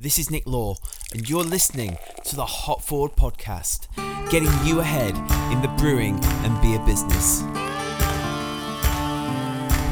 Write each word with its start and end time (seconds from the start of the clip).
This 0.00 0.20
is 0.20 0.30
Nick 0.30 0.46
Law, 0.46 0.76
and 1.12 1.28
you're 1.28 1.42
listening 1.42 1.98
to 2.26 2.36
the 2.36 2.46
Hop 2.46 2.82
Forward 2.82 3.16
podcast, 3.16 3.88
getting 4.30 4.48
you 4.64 4.78
ahead 4.78 5.16
in 5.52 5.60
the 5.60 5.66
brewing 5.76 6.20
and 6.22 6.62
beer 6.62 6.78
business. 6.86 7.42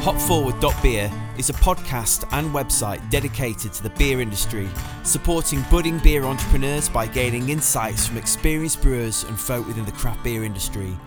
Hopforward.beer 0.05 1.11
is 1.37 1.49
a 1.49 1.53
podcast 1.55 2.25
and 2.31 2.55
website 2.55 3.09
dedicated 3.09 3.73
to 3.73 3.83
the 3.83 3.89
beer 3.89 4.21
industry, 4.21 4.69
supporting 5.03 5.61
budding 5.69 5.99
beer 5.99 6.23
entrepreneurs 6.23 6.87
by 6.87 7.05
gaining 7.05 7.49
insights 7.49 8.07
from 8.07 8.15
experienced 8.15 8.81
brewers 8.81 9.25
and 9.25 9.37
folk 9.37 9.67
within 9.67 9.83
the 9.83 9.91
craft 9.91 10.23
beer 10.23 10.45
industry. 10.45 10.97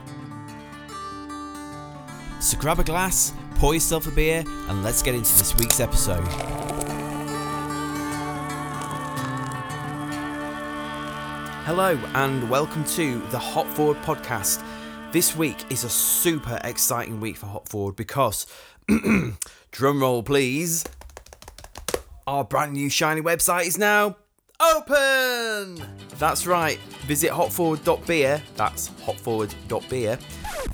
So 2.38 2.58
grab 2.58 2.78
a 2.78 2.84
glass, 2.84 3.32
pour 3.54 3.72
yourself 3.72 4.06
a 4.06 4.10
beer, 4.10 4.44
and 4.68 4.82
let's 4.84 5.00
get 5.00 5.14
into 5.14 5.38
this 5.38 5.56
week's 5.56 5.80
episode. 5.80 6.89
Hello, 11.72 11.96
and 12.14 12.50
welcome 12.50 12.82
to 12.82 13.20
the 13.30 13.38
Hop 13.38 13.64
Forward 13.64 13.98
podcast. 13.98 14.60
This 15.12 15.36
week 15.36 15.56
is 15.70 15.84
a 15.84 15.88
super 15.88 16.58
exciting 16.64 17.20
week 17.20 17.36
for 17.36 17.46
Hop 17.46 17.68
Forward 17.68 17.94
because, 17.94 18.48
drum 19.70 20.00
roll 20.00 20.24
please, 20.24 20.84
our 22.26 22.42
brand 22.42 22.72
new 22.72 22.90
shiny 22.90 23.20
website 23.20 23.68
is 23.68 23.78
now 23.78 24.16
open! 24.60 25.82
That's 26.18 26.46
right, 26.46 26.78
visit 27.06 27.30
hopforward.beer, 27.30 28.42
that's 28.56 28.88
hopforward.beer, 28.88 30.18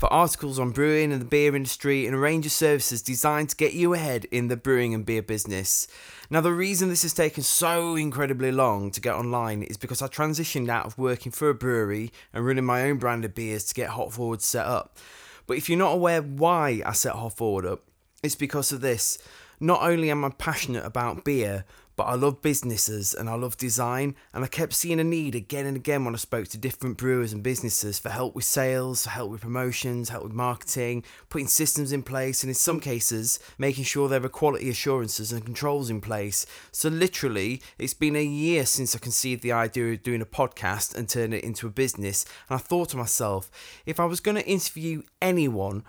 for 0.01 0.13
articles 0.13 0.59
on 0.59 0.71
brewing 0.71 1.13
and 1.13 1.21
the 1.21 1.27
beer 1.27 1.55
industry 1.55 2.07
and 2.07 2.15
a 2.15 2.19
range 2.19 2.47
of 2.47 2.53
services 2.53 3.01
designed 3.01 3.51
to 3.51 3.57
get 3.57 3.75
you 3.75 3.95
ahead 3.95 4.25
in 4.27 4.49
the 4.49 4.57
brewing 4.57 4.93
and 4.93 5.07
beer 5.07 5.23
business. 5.23 5.87
Now, 6.30 6.41
the 6.41 6.53
reason 6.53 6.89
this 6.89 7.03
has 7.03 7.15
taken 7.15 7.45
so 7.45 7.95
incredibly 7.95 8.51
long 8.51 8.91
to 8.91 9.01
get 9.01 9.15
online 9.15 9.63
is 9.63 9.77
because 9.77 10.03
I 10.03 10.09
transitioned 10.09 10.69
out 10.69 10.87
of 10.87 10.99
working 10.99 11.30
for 11.30 11.49
a 11.49 11.55
brewery 11.55 12.10
and 12.32 12.45
running 12.45 12.65
my 12.65 12.82
own 12.82 12.99
brand 12.99 13.25
of 13.25 13.35
beers 13.35 13.65
to 13.66 13.75
get 13.75 13.91
Hop 13.91 14.13
Forward 14.13 14.43
set 14.43 14.66
up. 14.66 14.99
But 15.47 15.59
if 15.59 15.69
you're 15.69 15.79
not 15.79 15.93
aware 15.93 16.23
why 16.23 16.82
I 16.85 16.93
set 16.93 17.13
Hop 17.13 17.35
Forward 17.35 17.65
up, 17.65 17.82
it's 18.23 18.35
because 18.35 18.73
of 18.73 18.80
this. 18.80 19.19
Not 19.60 19.82
only 19.82 20.10
am 20.10 20.25
I 20.25 20.30
passionate 20.30 20.85
about 20.85 21.25
beer, 21.25 21.65
but 21.97 22.05
I 22.05 22.15
love 22.15 22.43
businesses 22.43 23.15
and 23.15 23.29
I 23.29 23.35
love 23.35 23.57
design, 23.57 24.15
and 24.35 24.45
I 24.45 24.49
kept 24.49 24.75
seeing 24.75 25.01
a 25.01 25.05
need 25.05 25.35
again 25.35 25.65
and 25.66 25.77
again 25.77 26.05
when 26.05 26.15
I 26.15 26.19
spoke 26.19 26.49
to 26.49 26.59
different 26.59 26.99
brewers 26.99 27.33
and 27.33 27.43
businesses 27.43 27.99
for 27.99 28.11
help 28.11 28.35
with 28.35 28.45
sales, 28.45 29.05
for 29.05 29.11
help 29.11 29.30
with 29.30 29.41
promotions, 29.41 30.11
help 30.11 30.25
with 30.25 30.33
marketing, 30.33 31.05
putting 31.30 31.49
systems 31.49 31.93
in 31.93 32.03
place, 32.03 32.43
and 32.43 32.51
in 32.51 32.55
some 32.55 32.80
cases, 32.80 33.41
making 33.59 33.85
sure 33.85 34.09
there 34.09 34.25
are 34.25 34.29
quality 34.29 34.69
assurances 34.69 35.33
and 35.33 35.45
controls 35.45 35.88
in 35.88 36.03
place. 36.03 36.45
So, 36.71 36.91
literally, 36.91 37.63
it's 37.79 37.95
been 37.95 38.16
a 38.16 38.25
year 38.25 38.66
since 38.66 38.95
I 38.95 38.99
conceived 38.99 39.43
the 39.43 39.53
idea 39.53 39.93
of 39.93 40.03
doing 40.03 40.21
a 40.21 40.27
podcast 40.27 40.95
and 40.95 41.09
turning 41.09 41.38
it 41.38 41.45
into 41.45 41.66
a 41.66 41.71
business, 41.71 42.27
and 42.51 42.57
I 42.57 42.60
thought 42.60 42.91
to 42.91 42.97
myself, 42.99 43.51
if 43.87 43.99
I 43.99 44.05
was 44.05 44.21
going 44.21 44.37
to 44.37 44.47
interview 44.47 45.03
anyone 45.23 45.83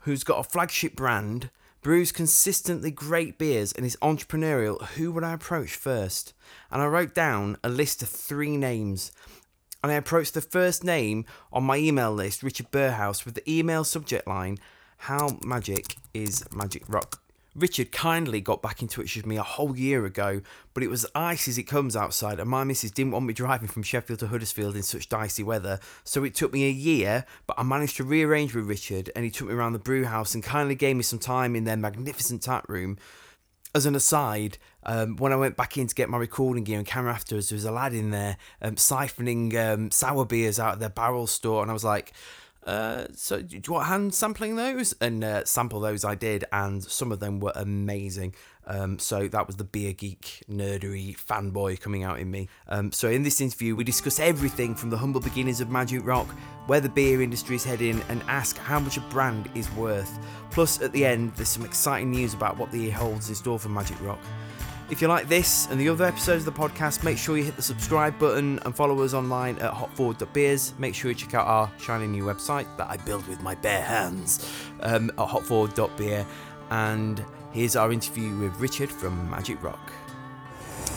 who's 0.00 0.24
got 0.24 0.38
a 0.38 0.48
flagship 0.48 0.94
brand, 0.94 1.48
brews 1.84 2.10
consistently 2.12 2.90
great 2.90 3.38
beers 3.38 3.70
and 3.70 3.84
is 3.84 3.96
entrepreneurial, 4.02 4.82
who 4.96 5.12
would 5.12 5.22
I 5.22 5.34
approach 5.34 5.76
first? 5.76 6.32
And 6.70 6.80
I 6.82 6.86
wrote 6.86 7.14
down 7.14 7.58
a 7.62 7.68
list 7.68 8.02
of 8.02 8.08
three 8.08 8.56
names. 8.56 9.12
And 9.82 9.92
I 9.92 9.96
approached 9.96 10.32
the 10.32 10.40
first 10.40 10.82
name 10.82 11.26
on 11.52 11.62
my 11.62 11.76
email 11.76 12.10
list, 12.10 12.42
Richard 12.42 12.72
Burhouse, 12.72 13.26
with 13.26 13.34
the 13.34 13.48
email 13.48 13.84
subject 13.84 14.26
line 14.26 14.58
How 14.96 15.38
Magic 15.44 15.96
is 16.14 16.42
Magic 16.56 16.84
Rock. 16.88 17.23
Richard 17.54 17.92
kindly 17.92 18.40
got 18.40 18.62
back 18.62 18.82
in 18.82 18.88
touch 18.88 19.14
with 19.14 19.26
me 19.26 19.36
a 19.36 19.42
whole 19.42 19.76
year 19.76 20.04
ago, 20.04 20.40
but 20.72 20.82
it 20.82 20.90
was 20.90 21.06
ice 21.14 21.46
as 21.46 21.56
it 21.56 21.64
comes 21.64 21.94
outside, 21.94 22.40
and 22.40 22.50
my 22.50 22.64
missus 22.64 22.90
didn't 22.90 23.12
want 23.12 23.26
me 23.26 23.32
driving 23.32 23.68
from 23.68 23.84
Sheffield 23.84 24.18
to 24.20 24.26
Huddersfield 24.26 24.74
in 24.74 24.82
such 24.82 25.08
dicey 25.08 25.44
weather, 25.44 25.78
so 26.02 26.24
it 26.24 26.34
took 26.34 26.52
me 26.52 26.66
a 26.66 26.72
year, 26.72 27.24
but 27.46 27.58
I 27.58 27.62
managed 27.62 27.96
to 27.98 28.04
rearrange 28.04 28.54
with 28.54 28.66
Richard, 28.66 29.10
and 29.14 29.24
he 29.24 29.30
took 29.30 29.48
me 29.48 29.54
around 29.54 29.72
the 29.72 29.78
brew 29.78 30.04
house 30.04 30.34
and 30.34 30.42
kindly 30.42 30.74
gave 30.74 30.96
me 30.96 31.04
some 31.04 31.20
time 31.20 31.54
in 31.54 31.62
their 31.62 31.76
magnificent 31.76 32.42
tap 32.42 32.68
room. 32.68 32.98
As 33.72 33.86
an 33.86 33.94
aside, 33.94 34.58
um, 34.84 35.16
when 35.16 35.32
I 35.32 35.36
went 35.36 35.56
back 35.56 35.76
in 35.76 35.86
to 35.88 35.94
get 35.94 36.08
my 36.08 36.18
recording 36.18 36.62
gear 36.64 36.78
and 36.78 36.86
camera 36.86 37.12
afterwards, 37.12 37.48
there 37.48 37.56
was 37.56 37.64
a 37.64 37.72
lad 37.72 37.92
in 37.92 38.10
there 38.10 38.36
um, 38.62 38.76
siphoning 38.76 39.54
um, 39.56 39.90
sour 39.90 40.24
beers 40.24 40.60
out 40.60 40.74
of 40.74 40.80
their 40.80 40.90
barrel 40.90 41.26
store, 41.26 41.62
and 41.62 41.70
I 41.70 41.74
was 41.74 41.84
like, 41.84 42.12
uh, 42.66 43.06
so 43.14 43.42
do 43.42 43.60
you 43.64 43.72
want 43.72 43.86
hand 43.86 44.14
sampling 44.14 44.56
those? 44.56 44.94
And 45.00 45.22
uh, 45.22 45.44
sample 45.44 45.80
those 45.80 46.04
I 46.04 46.14
did, 46.14 46.44
and 46.52 46.82
some 46.82 47.12
of 47.12 47.20
them 47.20 47.40
were 47.40 47.52
amazing. 47.54 48.34
Um, 48.66 48.98
so 48.98 49.28
that 49.28 49.46
was 49.46 49.56
the 49.56 49.64
beer 49.64 49.92
geek 49.92 50.42
nerdery 50.50 51.14
fanboy 51.16 51.80
coming 51.80 52.02
out 52.02 52.18
in 52.18 52.30
me. 52.30 52.48
Um, 52.68 52.92
so 52.92 53.10
in 53.10 53.22
this 53.22 53.40
interview, 53.40 53.76
we 53.76 53.84
discuss 53.84 54.18
everything 54.18 54.74
from 54.74 54.88
the 54.88 54.96
humble 54.96 55.20
beginnings 55.20 55.60
of 55.60 55.68
Magic 55.68 56.04
Rock, 56.04 56.28
where 56.66 56.80
the 56.80 56.88
beer 56.88 57.20
industry 57.20 57.56
is 57.56 57.64
heading, 57.64 58.02
and 58.08 58.22
ask 58.26 58.56
how 58.56 58.80
much 58.80 58.96
a 58.96 59.00
brand 59.02 59.50
is 59.54 59.70
worth. 59.72 60.18
Plus, 60.50 60.80
at 60.80 60.92
the 60.92 61.04
end, 61.04 61.34
there's 61.34 61.50
some 61.50 61.64
exciting 61.64 62.10
news 62.10 62.32
about 62.32 62.56
what 62.56 62.70
the 62.70 62.78
year 62.78 62.92
holds 62.92 63.28
in 63.28 63.34
store 63.34 63.58
for 63.58 63.68
Magic 63.68 64.00
Rock. 64.00 64.20
If 64.90 65.00
you 65.00 65.08
like 65.08 65.28
this 65.28 65.66
and 65.70 65.80
the 65.80 65.88
other 65.88 66.04
episodes 66.04 66.46
of 66.46 66.54
the 66.54 66.60
podcast, 66.60 67.04
make 67.04 67.16
sure 67.16 67.38
you 67.38 67.44
hit 67.44 67.56
the 67.56 67.62
subscribe 67.62 68.18
button 68.18 68.58
and 68.66 68.76
follow 68.76 69.00
us 69.02 69.14
online 69.14 69.58
at 69.58 69.72
hopforward.beers. 69.72 70.74
Make 70.78 70.94
sure 70.94 71.10
you 71.10 71.14
check 71.14 71.32
out 71.32 71.46
our 71.46 71.70
shiny 71.78 72.06
new 72.06 72.24
website 72.24 72.66
that 72.76 72.90
I 72.90 72.98
built 72.98 73.26
with 73.26 73.40
my 73.40 73.54
bare 73.54 73.80
hands 73.80 74.46
um, 74.80 75.08
at 75.10 75.16
hopforward.beer. 75.16 76.26
And 76.70 77.24
here's 77.52 77.76
our 77.76 77.92
interview 77.92 78.36
with 78.36 78.54
Richard 78.60 78.90
from 78.90 79.30
Magic 79.30 79.62
Rock. 79.62 79.90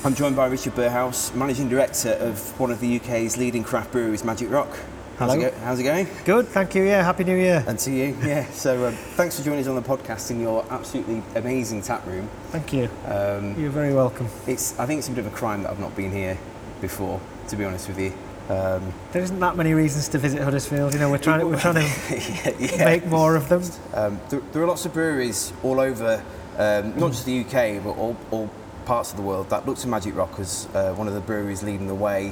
I'm 0.03 0.13
joined 0.13 0.35
by 0.35 0.47
Richard 0.47 0.75
Burhouse, 0.75 1.33
Managing 1.33 1.69
Director 1.69 2.11
of 2.19 2.59
one 2.59 2.71
of 2.71 2.81
the 2.81 2.99
UK's 2.99 3.37
leading 3.37 3.63
craft 3.63 3.93
breweries, 3.93 4.23
Magic 4.23 4.51
Rock. 4.51 4.77
How's, 5.17 5.33
it, 5.33 5.39
go- 5.39 5.59
how's 5.61 5.79
it 5.79 5.83
going? 5.83 6.07
Good, 6.25 6.47
thank 6.49 6.75
you. 6.75 6.83
Yeah, 6.83 7.01
happy 7.03 7.23
New 7.23 7.35
Year. 7.35 7.63
And 7.67 7.79
to 7.79 7.91
you, 7.91 8.15
yeah. 8.23 8.45
So 8.51 8.87
um, 8.87 8.93
thanks 8.93 9.37
for 9.39 9.43
joining 9.43 9.61
us 9.61 9.67
on 9.67 9.75
the 9.75 9.81
podcast 9.81 10.29
in 10.29 10.39
your 10.39 10.63
absolutely 10.69 11.23
amazing 11.33 11.81
tap 11.81 12.05
room. 12.05 12.29
Thank 12.49 12.71
you. 12.71 12.87
Um, 13.05 13.59
You're 13.59 13.71
very 13.71 13.95
welcome. 13.95 14.27
It's 14.45 14.77
I 14.79 14.85
think 14.85 14.99
it's 14.99 15.07
a 15.07 15.11
bit 15.11 15.25
of 15.25 15.33
a 15.33 15.35
crime 15.35 15.63
that 15.63 15.71
I've 15.71 15.79
not 15.79 15.95
been 15.95 16.11
here 16.11 16.37
before, 16.81 17.19
to 17.47 17.55
be 17.55 17.65
honest 17.65 17.87
with 17.87 17.99
you. 17.99 18.13
Um, 18.49 18.93
There 19.11 19.23
isn't 19.23 19.39
that 19.39 19.57
many 19.57 19.73
reasons 19.73 20.07
to 20.09 20.19
visit 20.19 20.41
Huddersfield. 20.43 20.93
You 20.93 20.99
know, 20.99 21.09
we're 21.09 21.17
trying 21.17 21.39
to, 21.39 21.47
we're 21.47 21.59
trying 21.59 21.75
to 21.75 21.81
yeah, 22.15 22.51
yeah. 22.59 22.85
make 22.85 23.07
more 23.07 23.35
of 23.35 23.49
them. 23.49 23.63
Um, 23.95 24.21
there, 24.29 24.39
there 24.51 24.61
are 24.61 24.67
lots 24.67 24.85
of 24.85 24.93
breweries 24.93 25.51
all 25.63 25.79
over, 25.79 26.23
um, 26.59 26.95
not 26.97 27.11
just 27.11 27.25
the 27.25 27.39
UK, 27.41 27.83
but 27.83 27.97
all, 27.97 28.15
all 28.29 28.51
parts 28.85 29.09
of 29.11 29.17
the 29.17 29.23
world 29.23 29.49
that 29.49 29.65
look 29.65 29.77
to 29.79 29.87
Magic 29.87 30.15
Rock 30.15 30.39
as 30.39 30.67
uh, 30.75 30.93
one 30.93 31.07
of 31.07 31.15
the 31.15 31.19
breweries 31.21 31.63
leading 31.63 31.87
the 31.87 31.95
way 31.95 32.31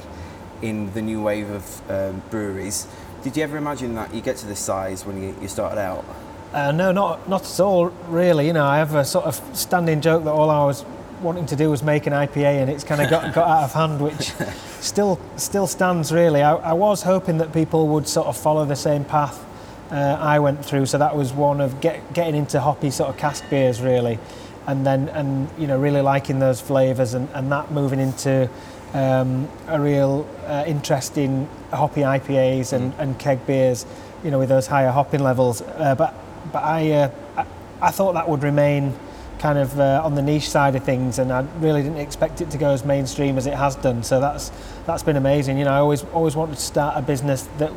in 0.62 0.92
the 0.92 1.02
new 1.02 1.22
wave 1.22 1.50
of 1.50 1.90
um, 1.90 2.22
breweries. 2.30 2.86
Did 3.22 3.36
you 3.36 3.42
ever 3.42 3.56
imagine 3.56 3.94
that 3.94 4.14
you 4.14 4.20
get 4.20 4.36
to 4.38 4.46
this 4.46 4.60
size 4.60 5.04
when 5.04 5.22
you, 5.22 5.36
you 5.40 5.48
started 5.48 5.80
out? 5.80 6.04
Uh, 6.52 6.72
no, 6.72 6.92
not 6.92 7.28
not 7.28 7.42
at 7.42 7.60
all. 7.60 7.86
Really, 8.08 8.46
you 8.46 8.52
know, 8.52 8.64
I 8.64 8.78
have 8.78 8.94
a 8.94 9.04
sort 9.04 9.26
of 9.26 9.40
standing 9.52 10.00
joke 10.00 10.24
that 10.24 10.30
all 10.30 10.48
I 10.48 10.64
was 10.64 10.84
wanting 11.20 11.46
to 11.46 11.56
do 11.56 11.70
was 11.70 11.82
make 11.82 12.06
an 12.06 12.12
IPA, 12.12 12.62
and 12.62 12.70
it's 12.70 12.84
kind 12.84 13.00
of 13.00 13.10
got 13.10 13.34
got 13.34 13.48
out 13.48 13.64
of 13.64 13.72
hand, 13.72 14.00
which 14.00 14.32
still 14.80 15.20
still 15.36 15.66
stands. 15.66 16.12
Really, 16.12 16.42
I, 16.42 16.54
I 16.54 16.72
was 16.72 17.02
hoping 17.02 17.38
that 17.38 17.52
people 17.52 17.88
would 17.88 18.06
sort 18.06 18.26
of 18.26 18.36
follow 18.36 18.64
the 18.64 18.76
same 18.76 19.04
path 19.04 19.44
uh, 19.90 20.16
I 20.20 20.38
went 20.38 20.64
through. 20.64 20.86
So 20.86 20.98
that 20.98 21.16
was 21.16 21.32
one 21.32 21.60
of 21.60 21.80
get, 21.80 22.12
getting 22.12 22.34
into 22.34 22.60
hoppy 22.60 22.90
sort 22.90 23.10
of 23.10 23.16
cask 23.16 23.48
beers, 23.50 23.80
really, 23.80 24.18
and 24.66 24.86
then 24.86 25.08
and 25.10 25.48
you 25.58 25.66
know 25.66 25.78
really 25.78 26.00
liking 26.00 26.38
those 26.38 26.60
flavours, 26.60 27.14
and, 27.14 27.28
and 27.34 27.50
that 27.52 27.70
moving 27.70 28.00
into 28.00 28.48
um, 28.94 29.48
a 29.68 29.80
real 29.80 30.28
uh, 30.46 30.64
interest 30.66 31.18
in 31.18 31.48
hoppy 31.72 32.02
IPAs 32.02 32.72
and, 32.72 32.94
and 32.98 33.18
keg 33.18 33.44
beers, 33.46 33.86
you 34.22 34.30
know, 34.30 34.38
with 34.38 34.48
those 34.48 34.66
higher 34.66 34.90
hopping 34.90 35.22
levels. 35.22 35.60
Uh, 35.62 35.94
but 35.94 36.14
but 36.52 36.62
I, 36.62 36.90
uh, 36.92 37.10
I 37.36 37.46
I 37.82 37.90
thought 37.90 38.14
that 38.14 38.28
would 38.28 38.42
remain 38.42 38.94
kind 39.38 39.58
of 39.58 39.78
uh, 39.78 40.00
on 40.04 40.14
the 40.14 40.22
niche 40.22 40.48
side 40.48 40.74
of 40.76 40.84
things, 40.84 41.18
and 41.18 41.32
I 41.32 41.42
really 41.58 41.82
didn't 41.82 41.98
expect 41.98 42.40
it 42.40 42.50
to 42.50 42.58
go 42.58 42.70
as 42.70 42.84
mainstream 42.84 43.36
as 43.36 43.46
it 43.46 43.54
has 43.54 43.76
done. 43.76 44.02
So 44.02 44.20
that's 44.20 44.50
that's 44.86 45.02
been 45.02 45.16
amazing. 45.16 45.58
You 45.58 45.64
know, 45.64 45.72
I 45.72 45.78
always 45.78 46.04
always 46.04 46.36
wanted 46.36 46.56
to 46.56 46.62
start 46.62 46.96
a 46.96 47.02
business 47.02 47.48
that 47.58 47.72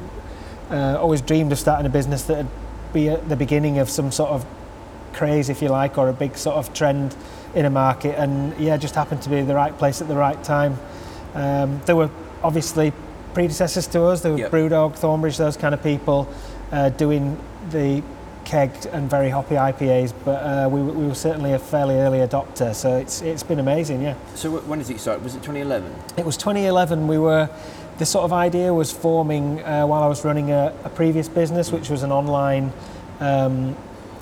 uh, 0.72 0.98
always 1.00 1.22
dreamed 1.22 1.52
of 1.52 1.60
starting 1.60 1.86
a 1.86 1.90
business 1.90 2.24
that 2.24 2.38
would 2.38 2.48
be 2.94 3.10
at 3.10 3.28
the 3.28 3.36
beginning 3.36 3.80
of 3.80 3.90
some 3.90 4.12
sort 4.12 4.30
of 4.30 4.46
craze, 5.14 5.50
if 5.50 5.62
you 5.62 5.70
like, 5.70 5.98
or 5.98 6.10
a 6.10 6.14
big 6.14 6.38
sort 6.38 6.56
of 6.56 6.74
trend 6.74 7.16
in 7.56 7.66
a 7.66 7.70
market. 7.70 8.18
And 8.18 8.58
yeah, 8.60 8.78
just 8.78 8.96
happened 8.96 9.22
to 9.24 9.30
be 9.30 9.42
the 9.42 9.56
right 9.56 9.78
place 9.78 10.02
at 10.02 10.08
the 10.08 10.16
right 10.16 10.42
time. 10.44 10.78
Um, 11.36 11.82
there 11.86 11.96
were 11.96 12.10
obviously 12.44 12.94
predecessors 13.34 13.88
to 13.88 14.04
us. 14.06 14.22
There 14.22 14.32
were 14.32 14.40
Yep. 14.40 14.52
Brewdog, 14.52 14.98
Thornbridge, 14.98 15.38
those 15.38 15.58
kind 15.58 15.74
of 15.74 15.84
people 15.84 16.28
uh, 16.72 16.90
doing 16.90 17.38
the 17.70 18.02
kegged 18.46 18.88
and 18.92 19.08
very 19.10 19.30
hoppy 19.30 19.56
IPAs. 19.56 20.14
But 20.26 20.42
uh, 20.44 20.70
we, 20.70 20.82
were- 20.82 20.94
we 20.94 21.06
were 21.08 21.14
certainly 21.16 21.54
a 21.54 21.60
fairly 21.60 21.96
early 21.96 22.20
adopter. 22.20 22.74
So 22.74 22.98
it's 22.98 23.22
it's 23.22 23.44
been 23.44 23.60
amazing. 23.60 24.02
Yeah. 24.02 24.16
So 24.36 24.50
wh- 24.58 24.68
when 24.68 24.80
did 24.80 24.90
it 24.90 25.00
start? 25.00 25.22
Was 25.22 25.36
it 25.36 25.44
2011? 25.44 25.94
It 26.18 26.26
was 26.26 26.38
2011. 26.38 27.08
We 27.08 27.18
were. 27.18 27.50
The 28.00 28.06
sort 28.06 28.24
of 28.24 28.32
idea 28.32 28.74
was 28.74 28.94
forming 28.94 29.62
uh, 29.66 29.86
while 29.86 30.02
I 30.04 30.08
was 30.08 30.24
running 30.24 30.52
a, 30.52 30.74
a 30.86 30.90
previous 30.90 31.28
business, 31.28 31.70
which 31.70 31.90
was 31.90 32.02
an 32.02 32.14
online 32.14 32.72
um, 33.20 33.76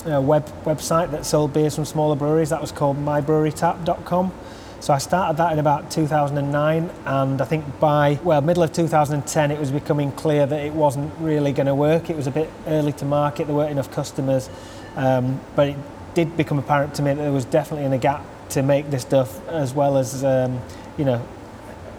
uh, 0.03 0.19
web 0.19 0.47
website 0.65 1.11
that 1.11 1.27
sold 1.27 1.53
beers 1.53 1.75
from 1.75 1.85
smaller 1.85 2.15
breweries. 2.15 2.49
That 2.49 2.59
was 2.59 2.71
called 2.71 2.97
mybrewerytap.com. 2.97 4.31
So 4.79 4.93
I 4.93 4.99
started 4.99 5.37
that 5.37 5.53
in 5.53 5.59
about 5.59 5.89
2009, 5.89 6.89
and 7.05 7.41
I 7.41 7.45
think 7.45 7.79
by 7.79 8.19
well 8.23 8.41
middle 8.41 8.63
of 8.63 8.71
2010, 8.71 9.51
it 9.51 9.59
was 9.59 9.71
becoming 9.71 10.11
clear 10.11 10.45
that 10.45 10.59
it 10.65 10.73
wasn't 10.73 11.11
really 11.19 11.51
going 11.51 11.67
to 11.67 11.75
work. 11.75 12.09
It 12.09 12.15
was 12.15 12.27
a 12.27 12.31
bit 12.31 12.49
early 12.67 12.93
to 12.93 13.05
market. 13.05 13.47
There 13.47 13.55
weren't 13.55 13.71
enough 13.71 13.91
customers, 13.91 14.49
um, 14.95 15.41
but 15.55 15.69
it 15.69 15.77
did 16.13 16.37
become 16.37 16.59
apparent 16.59 16.93
to 16.95 17.01
me 17.01 17.13
that 17.13 17.21
there 17.21 17.31
was 17.31 17.45
definitely 17.45 17.93
a 17.95 17.99
gap 17.99 18.23
to 18.49 18.61
make 18.61 18.89
this 18.89 19.01
stuff 19.01 19.45
as 19.49 19.73
well 19.73 19.97
as 19.97 20.23
um, 20.23 20.61
you 20.97 21.05
know 21.05 21.25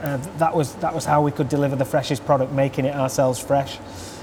uh, 0.02 0.16
that 0.38 0.54
was 0.54 0.74
that 0.76 0.94
was 0.94 1.04
how 1.04 1.20
we 1.20 1.32
could 1.32 1.48
deliver 1.48 1.74
the 1.74 1.84
freshest 1.84 2.24
product, 2.24 2.52
making 2.52 2.84
it 2.84 2.94
ourselves 2.94 3.38
fresh. 3.38 3.78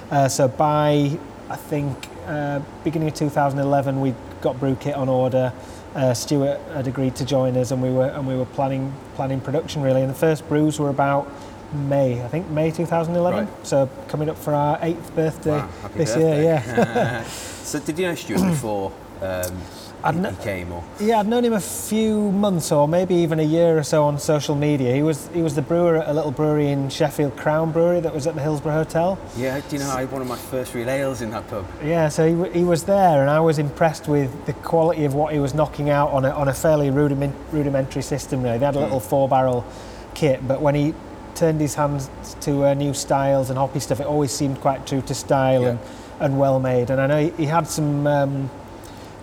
Uh, 0.10 0.30
so 0.30 0.48
by 0.48 1.18
I 1.50 1.56
think 1.56 2.08
uh, 2.26 2.62
beginning 2.84 3.10
of 3.10 3.16
2011, 3.16 4.00
we 4.00 4.16
got 4.46 4.60
brew 4.60 4.76
kit 4.76 4.96
on 4.96 5.10
order. 5.10 5.52
Uh, 5.96 6.14
Stuart 6.14 6.60
had 6.74 6.88
agreed 6.88 7.16
to 7.16 7.26
join 7.26 7.58
us, 7.58 7.72
and 7.72 7.82
we 7.82 7.90
were 7.90 8.08
and 8.08 8.28
we 8.28 8.36
were 8.36 8.46
planning 8.46 8.94
planning 9.16 9.42
production 9.42 9.82
really. 9.82 10.02
And 10.02 10.10
the 10.10 10.16
first 10.28 10.48
brews 10.48 10.80
were 10.80 10.90
about 10.90 11.28
May, 11.74 12.24
I 12.24 12.28
think 12.28 12.48
May 12.50 12.70
2011. 12.72 13.46
Right. 13.48 13.68
So 13.68 13.90
coming 14.08 14.30
up 14.30 14.38
for 14.38 14.54
our 14.54 14.78
eighth 14.82 15.16
birthday 15.16 15.58
Wow, 15.58 15.70
this 15.96 16.14
birthday. 16.14 16.44
year. 16.44 16.64
Yeah. 16.66 17.24
so 17.64 17.80
did 17.80 17.98
you 17.98 18.08
know 18.08 18.16
Stuart 18.16 18.50
before 18.50 18.92
um, 19.22 19.58
I'd 20.04 20.14
he, 20.16 20.22
kn- 20.22 20.36
he 20.36 20.44
came? 20.44 20.72
Or 20.72 20.84
Yeah, 21.00 21.20
I'd 21.20 21.28
known 21.28 21.44
him 21.46 21.54
a 21.54 21.60
few 21.60 22.32
months 22.32 22.72
or 22.72 22.88
maybe 22.88 23.16
even 23.16 23.40
a 23.40 23.44
year 23.44 23.78
or 23.78 23.84
so 23.84 24.04
on 24.04 24.20
social 24.20 24.54
media. 24.56 24.94
He 24.94 25.02
was 25.02 25.28
he 25.34 25.42
was 25.42 25.56
the 25.56 25.62
brewer 25.64 25.98
at 25.98 26.08
a 26.08 26.14
little 26.14 26.32
brewery 26.32 26.68
in 26.70 26.90
Sheffield, 26.90 27.36
Crown 27.38 27.72
Brewery, 27.72 28.02
that 28.02 28.14
was 28.14 28.28
at 28.28 28.36
the 28.36 28.42
Hillsborough 28.42 28.74
Hotel. 28.74 29.18
yeah, 29.36 29.60
do 29.68 29.76
you 29.78 29.82
know 29.82 29.90
I 29.90 30.02
had 30.02 30.12
one 30.12 30.22
of 30.22 30.28
my 30.28 30.38
first 30.38 30.74
real 30.76 30.90
ales 30.90 31.22
in 31.22 31.32
that 31.32 31.48
pub? 31.48 31.66
Yeah, 31.84 32.10
so 32.10 32.28
he, 32.28 32.34
w- 32.34 32.52
he 32.54 32.64
was 32.64 32.84
there, 32.84 33.22
and 33.22 33.30
I 33.32 33.40
was 33.40 33.58
impressed 33.58 34.08
with 34.08 34.46
the 34.46 34.54
quality 34.54 35.06
of 35.06 35.16
what 35.16 35.34
he 35.34 35.40
was 35.40 35.54
knocking 35.56 35.90
out 35.90 36.12
on 36.12 36.24
a, 36.26 36.30
on 36.30 36.48
a 36.50 36.54
fairly 36.54 36.92
rudiment, 36.92 37.36
rudimentary 37.52 38.04
system. 38.04 38.44
Really, 38.44 38.60
they 38.60 38.66
had 38.66 38.76
a 38.76 38.80
little 38.80 39.00
four 39.00 39.28
barrel 39.28 39.66
kit, 40.14 40.48
but 40.48 40.62
when 40.62 40.76
he 40.76 40.94
turned 41.34 41.60
his 41.60 41.74
hands 41.76 42.10
to 42.42 42.64
uh, 42.66 42.74
new 42.76 42.94
styles 42.94 43.50
and 43.50 43.58
hoppy 43.58 43.80
stuff, 43.80 44.00
it 44.00 44.06
always 44.06 44.32
seemed 44.32 44.62
quite 44.62 44.86
true 44.86 45.02
to 45.02 45.16
style 45.16 45.64
Yeah. 45.64 45.70
and, 45.70 45.80
and 46.20 46.40
well 46.40 46.60
made. 46.60 46.90
And 46.92 47.02
I 47.02 47.08
know 47.08 47.22
he, 47.24 47.30
he 47.32 47.46
had 47.46 47.68
some. 47.68 48.06
Um, 48.06 48.50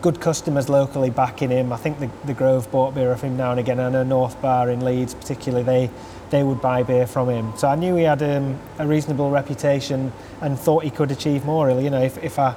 Good 0.02 0.20
customers 0.20 0.68
locally 0.68 1.10
backing 1.10 1.50
him. 1.50 1.72
I 1.72 1.76
think 1.76 2.00
the, 2.00 2.10
the 2.24 2.34
Grove 2.34 2.68
bought 2.72 2.92
beer 2.94 3.12
off 3.12 3.20
him 3.22 3.36
now 3.36 3.52
and 3.52 3.60
again. 3.60 3.78
I 3.78 3.88
know 3.88 4.02
North 4.02 4.40
Bar 4.42 4.68
in 4.68 4.84
Leeds, 4.84 5.14
particularly, 5.14 5.62
they 5.64 5.90
they 6.30 6.42
would 6.42 6.60
buy 6.60 6.82
beer 6.82 7.06
from 7.06 7.28
him. 7.28 7.52
So 7.56 7.68
I 7.68 7.76
knew 7.76 7.94
he 7.94 8.04
had 8.04 8.22
um, 8.22 8.58
a 8.78 8.86
reasonable 8.86 9.30
reputation 9.30 10.12
and 10.40 10.58
thought 10.58 10.82
he 10.82 10.90
could 10.90 11.10
achieve 11.12 11.44
more. 11.44 11.66
Really, 11.68 11.84
you 11.84 11.90
know, 11.90 12.02
if, 12.02 12.18
if 12.18 12.38
I 12.38 12.56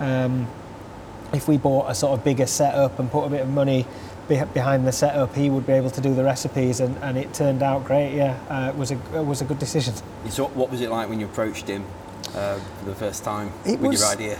um, 0.00 0.46
if 1.32 1.48
we 1.48 1.56
bought 1.56 1.88
a 1.90 1.94
sort 1.94 2.18
of 2.18 2.24
bigger 2.24 2.46
setup 2.46 2.98
and 2.98 3.10
put 3.10 3.24
a 3.24 3.30
bit 3.30 3.40
of 3.40 3.48
money 3.48 3.86
be- 4.28 4.42
behind 4.52 4.86
the 4.86 4.92
setup, 4.92 5.34
he 5.34 5.48
would 5.48 5.66
be 5.66 5.72
able 5.72 5.88
to 5.90 6.00
do 6.02 6.14
the 6.14 6.24
recipes, 6.24 6.80
and, 6.80 6.96
and 6.98 7.16
it 7.16 7.32
turned 7.32 7.62
out 7.62 7.84
great. 7.86 8.12
Yeah, 8.14 8.36
uh, 8.50 8.68
it 8.68 8.76
was 8.76 8.90
a 8.90 8.96
it 9.16 9.24
was 9.24 9.40
a 9.40 9.44
good 9.46 9.58
decision. 9.58 9.94
So 10.28 10.48
what 10.48 10.70
was 10.70 10.82
it 10.82 10.90
like 10.90 11.08
when 11.08 11.20
you 11.20 11.26
approached 11.26 11.68
him 11.68 11.84
uh, 12.34 12.58
for 12.58 12.84
the 12.84 12.94
first 12.94 13.24
time 13.24 13.50
It 13.64 13.80
with 13.80 13.92
was- 13.92 14.00
your 14.02 14.10
idea? 14.10 14.38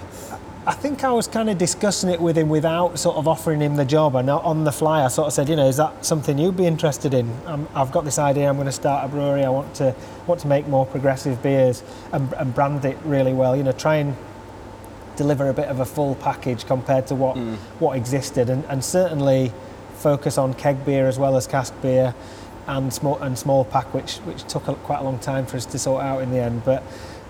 I 0.65 0.75
think 0.75 1.03
I 1.03 1.11
was 1.11 1.27
kind 1.27 1.51
of 1.51 1.59
discussing 1.59 2.09
it 2.09 2.21
with 2.21 2.39
him 2.39 2.49
without 2.49 2.97
sort 2.97 3.17
of 3.17 3.27
offering 3.27 3.61
him 3.61 3.75
the 3.75 3.85
job, 3.85 4.15
and 4.15 4.31
on 4.31 4.63
the 4.63 4.71
fly, 4.71 5.05
I 5.05 5.09
sort 5.09 5.27
of 5.27 5.33
said, 5.33 5.49
you 5.49 5.57
know, 5.57 5.67
is 5.67 5.77
that 5.79 6.05
something 6.07 6.39
you'd 6.39 6.57
be 6.57 6.67
interested 6.67 7.15
in? 7.15 7.29
Um, 7.47 7.69
I've 7.75 7.91
got 7.91 8.05
this 8.05 8.17
idea. 8.19 8.49
I'm 8.49 8.55
going 8.55 8.67
to 8.67 8.73
start 8.73 9.05
a 9.05 9.09
brewery. 9.09 9.45
I 9.45 9.49
want 9.49 9.75
to 9.77 9.93
want 10.29 10.41
to 10.43 10.47
make 10.47 10.69
more 10.69 10.87
progressive 10.87 11.43
beers 11.43 11.83
and, 12.13 12.33
and 12.35 12.55
brand 12.55 12.85
it 12.85 12.97
really 13.05 13.33
well. 13.33 13.57
You 13.57 13.65
know, 13.65 13.73
try 13.73 13.97
and 13.97 14.17
deliver 15.17 15.49
a 15.49 15.53
bit 15.53 15.67
of 15.67 15.81
a 15.81 15.85
full 15.85 16.15
package 16.15 16.65
compared 16.65 17.09
to 17.09 17.17
what 17.17 17.37
what 17.81 17.97
existed, 17.97 18.49
and, 18.49 18.65
and 18.67 18.85
certainly 18.85 19.53
focus 19.95 20.39
on 20.39 20.55
keg 20.55 20.85
beer 20.85 21.09
as 21.09 21.19
well 21.19 21.37
as 21.37 21.49
cask 21.49 21.75
beer 21.83 22.15
and 22.69 22.95
small 22.95 23.19
and 23.19 23.37
small 23.37 23.65
pack, 23.65 23.93
which 23.93 24.19
which 24.19 24.45
took 24.45 24.69
a, 24.69 24.75
quite 24.75 25.01
a 25.01 25.03
long 25.03 25.19
time 25.19 25.45
for 25.45 25.57
us 25.57 25.67
to 25.67 25.79
sort 25.79 26.05
out 26.05 26.23
in 26.23 26.31
the 26.31 26.39
end. 26.39 26.65
But 26.65 26.85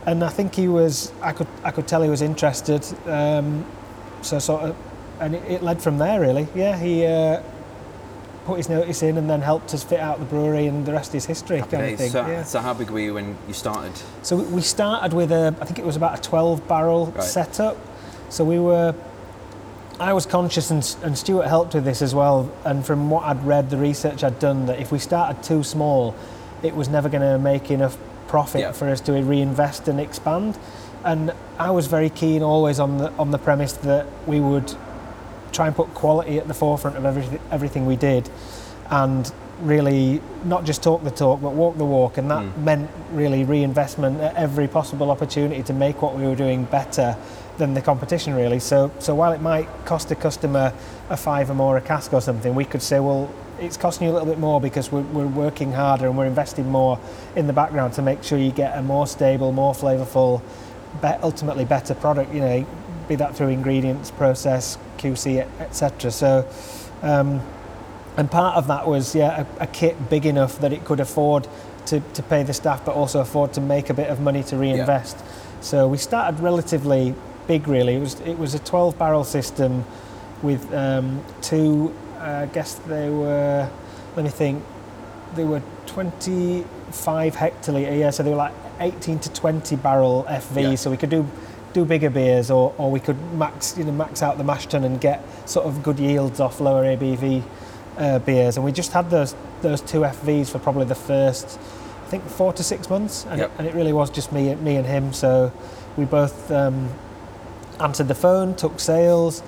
and 0.07 0.23
I 0.25 0.29
think 0.29 0.55
he 0.55 0.69
was. 0.69 1.13
I 1.23 1.33
could 1.33 1.47
I 1.65 1.71
could 1.71 1.87
tell 1.87 2.03
he 2.03 2.11
was 2.11 2.23
interested. 2.23 2.85
Um, 3.07 3.65
so 4.23 4.39
sort 4.39 4.63
of, 4.63 4.77
and 5.21 5.35
it, 5.35 5.43
it 5.51 5.63
led 5.63 5.83
from 5.83 5.99
there 5.99 6.21
really. 6.21 6.47
Yeah, 6.55 6.77
he. 6.79 7.07
Uh, 7.07 7.43
Put 8.45 8.57
his 8.57 8.69
notice 8.69 9.05
in 9.05 9.19
and 9.19 9.31
then 9.31 9.41
helped 9.41 9.73
us 9.73 9.85
fit 9.85 10.01
out 10.01 10.19
the 10.19 10.25
brewery, 10.25 10.67
and 10.67 10.85
the 10.85 10.93
rest 10.93 11.15
is 11.15 11.25
history, 11.27 11.59
Happy 11.59 11.71
kind 11.77 11.83
of 11.85 11.89
days. 11.91 11.99
thing. 12.01 12.11
So, 12.11 12.27
yeah. 12.27 12.43
so 12.43 12.59
how 12.59 12.75
big 12.75 12.91
were 12.91 12.99
you 12.99 13.15
when 13.15 13.39
you 13.47 13.55
started? 13.55 13.93
So 14.23 14.35
we- 14.35 14.45
we 14.57 14.63
started 14.63 15.13
with 15.15 15.31
a, 15.31 15.55
I 15.61 15.65
think 15.65 15.79
it 15.79 15.85
was 15.85 15.95
about 15.95 16.19
a 16.19 16.23
12 16.23 16.67
barrel 16.67 17.07
Right. 17.15 17.23
setup. 17.23 17.77
So 18.31 18.43
we 18.43 18.59
were, 18.59 18.97
I 20.01 20.13
was 20.13 20.27
conscious, 20.27 20.73
and, 20.73 20.97
and 21.05 21.17
Stuart 21.17 21.47
helped 21.47 21.75
with 21.75 21.85
this 21.85 22.03
as 22.03 22.17
well. 22.17 22.51
And 22.65 22.85
from 22.85 23.11
what 23.11 23.23
I'd 23.23 23.45
read, 23.47 23.71
the 23.71 23.77
research 23.77 24.25
I'd 24.25 24.41
done, 24.41 24.67
that 24.67 24.81
if 24.81 24.91
we 24.91 24.99
started 24.99 25.41
too 25.45 25.63
small, 25.63 26.13
it 26.65 26.75
was 26.75 26.89
never 26.89 27.09
going 27.09 27.23
to 27.23 27.39
make 27.39 27.71
enough 27.71 27.97
profit 28.33 28.63
Yeah. 28.63 28.73
for 28.73 28.89
us 28.89 29.01
to 29.03 29.13
reinvest 29.13 29.89
and 29.89 30.01
expand. 30.01 30.59
And 31.05 31.33
I 31.59 31.71
was 31.71 31.87
very 31.87 32.11
keen 32.11 32.43
always 32.43 32.81
on 32.81 32.99
the 32.99 33.09
on 33.19 33.31
the 33.31 33.39
premise 33.39 33.75
that 33.91 34.07
we 34.27 34.41
would 34.41 34.69
try 35.53 35.67
and 35.67 35.77
put 35.77 35.89
quality 35.95 36.39
at 36.39 36.49
the 36.49 36.55
forefront 36.55 36.97
of 36.97 37.05
everything, 37.05 37.41
everything 37.51 37.85
we 37.87 37.97
did 37.97 38.31
and 38.91 39.33
really 39.61 40.21
not 40.45 40.65
just 40.65 40.83
talk 40.83 41.05
the 41.05 41.11
talk 41.11 41.41
but 41.41 41.53
walk 41.53 41.77
the 41.77 41.85
walk 41.85 42.19
and 42.19 42.31
that 42.31 42.43
hmm. 42.43 42.65
meant 42.65 42.91
really 43.13 43.45
reinvestment 43.45 44.21
at 44.21 44.35
every 44.35 44.67
possible 44.67 45.11
opportunity 45.11 45.63
to 45.63 45.75
make 45.75 46.03
what 46.03 46.17
we 46.17 46.23
were 46.25 46.35
doing 46.35 46.65
better 46.65 47.17
than 47.59 47.75
the 47.75 47.83
competition 47.83 48.35
really 48.35 48.59
so 48.59 48.91
so 48.99 49.15
while 49.15 49.33
it 49.33 49.43
might 49.43 49.69
cost 49.85 50.11
a 50.11 50.15
customer 50.15 50.73
a 51.11 51.17
five 51.17 51.51
or 51.51 51.55
more 51.55 51.77
a 51.77 51.81
cask 51.81 52.13
or 52.13 52.21
something 52.21 52.55
we 52.55 52.65
could 52.65 52.83
say 52.83 52.99
well 52.99 53.29
it's 53.63 53.77
costing 53.77 54.07
you 54.07 54.13
a 54.13 54.15
little 54.15 54.29
bit 54.29 54.39
more 54.39 54.61
because 54.61 54.91
we're, 54.91 55.03
we're 55.03 55.27
working 55.27 55.73
harder 55.73 56.07
and 56.07 56.19
we're 56.19 56.27
investing 56.27 56.69
more 56.69 56.99
in 57.37 57.47
the 57.47 57.53
background 57.53 57.95
to 57.95 58.03
make 58.03 58.23
sure 58.23 58.39
you 58.39 58.51
get 58.51 58.77
a 58.77 58.83
more 58.83 59.07
stable 59.07 59.53
more 59.53 59.73
flavorful 59.73 60.43
be- 61.01 61.09
ultimately 61.23 61.65
better 61.65 61.95
product 61.95 62.33
you 62.35 62.41
know 62.41 62.67
be 63.09 63.15
that 63.15 63.37
through 63.37 63.49
ingredients 63.49 64.11
process 64.11 64.79
qc 64.99 65.47
etc 65.61 66.11
so 66.11 66.49
um, 67.03 67.41
and 68.17 68.31
part 68.31 68.57
of 68.57 68.67
that 68.67 68.87
was 68.87 69.15
yeah 69.15 69.47
a, 69.59 69.63
a 69.63 69.67
kit 69.69 70.11
big 70.11 70.27
enough 70.27 70.59
that 70.59 70.73
it 70.73 70.85
could 70.85 71.01
afford 71.01 71.47
to, 71.87 72.01
to 72.01 72.23
pay 72.23 72.43
the 72.43 72.55
staff 72.55 72.85
but 72.85 72.95
also 72.95 73.21
afford 73.21 73.53
to 73.55 73.61
make 73.61 73.91
a 73.91 73.95
bit 73.95 74.09
of 74.09 74.21
money 74.21 74.43
to 74.45 74.57
reinvest. 74.57 75.19
So 75.61 75.89
we 75.89 75.99
started 75.99 76.41
relatively 76.41 77.15
big 77.47 77.69
really. 77.69 77.97
It 77.97 78.01
was 78.01 78.21
it 78.21 78.39
was 78.39 78.55
a 78.55 78.59
12 78.61 78.99
barrel 78.99 79.25
system 79.25 79.85
with 80.43 80.73
um, 80.75 81.25
two 81.41 81.95
I 82.23 82.47
guess 82.47 82.75
they 82.87 83.11
were 83.11 83.69
let 84.17 84.25
me 84.25 84.31
think 84.31 84.63
they 85.35 85.45
were 85.45 85.63
25 85.87 87.35
hectolitre 87.37 87.99
yeah 87.99 88.11
so 88.11 88.23
they 88.23 88.31
were 88.31 88.37
like 88.37 88.55
18 88.81 89.19
to 89.21 89.33
20 89.33 89.77
barrel 89.77 90.25
FV 90.29 90.63
Yeah. 90.63 90.75
so 90.77 90.91
we 90.91 90.97
could 90.97 91.11
do 91.11 91.27
do 91.73 91.85
bigger 91.87 92.11
beers 92.11 92.51
or, 92.51 92.75
or 92.77 92.91
we 92.91 93.01
could 93.01 93.17
max 93.35 93.77
you 93.79 93.85
know 93.85 93.93
max 93.93 94.23
out 94.23 94.37
the 94.39 94.45
mash 94.45 94.67
tun 94.67 94.85
and 94.85 95.01
get 95.01 95.23
sort 95.49 95.67
of 95.67 95.83
good 95.83 95.99
yields 95.99 96.39
off 96.39 96.61
lower 96.61 96.85
ABV 96.85 97.43
uh, 97.97 98.19
beers 98.21 98.57
and 98.57 98.65
we 98.65 98.73
just 98.73 98.93
had 98.93 99.09
those 99.11 99.35
those 99.63 99.81
two 99.81 100.01
FVs 100.01 100.49
for 100.51 100.59
probably 100.59 100.85
the 100.85 100.95
first 100.95 101.59
I 102.05 102.09
think 102.13 102.25
four 102.29 102.53
to 102.53 102.63
six 102.63 102.91
months 102.91 103.25
and, 103.31 103.39
Yep. 103.41 103.51
it, 103.51 103.59
and 103.59 103.67
it 103.69 103.75
really 103.75 103.93
was 103.95 104.11
just 104.11 104.33
me 104.33 104.55
me 104.57 104.77
and 104.77 104.87
him 104.87 105.13
so 105.15 105.51
we 105.97 106.05
both 106.05 106.51
um, 106.51 106.91
answered 107.81 108.09
the 108.09 108.15
phone 108.15 108.55
took 108.55 108.79
sales 108.81 109.43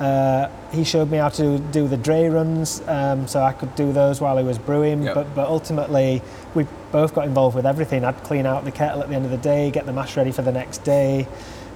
uh, 0.00 0.48
he 0.70 0.84
showed 0.84 1.10
me 1.10 1.18
how 1.18 1.28
to 1.28 1.58
do 1.58 1.88
the 1.88 1.96
dray 1.96 2.28
runs, 2.28 2.82
um, 2.86 3.26
so 3.26 3.42
I 3.42 3.52
could 3.52 3.74
do 3.74 3.92
those 3.92 4.20
while 4.20 4.36
he 4.38 4.44
was 4.44 4.58
brewing. 4.58 5.02
Yep. 5.02 5.14
But, 5.14 5.34
but 5.34 5.48
ultimately, 5.48 6.22
we 6.54 6.66
both 6.92 7.14
got 7.14 7.26
involved 7.26 7.56
with 7.56 7.66
everything. 7.66 8.04
I'd 8.04 8.22
clean 8.22 8.46
out 8.46 8.64
the 8.64 8.70
kettle 8.70 9.02
at 9.02 9.08
the 9.08 9.16
end 9.16 9.24
of 9.24 9.30
the 9.30 9.38
day, 9.38 9.70
get 9.70 9.86
the 9.86 9.92
mash 9.92 10.16
ready 10.16 10.30
for 10.30 10.42
the 10.42 10.52
next 10.52 10.84
day. 10.84 11.26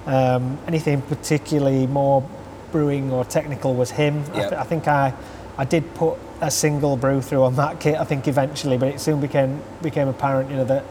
Um, 0.05 0.57
anything 0.67 1.01
particularly 1.01 1.87
more 1.87 2.27
brewing 2.71 3.11
or 3.11 3.25
technical 3.25 3.75
was 3.75 3.91
him. 3.91 4.23
I, 4.33 4.39
th- 4.39 4.53
I 4.53 4.63
think 4.63 4.87
I, 4.87 5.13
I 5.57 5.65
did 5.65 5.93
put 5.93 6.17
a 6.41 6.49
single 6.49 6.97
brew 6.97 7.21
through 7.21 7.43
on 7.43 7.55
that 7.55 7.79
kit. 7.79 7.95
I 7.95 8.03
think 8.05 8.27
eventually, 8.27 8.77
but 8.77 8.89
it 8.89 8.99
soon 8.99 9.21
became 9.21 9.61
became 9.81 10.07
apparent, 10.07 10.49
you 10.49 10.57
know, 10.57 10.65
that 10.65 10.85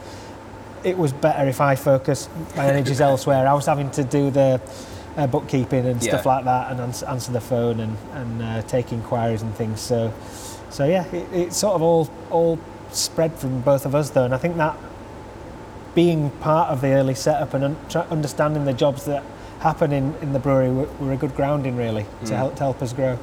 it 0.83 0.97
was 0.97 1.13
better 1.13 1.47
if 1.47 1.61
I 1.61 1.75
focused 1.75 2.29
my 2.55 2.67
energies 2.67 3.01
elsewhere. 3.09 3.47
I 3.47 3.53
was 3.53 3.65
having 3.65 3.89
to 3.91 4.03
do 4.03 4.31
the 4.31 4.61
uh, 5.17 5.27
bookkeeping 5.27 5.85
and 5.85 6.01
stuff 6.01 6.25
Yeah. 6.25 6.31
like 6.35 6.45
that, 6.45 6.71
and 6.71 6.79
ans- 6.81 7.03
answer 7.03 7.31
the 7.31 7.41
phone 7.41 7.79
and 7.79 7.97
and 8.13 8.41
uh, 8.41 8.61
take 8.63 8.91
inquiries 8.91 9.41
and 9.41 9.53
things. 9.55 9.79
So, 9.81 10.11
so 10.69 10.85
yeah, 10.85 11.05
it, 11.11 11.27
it 11.33 11.53
sort 11.53 11.75
of 11.75 11.81
all 11.81 12.09
all 12.31 12.59
spread 12.91 13.33
from 13.33 13.61
both 13.61 13.85
of 13.85 13.93
us 13.95 14.09
though, 14.11 14.25
and 14.25 14.33
I 14.33 14.37
think 14.37 14.57
that 14.57 14.75
being 15.95 16.29
part 16.41 16.69
of 16.69 16.81
the 16.81 16.89
early 16.93 17.13
setup 17.15 17.53
and 17.53 17.63
un- 17.63 17.77
understanding 18.09 18.65
the 18.65 18.73
jobs 18.73 19.05
that 19.05 19.23
happen 19.59 19.91
in, 19.93 20.15
in 20.21 20.33
the 20.33 20.39
brewery 20.39 20.71
were, 20.71 20.87
were 20.99 21.13
a 21.13 21.17
good 21.17 21.35
grounding 21.35 21.75
really 21.77 22.05
to 22.25 22.31
Mm. 22.33 22.37
help 22.37 22.55
to 22.55 22.63
help 22.63 22.81
us 22.81 22.93
grow. 22.93 23.17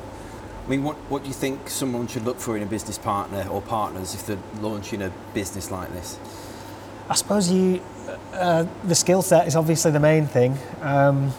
I 0.66 0.68
mean, 0.70 0.84
what, 0.84 0.94
what 1.08 1.22
do 1.22 1.28
you 1.28 1.34
think 1.34 1.68
someone 1.68 2.06
should 2.06 2.24
look 2.24 2.38
for 2.38 2.56
in 2.56 2.62
a 2.62 2.66
business 2.66 2.96
partner 2.96 3.44
or 3.50 3.60
partners 3.60 4.14
if 4.14 4.24
they're 4.26 4.38
launching 4.60 5.02
a 5.02 5.10
business 5.34 5.70
like 5.70 5.90
this? 5.92 6.16
I 7.08 7.14
suppose 7.14 7.50
you, 7.50 7.80
uh, 8.32 8.66
the 8.84 8.94
skill 8.94 9.22
set 9.22 9.48
is 9.48 9.56
obviously 9.56 9.90
the 9.90 9.98
main 9.98 10.26
thing. 10.28 10.56
Um, 10.80 11.32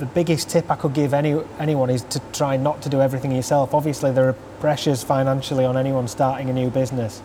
the, 0.00 0.06
biggest 0.06 0.50
tip 0.50 0.70
I 0.70 0.76
could 0.76 0.94
give 0.94 1.14
any 1.14 1.40
anyone 1.58 1.90
is 1.90 2.02
to 2.04 2.20
try 2.32 2.56
not 2.56 2.82
to 2.82 2.88
do 2.88 3.00
everything 3.00 3.32
yourself. 3.32 3.74
Obviously, 3.74 4.10
there 4.10 4.28
are 4.28 4.32
pressures 4.60 5.04
financially 5.04 5.64
on 5.64 5.76
anyone 5.76 6.08
starting 6.08 6.50
a 6.50 6.52
new 6.52 6.70
business, 6.70 7.22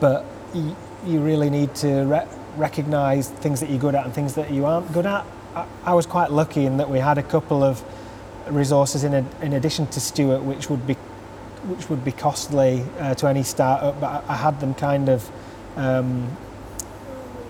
but 0.00 0.24
you, 0.52 0.76
you 1.06 1.20
really 1.20 1.50
need 1.50 1.74
to 1.76 2.04
re- 2.04 2.26
recognise 2.56 3.30
things 3.30 3.60
that 3.60 3.70
you're 3.70 3.78
good 3.78 3.94
at 3.94 4.04
and 4.04 4.14
things 4.14 4.34
that 4.34 4.50
you 4.50 4.66
aren't 4.66 4.92
good 4.92 5.06
at. 5.06 5.24
I, 5.54 5.66
I 5.84 5.94
was 5.94 6.06
quite 6.06 6.30
lucky 6.30 6.66
in 6.66 6.76
that 6.76 6.90
we 6.90 6.98
had 6.98 7.18
a 7.18 7.22
couple 7.22 7.62
of 7.62 7.82
resources 8.48 9.04
in, 9.04 9.14
a, 9.14 9.24
in 9.40 9.54
addition 9.54 9.86
to 9.88 10.00
Stuart, 10.00 10.42
which 10.42 10.68
would 10.68 10.86
be 10.86 10.96
which 11.64 11.88
would 11.88 12.04
be 12.04 12.12
costly 12.12 12.84
uh, 12.98 13.14
to 13.14 13.26
any 13.26 13.42
startup, 13.42 13.98
but 13.98 14.24
I, 14.28 14.34
I 14.34 14.36
had 14.36 14.60
them 14.60 14.74
kind 14.74 15.08
of 15.08 15.30
um, 15.76 16.36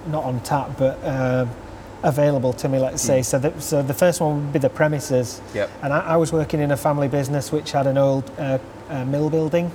not 0.06 0.24
on 0.24 0.40
tap, 0.40 0.78
but 0.78 1.02
uh, 1.02 1.46
available 2.04 2.52
to 2.52 2.68
me, 2.68 2.78
let's 2.78 3.02
say. 3.02 3.20
Mm. 3.20 3.24
So, 3.24 3.38
the, 3.38 3.60
so 3.60 3.82
the 3.82 3.94
first 3.94 4.20
one 4.20 4.44
would 4.44 4.52
be 4.52 4.58
the 4.60 4.70
premises. 4.70 5.40
Yep. 5.54 5.70
And 5.82 5.92
I, 5.92 6.00
I 6.00 6.16
was 6.16 6.32
working 6.32 6.60
in 6.60 6.70
a 6.70 6.76
family 6.76 7.08
business 7.08 7.50
which 7.50 7.72
had 7.72 7.86
an 7.86 7.98
old 7.98 8.30
uh, 8.38 8.58
uh, 8.88 9.04
mill 9.04 9.30
building 9.30 9.72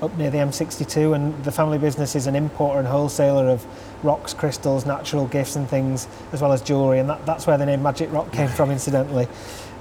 up 0.00 0.16
near 0.16 0.30
the 0.30 0.38
M62, 0.38 1.14
and 1.14 1.44
the 1.44 1.52
family 1.52 1.78
business 1.78 2.16
is 2.16 2.26
an 2.26 2.34
importer 2.34 2.80
and 2.80 2.88
wholesaler 2.88 3.48
of 3.48 3.64
rocks, 4.04 4.34
crystals, 4.34 4.84
natural 4.84 5.28
gifts, 5.28 5.54
and 5.54 5.68
things, 5.68 6.08
as 6.32 6.42
well 6.42 6.52
as 6.52 6.60
jewellery, 6.60 6.98
and 6.98 7.08
that, 7.08 7.24
that's 7.24 7.46
where 7.46 7.56
the 7.56 7.64
name 7.64 7.82
Magic 7.82 8.10
Rock 8.12 8.32
came 8.32 8.48
from, 8.48 8.70
incidentally. 8.78 9.28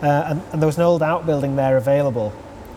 Uh, 0.04 0.26
and, 0.28 0.42
and 0.52 0.62
there 0.62 0.68
was 0.68 0.78
an 0.78 0.84
old 0.84 1.02
outbuilding 1.02 1.56
there 1.56 1.76
available. 1.76 2.32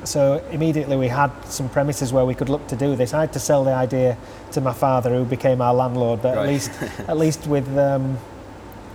So 0.04 0.44
immediately 0.50 0.96
we 0.96 1.08
had 1.08 1.30
some 1.44 1.68
premises 1.68 2.12
where 2.12 2.24
we 2.24 2.34
could 2.34 2.48
look 2.50 2.66
to 2.68 2.76
do 2.76 2.96
this. 2.96 3.14
I 3.14 3.22
had 3.22 3.32
to 3.34 3.40
sell 3.40 3.64
the 3.64 3.72
idea 3.72 4.18
to 4.52 4.60
my 4.60 4.72
father, 4.72 5.10
who 5.10 5.24
became 5.24 5.62
our 5.62 5.72
landlord. 5.72 6.20
But 6.20 6.36
right. 6.36 6.44
at 6.44 6.48
least, 6.48 6.70
at 7.08 7.16
least 7.16 7.46
with, 7.46 7.78
um, 7.78 8.18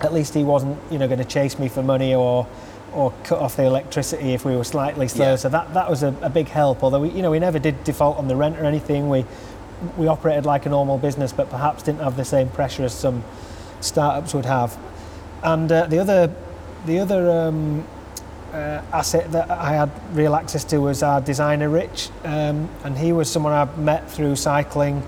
at 0.02 0.14
least 0.14 0.34
he 0.34 0.44
wasn't, 0.44 0.78
you 0.92 0.98
know, 0.98 1.08
going 1.08 1.20
to 1.20 1.26
chase 1.26 1.60
me 1.60 1.68
for 1.68 1.84
money 1.84 2.14
or, 2.16 2.48
or 2.94 3.14
cut 3.24 3.40
off 3.40 3.56
the 3.56 3.64
electricity 3.64 4.34
if 4.34 4.46
we 4.46 4.56
were 4.56 4.64
slightly 4.64 5.08
slow. 5.08 5.32
Yeah. 5.32 5.36
So 5.36 5.50
that, 5.50 5.74
that 5.74 5.90
was 5.90 6.04
a, 6.04 6.16
a, 6.22 6.30
big 6.30 6.48
help. 6.48 6.84
Although 6.84 7.02
we, 7.02 7.10
you 7.10 7.22
know, 7.22 7.32
we 7.32 7.40
never 7.40 7.60
did 7.60 7.84
default 7.84 8.18
on 8.18 8.28
the 8.28 8.36
rent 8.36 8.58
or 8.58 8.66
anything. 8.66 9.10
We, 9.10 9.26
we 9.98 10.08
operated 10.08 10.46
like 10.46 10.66
a 10.66 10.70
normal 10.70 10.98
business, 10.98 11.34
but 11.34 11.50
perhaps 11.50 11.84
didn't 11.84 12.02
have 12.02 12.18
the 12.18 12.26
same 12.26 12.50
pressure 12.50 12.84
as 12.84 12.94
some 12.94 13.24
startups 13.82 14.34
would 14.34 14.46
have. 14.46 14.78
And 15.44 15.72
uh, 15.72 15.88
the 15.88 16.00
other, 16.00 16.34
the 16.86 17.00
other. 17.00 17.32
Um, 17.32 17.86
uh, 18.54 18.82
asset 18.92 19.32
that 19.32 19.50
I 19.52 19.74
had 19.74 19.92
real 20.16 20.36
access 20.36 20.64
to 20.66 20.80
was 20.80 21.04
our 21.04 21.22
designer 21.22 21.70
Rich, 21.70 22.10
um, 22.24 22.68
and 22.84 22.98
he 22.98 23.14
was 23.14 23.30
someone 23.30 23.54
I 23.54 23.66
met 23.76 24.10
through 24.10 24.38
cycling. 24.38 25.04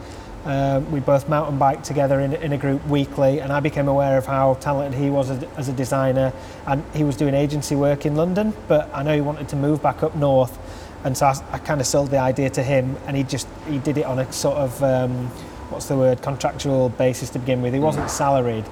Uh, 0.46 0.82
we 0.92 1.00
both 1.00 1.30
mountain 1.30 1.58
bike 1.60 1.84
together 1.84 2.20
in, 2.20 2.34
in, 2.34 2.52
a 2.52 2.58
group 2.58 2.86
weekly, 2.88 3.40
and 3.40 3.54
I 3.54 3.60
became 3.60 3.88
aware 3.88 4.18
of 4.18 4.26
how 4.26 4.56
talented 4.56 5.00
he 5.00 5.10
was 5.10 5.30
as, 5.30 5.44
as 5.56 5.70
a 5.70 5.74
designer. 5.74 6.34
And 6.66 6.84
he 6.96 7.04
was 7.04 7.16
doing 7.16 7.36
agency 7.36 7.76
work 7.76 8.06
in 8.08 8.16
London, 8.16 8.54
but 8.68 8.90
I 8.94 9.04
know 9.04 9.14
he 9.14 9.22
wanted 9.22 9.50
to 9.50 9.56
move 9.56 9.84
back 9.84 10.02
up 10.02 10.16
north, 10.16 10.58
and 11.04 11.16
so 11.16 11.28
I, 11.28 11.36
I 11.52 11.58
kind 11.60 11.80
of 11.80 11.86
sold 11.86 12.10
the 12.10 12.18
idea 12.18 12.50
to 12.52 12.64
him, 12.64 12.98
and 13.06 13.16
he 13.16 13.24
just 13.24 13.48
he 13.68 13.78
did 13.78 13.98
it 14.00 14.06
on 14.06 14.18
a 14.18 14.32
sort 14.34 14.58
of 14.58 14.84
um, 14.84 15.28
what's 15.70 15.86
the 15.86 15.96
word 15.96 16.24
contractual 16.24 16.90
basis 16.90 17.30
to 17.32 17.40
begin 17.40 17.62
with. 17.62 17.74
He 17.74 17.80
wasn't 17.80 18.10
salaried 18.10 18.66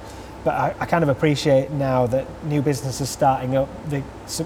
but 0.44 0.54
I, 0.54 0.74
I, 0.80 0.86
kind 0.86 1.02
of 1.02 1.10
appreciate 1.10 1.70
now 1.70 2.06
that 2.06 2.26
new 2.44 2.62
businesses 2.62 3.10
starting 3.10 3.56
up 3.56 3.68
they, 3.90 4.02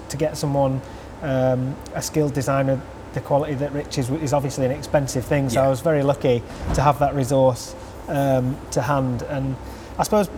to 0.09 0.17
get 0.17 0.35
someone 0.37 0.81
um, 1.21 1.75
a 1.93 2.01
skilled 2.01 2.33
designer 2.33 2.81
the 3.15 3.21
quality 3.21 3.55
that 3.55 3.71
Rich 3.71 3.97
is 3.97 4.09
is 4.11 4.33
obviously 4.33 4.65
an 4.65 4.71
expensive 4.71 5.25
thing 5.25 5.49
so 5.49 5.59
yeah. 5.59 5.65
I 5.65 5.69
was 5.69 5.81
very 5.81 6.03
lucky 6.03 6.43
to 6.75 6.81
have 6.81 6.99
that 6.99 7.15
resource 7.15 7.75
um, 8.07 8.57
to 8.71 8.81
hand 8.81 9.23
and 9.23 9.55
I 9.97 10.03
suppose 10.03 10.29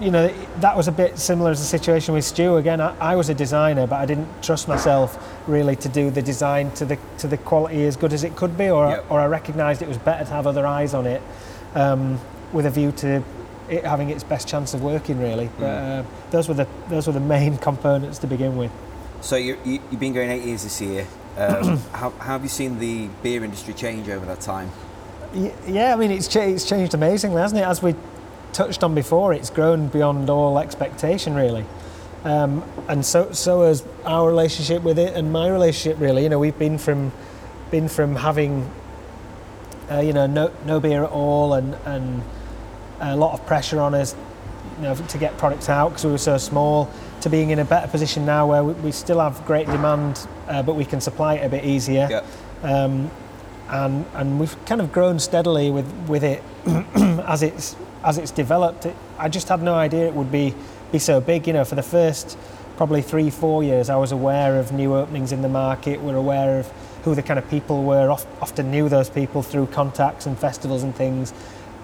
you 0.00 0.10
know 0.10 0.28
that 0.60 0.76
was 0.76 0.88
a 0.88 0.92
bit 0.92 1.18
similar 1.18 1.50
as 1.50 1.58
the 1.58 1.66
situation 1.66 2.14
with 2.14 2.24
Stu 2.24 2.56
again 2.56 2.80
I, 2.80 2.96
I, 2.98 3.16
was 3.16 3.28
a 3.30 3.34
designer 3.34 3.86
but 3.86 3.96
I 3.96 4.06
didn't 4.06 4.28
trust 4.42 4.68
myself 4.68 5.18
really 5.48 5.74
to 5.76 5.88
do 5.88 6.10
the 6.10 6.22
design 6.22 6.70
to 6.72 6.84
the 6.84 6.98
to 7.18 7.26
the 7.26 7.38
quality 7.38 7.84
as 7.86 7.96
good 7.96 8.12
as 8.12 8.22
it 8.22 8.36
could 8.36 8.56
be 8.56 8.68
or, 8.68 8.88
yep. 8.88 9.10
or 9.10 9.20
I 9.20 9.26
recognized 9.26 9.82
it 9.82 9.88
was 9.88 9.98
better 9.98 10.24
to 10.24 10.30
have 10.30 10.46
other 10.46 10.66
eyes 10.66 10.94
on 10.94 11.06
it 11.06 11.22
um, 11.74 12.20
with 12.52 12.66
a 12.66 12.70
view 12.70 12.92
to 12.92 13.24
it 13.68 13.84
having 13.84 14.10
its 14.10 14.24
best 14.24 14.48
chance 14.48 14.74
of 14.74 14.82
working 14.82 15.18
really. 15.18 15.50
But 15.58 15.64
mm. 15.64 16.00
uh, 16.00 16.04
those 16.30 16.48
were 16.48 16.54
the 16.54 16.68
those 16.88 17.06
were 17.06 17.12
the 17.12 17.20
main 17.20 17.56
components 17.68 18.18
to 18.18 18.26
begin 18.26 18.56
with. 18.56 18.70
So 19.20 19.36
you, 19.36 19.58
you, 19.64 19.80
have 19.90 20.00
been 20.00 20.12
going 20.12 20.30
eight 20.30 20.44
years 20.44 20.62
this 20.62 20.80
year. 20.80 21.06
Um, 21.36 21.78
how, 21.92 22.10
how, 22.10 22.32
have 22.32 22.42
you 22.42 22.48
seen 22.48 22.78
the 22.78 23.08
beer 23.22 23.44
industry 23.44 23.74
change 23.74 24.08
over 24.08 24.24
that 24.26 24.40
time? 24.40 24.70
Yeah, 25.66 25.92
I 25.92 25.96
mean 25.96 26.10
it's 26.10 26.34
it's 26.34 26.68
changed 26.68 26.94
amazingly, 26.94 27.40
hasn't 27.40 27.60
it? 27.60 27.64
As 27.64 27.82
we 27.82 27.94
touched 28.52 28.82
on 28.82 28.94
before, 28.94 29.34
it's 29.34 29.50
grown 29.50 29.88
beyond 29.88 30.30
all 30.30 30.58
expectation 30.58 31.34
really. 31.34 31.66
Um, 32.24 32.64
and 32.88 33.04
so 33.04 33.32
so 33.32 33.62
has 33.62 33.84
our 34.04 34.26
relationship 34.28 34.82
with 34.82 34.98
it 34.98 35.14
and 35.14 35.32
my 35.32 35.48
relationship 35.48 36.00
really. 36.00 36.22
You 36.22 36.28
know, 36.28 36.38
we've 36.38 36.58
been 36.58 36.78
from 36.78 37.12
been 37.70 37.88
from 37.88 38.16
having 38.16 38.70
uh, 39.90 40.00
you 40.00 40.12
know 40.12 40.26
no 40.26 40.52
no 40.64 40.80
beer 40.80 41.04
at 41.04 41.10
all 41.10 41.54
and 41.54 41.74
and 41.84 42.22
a 43.00 43.16
lot 43.16 43.38
of 43.38 43.46
pressure 43.46 43.80
on 43.80 43.94
us 43.94 44.14
you 44.76 44.82
know, 44.82 44.94
to 44.94 45.18
get 45.18 45.36
products 45.38 45.68
out 45.68 45.88
because 45.90 46.04
we 46.04 46.10
were 46.12 46.18
so 46.18 46.38
small 46.38 46.90
to 47.20 47.30
being 47.30 47.50
in 47.50 47.58
a 47.58 47.64
better 47.64 47.88
position 47.88 48.26
now 48.26 48.46
where 48.46 48.62
we, 48.62 48.92
still 48.92 49.20
have 49.20 49.44
great 49.46 49.66
demand 49.66 50.26
uh, 50.48 50.62
but 50.62 50.76
we 50.76 50.84
can 50.84 51.00
supply 51.00 51.34
it 51.34 51.44
a 51.44 51.48
bit 51.48 51.64
easier. 51.64 52.08
Yeah. 52.10 52.22
um, 52.62 53.10
and 53.68 54.06
and 54.14 54.38
we've 54.38 54.56
kind 54.64 54.80
of 54.80 54.92
grown 54.92 55.18
steadily 55.18 55.72
with 55.72 55.90
with 56.06 56.22
it 56.22 56.40
as 57.26 57.42
it's 57.42 57.74
as 58.04 58.16
it's 58.16 58.30
developed. 58.30 58.86
It, 58.86 58.94
I 59.18 59.28
just 59.28 59.48
had 59.48 59.60
no 59.60 59.74
idea 59.74 60.06
it 60.06 60.14
would 60.14 60.30
be 60.30 60.54
be 60.92 61.00
so 61.00 61.20
big. 61.20 61.48
You 61.48 61.52
know 61.52 61.64
for 61.64 61.74
the 61.74 61.82
first 61.82 62.38
probably 62.76 63.02
three 63.02 63.30
four 63.30 63.64
years 63.64 63.90
I 63.90 63.96
was 63.96 64.12
aware 64.12 64.58
of 64.60 64.70
new 64.70 64.94
openings 64.94 65.32
in 65.32 65.42
the 65.42 65.48
market 65.48 66.00
we're 66.00 66.14
aware 66.16 66.60
of 66.60 66.70
who 67.04 67.14
the 67.14 67.22
kind 67.22 67.38
of 67.38 67.48
people 67.48 67.84
were 67.84 68.10
often 68.10 68.70
knew 68.70 68.88
those 68.88 69.08
people 69.08 69.42
through 69.42 69.66
contacts 69.68 70.26
and 70.26 70.38
festivals 70.38 70.82
and 70.82 70.94
things 70.94 71.32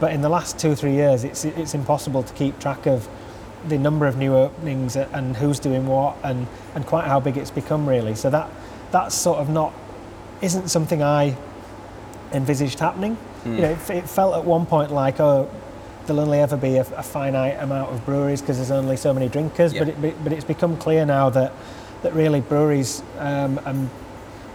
but 0.02 0.12
in 0.12 0.20
the 0.20 0.28
last 0.28 0.58
two 0.58 0.72
or 0.72 0.74
three 0.74 0.94
years, 0.94 1.22
it's, 1.22 1.44
it's 1.44 1.74
impossible 1.74 2.24
to 2.24 2.34
keep 2.34 2.58
track 2.58 2.86
of 2.86 3.08
the 3.68 3.78
number 3.78 4.08
of 4.08 4.16
new 4.16 4.34
openings 4.34 4.96
and 4.96 5.36
who's 5.36 5.60
doing 5.60 5.86
what 5.86 6.16
and, 6.24 6.48
and 6.74 6.84
quite 6.84 7.06
how 7.06 7.20
big 7.20 7.36
it's 7.36 7.52
become 7.52 7.88
really. 7.88 8.16
So 8.16 8.28
that 8.28 8.50
that's 8.90 9.14
sort 9.14 9.38
of 9.38 9.48
not 9.48 9.72
isn't 10.40 10.70
something 10.70 11.04
I 11.04 11.36
envisaged 12.32 12.80
happening. 12.80 13.16
Mm. 13.44 13.54
You 13.54 13.60
know, 13.60 13.70
it, 13.70 13.90
it, 13.90 14.08
felt 14.10 14.34
at 14.34 14.44
one 14.44 14.66
point 14.66 14.90
like 14.90 15.20
oh, 15.20 15.48
there'll 16.06 16.22
only 16.22 16.40
ever 16.40 16.56
be 16.56 16.78
a, 16.78 16.80
a 16.80 17.02
finite 17.04 17.62
amount 17.62 17.92
of 17.92 18.04
breweries 18.04 18.40
because 18.40 18.56
there's 18.56 18.72
only 18.72 18.96
so 18.96 19.14
many 19.14 19.28
drinkers. 19.28 19.72
Yeah. 19.72 19.84
But 19.84 20.04
it, 20.04 20.24
but 20.24 20.32
it's 20.32 20.44
become 20.44 20.76
clear 20.78 21.06
now 21.06 21.30
that 21.30 21.52
that 22.02 22.12
really 22.12 22.40
breweries 22.40 23.04
um, 23.18 23.60
and 23.66 23.88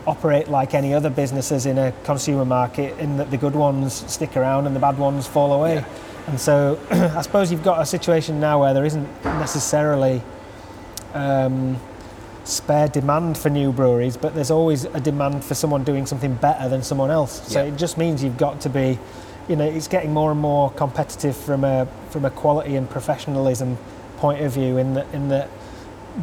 operate 0.08 0.48
like 0.48 0.74
any 0.74 0.94
other 0.94 1.10
businesses 1.10 1.66
in 1.66 1.78
a 1.78 1.92
consumer 2.04 2.46
market 2.46 2.98
in 2.98 3.18
that 3.18 3.30
the 3.30 3.38
good 3.38 3.54
ones 3.54 3.94
stick 4.12 4.38
around 4.38 4.66
and 4.66 4.76
the 4.76 4.80
bad 4.80 4.98
ones 4.98 5.28
fall 5.28 5.52
away. 5.54 5.76
Yeah. 5.76 5.88
And 6.28 6.40
so 6.40 6.80
I 6.92 7.22
suppose 7.22 7.52
you've 7.52 7.64
got 7.64 7.82
a 7.82 7.86
situation 7.86 8.40
now 8.40 8.62
where 8.62 8.74
there 8.74 8.86
isn't 8.86 9.08
necessarily 9.26 10.22
um, 11.14 11.78
spare 12.46 12.88
demand 12.88 13.38
for 13.38 13.50
new 13.50 13.74
breweries, 13.74 14.16
but 14.16 14.34
there's 14.34 14.52
always 14.52 14.86
a 14.86 15.00
demand 15.02 15.44
for 15.44 15.56
someone 15.56 15.84
doing 15.84 16.06
something 16.06 16.34
better 16.36 16.70
than 16.70 16.82
someone 16.82 17.12
else. 17.12 17.46
So 17.52 17.62
yeah. 17.62 17.70
it 17.70 17.78
just 17.78 17.98
means 17.98 18.24
you've 18.24 18.38
got 18.38 18.62
to 18.62 18.70
be, 18.70 18.98
you 19.50 19.58
know, 19.58 19.66
it's 19.66 19.90
getting 19.90 20.14
more 20.14 20.32
and 20.32 20.40
more 20.40 20.72
competitive 20.72 21.36
from 21.36 21.66
a 21.66 21.88
from 22.10 22.24
a 22.24 22.30
quality 22.30 22.78
and 22.78 22.90
professionalism 22.90 23.78
point 24.18 24.42
of 24.42 24.54
view. 24.54 24.78
In 24.78 24.94
that 24.94 25.14
in 25.14 25.28
that 25.30 25.50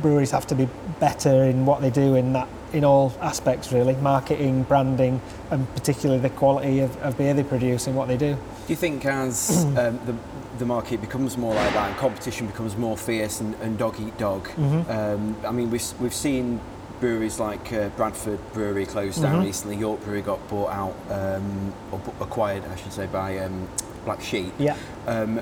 breweries 0.01 0.31
have 0.31 0.47
to 0.47 0.55
be 0.55 0.69
better 0.99 1.45
in 1.45 1.67
what 1.67 1.81
they 1.81 1.91
do 1.91 2.15
in 2.15 2.33
that 2.33 2.49
in 2.75 2.85
all 2.85 3.13
aspects 3.21 3.73
really. 3.73 3.95
Marketing 3.97 4.65
branding 4.65 5.23
and 5.51 5.73
particularly 5.75 6.21
the 6.21 6.31
quality 6.31 6.81
of, 6.81 6.95
of 6.99 7.17
beer 7.17 7.33
they 7.33 7.45
produce 7.45 7.87
and 7.87 7.97
what 7.97 8.09
they 8.09 8.17
do. 8.17 8.35
Do 8.35 8.73
you 8.73 8.77
think 8.77 9.07
as 9.07 9.65
um, 9.79 9.99
the, 10.05 10.15
the 10.59 10.67
market 10.67 11.01
becomes 11.01 11.39
more 11.39 11.55
like 11.55 11.73
that 11.73 11.89
and 11.89 11.97
competition 11.99 12.47
becomes 12.47 12.77
more 12.77 12.97
fierce 12.97 13.41
and, 13.41 13.55
and 13.57 13.79
dog 13.79 13.99
eat 14.01 14.17
dog 14.19 14.47
mm-hmm. 14.49 14.91
um, 14.91 15.37
I 15.47 15.53
mean 15.53 15.71
we've, 15.71 16.01
we've 16.01 16.15
seen 16.15 16.61
breweries 17.01 17.41
like 17.41 17.73
uh, 17.73 17.89
Bradford 17.91 18.41
Brewery 18.53 18.87
closed 18.87 19.23
down 19.23 19.37
mm-hmm. 19.37 19.47
recently. 19.47 19.77
York 19.77 20.03
Brewery 20.03 20.23
got 20.23 20.47
bought 20.49 20.71
out 20.71 20.97
um, 21.11 21.73
or 21.93 21.99
b- 22.01 22.13
acquired 22.21 22.65
I 22.67 22.77
should 22.77 22.93
say 22.93 23.07
by 23.07 23.39
um, 23.39 23.69
Black 24.05 24.21
Sheep. 24.21 24.53
Yeah. 24.59 24.77
Um, 25.07 25.41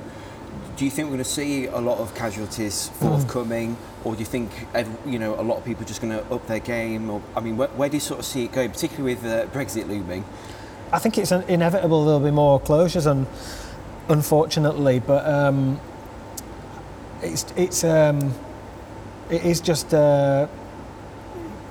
do 0.82 0.86
you 0.86 0.90
think 0.90 1.06
we're 1.06 1.14
going 1.14 1.24
to 1.24 1.30
see 1.30 1.66
a 1.66 1.78
lot 1.78 1.98
of 1.98 2.12
casualties 2.16 2.88
forthcoming, 2.94 3.76
mm. 3.76 4.04
or 4.04 4.14
do 4.14 4.18
you 4.18 4.26
think 4.26 4.50
every, 4.74 5.12
you 5.12 5.16
know 5.16 5.38
a 5.38 5.40
lot 5.40 5.58
of 5.58 5.64
people 5.64 5.84
are 5.84 5.86
just 5.86 6.02
going 6.02 6.12
to 6.12 6.24
up 6.34 6.44
their 6.48 6.58
game? 6.58 7.08
Or 7.08 7.22
I 7.36 7.40
mean, 7.40 7.56
where, 7.56 7.68
where, 7.68 7.88
do 7.88 7.98
you 7.98 8.00
sort 8.00 8.18
of 8.18 8.26
see 8.26 8.46
it 8.46 8.50
going, 8.50 8.68
particularly 8.72 9.14
with 9.14 9.24
uh, 9.24 9.46
Brexit 9.46 9.86
looming? 9.86 10.24
I 10.92 10.98
think 10.98 11.18
it's 11.18 11.30
inevitable 11.30 12.04
there'll 12.04 12.18
be 12.18 12.32
more 12.32 12.60
closures, 12.60 13.08
and 13.08 13.28
unfortunately, 14.08 14.98
but 14.98 15.24
um, 15.24 15.80
it's 17.22 17.44
it's 17.56 17.84
um, 17.84 18.34
it 19.30 19.44
is 19.44 19.60
just 19.60 19.94
uh, 19.94 20.48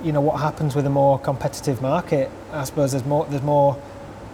you 0.02 0.12
know 0.12 0.22
what 0.22 0.40
happens 0.40 0.74
with 0.74 0.86
a 0.86 0.90
more 0.90 1.18
competitive 1.18 1.82
market. 1.82 2.30
I 2.50 2.64
suppose 2.64 2.92
there's 2.92 3.04
more 3.04 3.26
there's 3.26 3.42
more 3.42 3.76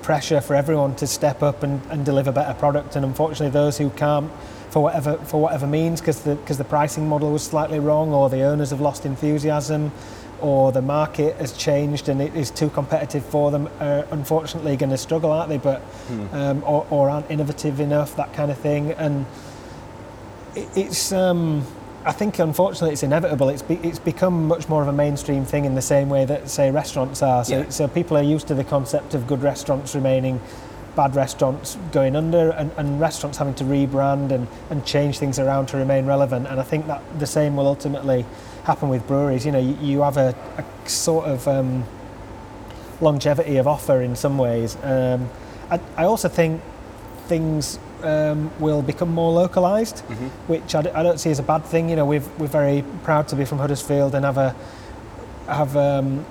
pressure 0.02 0.40
for 0.40 0.54
everyone 0.54 0.94
to 0.94 1.06
step 1.08 1.42
up 1.42 1.64
and, 1.64 1.82
and 1.90 2.04
deliver 2.04 2.30
better 2.30 2.54
product. 2.54 2.94
And 2.94 3.04
unfortunately, 3.04 3.50
those 3.50 3.76
who 3.76 3.90
can't, 3.90 4.30
for 4.70 4.82
whatever 4.82 5.16
for 5.18 5.40
whatever 5.40 5.66
means, 5.66 6.00
because 6.00 6.20
the 6.22 6.34
because 6.34 6.58
the 6.58 6.64
pricing 6.64 7.08
model 7.08 7.32
was 7.32 7.42
slightly 7.42 7.78
wrong, 7.78 8.12
or 8.12 8.28
the 8.28 8.42
owners 8.42 8.70
have 8.70 8.80
lost 8.80 9.06
enthusiasm, 9.06 9.90
or 10.40 10.72
the 10.72 10.82
market 10.82 11.36
has 11.36 11.52
changed 11.52 12.08
and 12.08 12.20
it 12.22 12.34
is 12.34 12.50
too 12.50 12.70
competitive 12.70 13.24
for 13.24 13.50
them, 13.50 13.68
are 13.80 14.06
unfortunately 14.10 14.76
going 14.76 14.90
to 14.90 14.98
struggle, 14.98 15.32
aren't 15.32 15.48
they? 15.48 15.58
But 15.58 15.80
Hmm. 16.08 16.34
um, 16.34 16.62
or, 16.66 16.86
or 16.90 17.10
aren't 17.10 17.30
innovative 17.30 17.80
enough, 17.80 18.14
that 18.16 18.32
kind 18.32 18.50
of 18.50 18.58
thing. 18.58 18.92
And 18.92 19.26
it, 20.54 20.68
it's. 20.76 21.12
Um, 21.12 21.64
I 22.04 22.12
think 22.12 22.38
unfortunately 22.38 22.92
it's 22.92 23.02
inevitable. 23.02 23.48
It's 23.50 23.60
be, 23.60 23.74
it's 23.82 23.98
become 23.98 24.46
much 24.46 24.68
more 24.68 24.80
of 24.80 24.88
a 24.88 24.92
mainstream 24.92 25.44
thing 25.44 25.64
in 25.66 25.74
the 25.74 25.82
same 25.82 26.08
way 26.08 26.24
that 26.24 26.48
say 26.48 26.70
restaurants 26.70 27.22
are. 27.22 27.44
So, 27.44 27.58
Yeah. 27.58 27.68
so 27.68 27.86
people 27.88 28.16
are 28.16 28.22
used 28.22 28.46
to 28.48 28.54
the 28.54 28.64
concept 28.64 29.12
of 29.14 29.26
good 29.26 29.42
restaurants 29.42 29.94
remaining, 29.94 30.40
bad 30.98 31.14
restaurants 31.14 31.78
going 31.92 32.16
under, 32.16 32.50
and, 32.50 32.70
and 32.76 33.00
restaurants 33.00 33.38
having 33.38 33.54
to 33.54 33.64
rebrand 33.64 34.32
and, 34.32 34.48
and 34.70 34.84
change 34.84 35.18
things 35.18 35.38
around 35.38 35.66
to 35.66 35.76
remain 35.76 36.06
relevant. 36.06 36.48
And 36.48 36.58
I 36.58 36.64
think 36.64 36.88
that 36.88 37.00
the 37.20 37.26
same 37.26 37.54
will 37.56 37.68
ultimately 37.68 38.26
happen 38.64 38.88
with 38.88 39.06
breweries. 39.06 39.46
You 39.46 39.52
know, 39.52 39.60
you, 39.60 39.76
you 39.80 40.02
have 40.02 40.16
a, 40.16 40.34
a 40.58 40.88
sort 40.88 41.26
of 41.26 41.46
um, 41.46 41.84
longevity 43.00 43.58
of 43.58 43.66
offer 43.66 44.02
in 44.02 44.16
some 44.16 44.36
ways. 44.38 44.76
Um, 44.82 45.30
I, 45.70 45.78
I 45.96 46.04
also 46.04 46.28
think 46.28 46.60
things 47.28 47.78
um, 48.02 48.50
will 48.58 48.82
become 48.82 49.10
more 49.14 49.32
localized, 49.32 50.00
which 50.48 50.74
I, 50.74 50.82
d- 50.82 50.90
I 50.90 51.02
don't 51.02 51.20
see 51.20 51.30
as 51.30 51.38
a 51.38 51.44
bad 51.44 51.64
thing. 51.64 51.90
You 51.90 51.96
know, 51.96 52.06
we've, 52.06 52.28
we're 52.40 52.48
very 52.62 52.82
proud 53.04 53.28
to 53.28 53.36
be 53.36 53.44
from 53.44 53.58
Huddersfield 53.58 54.14
and 54.14 54.24
have 54.24 54.38
a 54.38 54.54
have 55.46 55.76
um, 55.76 56.26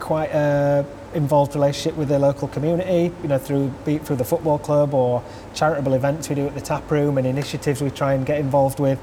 quite 0.00 0.30
a 0.32 0.84
involved 1.14 1.54
relationship 1.54 1.96
with 1.96 2.08
the 2.08 2.18
local 2.18 2.48
community. 2.48 3.12
You 3.22 3.28
know, 3.28 3.38
through 3.38 3.68
be 3.84 3.96
it 3.96 4.06
through 4.06 4.16
the 4.16 4.24
football 4.24 4.58
club 4.58 4.94
or 4.94 5.22
charitable 5.54 5.94
events 5.94 6.28
we 6.28 6.34
do 6.34 6.46
at 6.46 6.54
the 6.54 6.60
tap 6.60 6.90
room 6.90 7.18
and 7.18 7.26
initiatives 7.26 7.80
we 7.80 7.90
try 7.90 8.14
and 8.14 8.26
get 8.26 8.38
involved 8.38 8.80
with. 8.80 8.98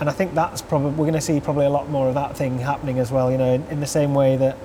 And 0.00 0.08
I 0.08 0.12
think 0.12 0.34
that's 0.34 0.62
probably 0.62 0.90
we're 0.90 1.04
going 1.04 1.12
to 1.14 1.20
see 1.20 1.40
probably 1.40 1.66
a 1.66 1.70
lot 1.70 1.88
more 1.90 2.08
of 2.08 2.14
that 2.14 2.36
thing 2.36 2.58
happening 2.58 2.98
as 2.98 3.10
well. 3.12 3.30
You 3.30 3.38
know, 3.38 3.52
in, 3.52 3.62
in 3.66 3.80
the 3.80 3.86
same 3.86 4.14
way 4.14 4.36
that 4.36 4.56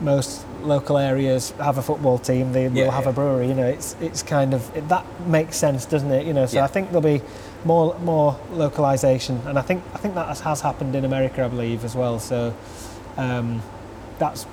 most 0.00 0.44
local 0.62 0.98
areas 0.98 1.50
have 1.52 1.78
a 1.78 1.82
football 1.82 2.18
team, 2.18 2.52
they 2.52 2.68
will 2.68 2.90
have 2.90 3.04
yeah. 3.04 3.10
a 3.10 3.12
brewery. 3.12 3.48
You 3.48 3.54
know, 3.54 3.66
it's 3.66 3.96
it's 4.00 4.22
kind 4.22 4.54
of 4.54 4.76
it, 4.76 4.88
that 4.88 5.04
makes 5.26 5.56
sense, 5.56 5.86
doesn't 5.86 6.10
it? 6.12 6.26
You 6.26 6.34
know, 6.34 6.46
so 6.46 6.58
Yeah. 6.58 6.64
I 6.64 6.68
think 6.68 6.88
there'll 6.88 7.02
be 7.02 7.22
more 7.64 7.98
more 8.00 8.38
localization, 8.52 9.40
and 9.46 9.58
I 9.58 9.62
think 9.62 9.82
I 9.94 9.98
think 9.98 10.14
that 10.14 10.28
has, 10.28 10.40
has 10.40 10.60
happened 10.60 10.94
in 10.94 11.04
America, 11.04 11.44
I 11.44 11.48
believe, 11.48 11.84
as 11.84 11.94
well. 11.94 12.18
So 12.18 12.54
um, 13.16 13.62
that's 14.18 14.46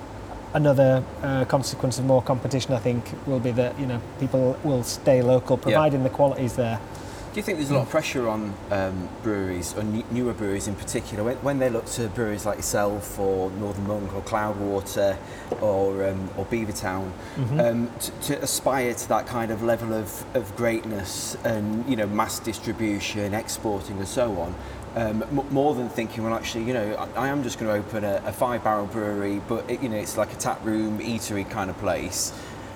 another 0.54 1.04
uh, 1.22 1.46
consequence 1.46 2.00
of 2.00 2.06
more 2.06 2.22
competition. 2.22 2.74
I 2.74 2.80
think 2.80 3.06
will 3.26 3.40
be 3.40 3.52
that 3.52 3.80
you 3.80 3.86
know 3.86 4.02
people 4.20 4.58
will 4.64 4.84
stay 4.84 5.22
local, 5.22 5.58
providing 5.58 6.04
the 6.04 6.10
quality's 6.10 6.56
there. 6.56 6.80
Do 7.34 7.40
you 7.40 7.44
think 7.44 7.58
there's 7.58 7.72
a 7.72 7.74
lot 7.74 7.82
of 7.82 7.90
pressure 7.90 8.30
on 8.30 8.54
um, 8.70 9.10
breweries, 9.24 9.74
or 9.74 9.80
n- 9.80 10.04
newer 10.12 10.34
breweries 10.34 10.68
in 10.68 10.76
particular, 10.76 11.24
when, 11.24 11.38
when 11.38 11.58
they 11.58 11.68
look 11.68 11.88
to 11.88 12.08
breweries 12.10 12.46
like 12.46 12.58
yourself, 12.58 13.18
or 13.18 13.50
Northern 13.50 13.88
Monk, 13.88 14.14
or 14.14 14.22
Cloudwater, 14.22 15.18
or 15.60 16.08
um, 16.08 16.30
or 16.38 16.46
Beavertown, 16.46 17.12
um, 17.60 17.90
to, 18.00 18.12
to 18.28 18.44
aspire 18.44 18.94
to 18.94 19.10
that 19.10 19.26
kind 19.26 19.50
of 19.50 19.64
level 19.64 19.94
of, 19.94 20.24
of 20.36 20.56
greatness 20.56 21.36
and 21.44 21.90
you 21.90 21.96
know 21.96 22.06
mass 22.06 22.38
distribution, 22.38 23.34
exporting, 23.34 23.98
and 23.98 24.08
so 24.08 24.38
on? 24.40 24.54
Um, 24.96 25.24
m- 25.24 25.48
more 25.52 25.74
than 25.74 25.90
thinking, 25.90 26.24
well, 26.24 26.36
actually, 26.36 26.66
you 26.66 26.74
know, 26.74 26.94
I, 27.16 27.26
I 27.26 27.28
am 27.30 27.42
just 27.42 27.58
going 27.60 27.72
to 27.74 27.88
open 27.88 28.04
a, 28.04 28.22
a 28.28 28.32
five-barrel 28.32 28.86
brewery, 28.88 29.42
but 29.48 29.68
it, 29.70 29.82
you 29.82 29.90
know, 29.90 29.98
it's 29.98 30.18
like 30.18 30.32
a 30.32 30.36
tap 30.36 30.64
room, 30.64 31.00
eatery 31.00 31.50
kind 31.50 31.70
of 31.72 31.78
place. 31.80 32.32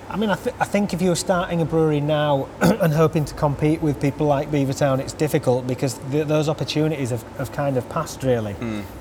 I 0.09 0.15
mean, 0.17 0.29
I, 0.31 0.35
th- 0.35 0.55
I 0.59 0.65
think 0.65 0.93
if 0.93 1.01
you're 1.01 1.15
starting 1.17 1.61
a 1.61 1.65
brewery 1.65 1.99
now 2.01 2.47
and 2.61 2.91
hoping 2.93 3.23
to 3.25 3.33
compete 3.35 3.81
with 3.83 4.01
people 4.01 4.25
like 4.25 4.49
Beavertown, 4.49 4.99
it's 4.99 5.13
difficult 5.13 5.67
because 5.67 5.99
th- 6.11 6.27
those 6.27 6.49
opportunities 6.49 7.11
have, 7.11 7.21
have 7.37 7.51
kind 7.51 7.77
of 7.77 7.87
passed 7.89 8.23
really. 8.23 8.53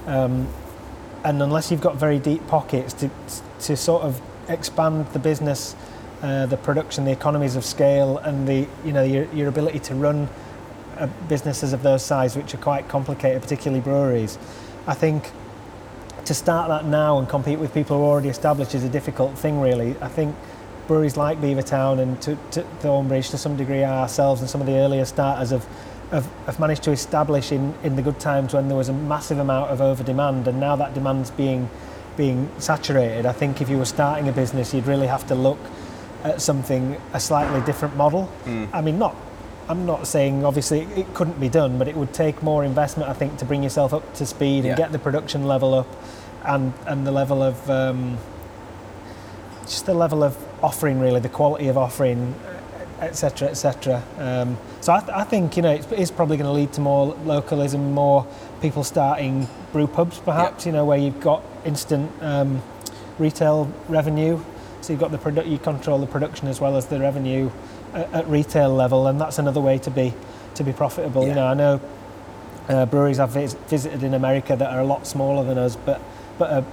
Um, 0.06 0.48
and 1.24 1.42
unless 1.42 1.70
you've 1.70 1.80
got 1.80 1.96
very 1.96 2.18
deep 2.18 2.46
pockets 2.48 2.92
to, 2.94 3.10
to 3.60 3.76
sort 3.76 4.02
of 4.02 4.20
expand 4.48 5.06
the 5.12 5.18
business, 5.18 5.74
uh, 6.22 6.46
the 6.46 6.56
production, 6.56 7.04
the 7.04 7.12
economies 7.12 7.56
of 7.56 7.64
scale, 7.64 8.18
and 8.18 8.46
the 8.46 8.66
you 8.84 8.92
know 8.92 9.02
your, 9.02 9.24
your 9.32 9.48
ability 9.48 9.78
to 9.80 9.94
run 9.94 10.28
Uh, 10.98 11.06
businesses 11.28 11.74
of 11.74 11.82
those 11.82 12.02
size, 12.02 12.36
which 12.36 12.54
are 12.54 12.58
quite 12.58 12.88
complicated, 12.88 13.42
particularly 13.42 13.82
breweries, 13.82 14.38
I 14.86 14.94
think 14.94 15.30
to 16.24 16.32
start 16.32 16.68
that 16.68 16.86
now 16.86 17.18
and 17.18 17.28
compete 17.28 17.58
with 17.58 17.74
people 17.74 17.98
who 17.98 18.02
are 18.02 18.06
already 18.06 18.30
established 18.30 18.74
is 18.74 18.82
a 18.82 18.88
difficult 18.88 19.36
thing, 19.36 19.60
really. 19.60 19.94
I 20.00 20.08
think 20.08 20.34
breweries 20.86 21.16
like 21.16 21.38
Beavertown 21.38 21.98
and 21.98 22.20
to, 22.22 22.38
to 22.52 22.62
Thornbridge, 22.80 23.30
to 23.30 23.38
some 23.38 23.56
degree, 23.56 23.84
ourselves 23.84 24.40
and 24.40 24.48
some 24.48 24.62
of 24.62 24.66
the 24.66 24.74
earlier 24.74 25.04
starters 25.04 25.50
have, 25.50 25.66
have, 26.10 26.26
have 26.46 26.58
managed 26.58 26.82
to 26.84 26.92
establish 26.92 27.52
in, 27.52 27.74
in 27.82 27.96
the 27.96 28.02
good 28.02 28.18
times 28.18 28.54
when 28.54 28.68
there 28.68 28.76
was 28.76 28.88
a 28.88 28.94
massive 28.94 29.38
amount 29.38 29.70
of 29.70 29.80
over 29.82 30.02
demand, 30.02 30.48
and 30.48 30.58
now 30.58 30.76
that 30.76 30.94
demand's 30.94 31.30
being 31.30 31.68
being 32.16 32.48
saturated. 32.58 33.26
I 33.26 33.32
think 33.32 33.60
if 33.60 33.68
you 33.68 33.76
were 33.76 33.84
starting 33.84 34.28
a 34.28 34.32
business, 34.32 34.72
you'd 34.72 34.86
really 34.86 35.06
have 35.06 35.26
to 35.26 35.34
look 35.34 35.58
at 36.24 36.40
something 36.40 36.96
a 37.12 37.20
slightly 37.20 37.60
different 37.66 37.96
model. 37.96 38.24
Hmm. 38.44 38.64
I 38.72 38.80
mean, 38.80 38.98
not. 38.98 39.14
I'm 39.68 39.84
not 39.86 40.06
saying 40.06 40.44
obviously 40.44 40.82
it 40.96 41.12
couldn't 41.14 41.40
be 41.40 41.48
done, 41.48 41.78
but 41.78 41.88
it 41.88 41.96
would 41.96 42.12
take 42.14 42.42
more 42.42 42.64
investment, 42.64 43.08
I 43.10 43.12
think, 43.14 43.38
to 43.38 43.44
bring 43.44 43.62
yourself 43.62 43.92
up 43.92 44.14
to 44.14 44.26
speed 44.26 44.58
and 44.58 44.66
Yeah. 44.68 44.76
get 44.76 44.92
the 44.92 44.98
production 44.98 45.44
level 45.46 45.74
up, 45.74 45.88
and 46.44 46.72
and 46.86 47.06
the 47.06 47.10
level 47.12 47.42
of 47.42 47.68
um, 47.68 48.18
just 49.62 49.86
the 49.86 49.94
level 49.94 50.22
of 50.22 50.36
offering, 50.62 51.00
really, 51.00 51.18
the 51.20 51.28
quality 51.28 51.66
of 51.68 51.76
offering, 51.76 52.34
etc., 53.00 53.48
etc. 53.48 54.02
Um, 54.18 54.56
so 54.80 54.92
I, 54.92 55.00
th- 55.00 55.10
I 55.12 55.24
think 55.24 55.56
you 55.56 55.62
know 55.62 55.72
it's, 55.72 55.90
it's 55.90 56.10
probably 56.12 56.36
going 56.36 56.46
to 56.46 56.52
lead 56.52 56.72
to 56.74 56.80
more 56.80 57.14
localism, 57.24 57.92
more 57.92 58.24
people 58.62 58.84
starting 58.84 59.48
brew 59.72 59.88
pubs, 59.88 60.18
perhaps. 60.20 60.64
You 60.64 60.72
know 60.72 60.84
where 60.84 60.98
you've 60.98 61.20
got 61.20 61.42
instant 61.64 62.10
um, 62.22 62.62
retail 63.18 63.68
revenue, 63.88 64.38
so 64.80 64.92
you've 64.92 65.00
got 65.00 65.10
the 65.10 65.18
produ- 65.18 65.48
you 65.50 65.58
control 65.58 65.98
the 65.98 66.06
production 66.06 66.46
as 66.46 66.60
well 66.60 66.76
as 66.76 66.86
the 66.86 67.00
revenue 67.00 67.50
at, 67.96 68.12
at 68.12 68.28
retail 68.28 68.70
level, 68.74 69.06
and 69.08 69.20
that's 69.20 69.38
another 69.38 69.60
way 69.60 69.78
to 69.78 69.90
be 69.90 70.12
to 70.54 70.64
be 70.64 70.72
profitable. 70.72 71.22
Yeah. 71.22 71.28
You 71.28 71.34
know, 71.34 71.46
I 71.46 71.54
know 71.54 71.80
uh, 72.68 72.86
breweries 72.86 73.18
I've 73.18 73.30
vis- 73.30 73.54
visited 73.68 74.02
in 74.02 74.14
America 74.14 74.56
that 74.56 74.70
are 74.72 74.80
a 74.80 74.84
lot 74.84 75.06
smaller 75.06 75.44
than 75.44 75.58
us, 75.58 75.76
but 75.76 76.00
but 76.38 76.50
are 76.50 76.64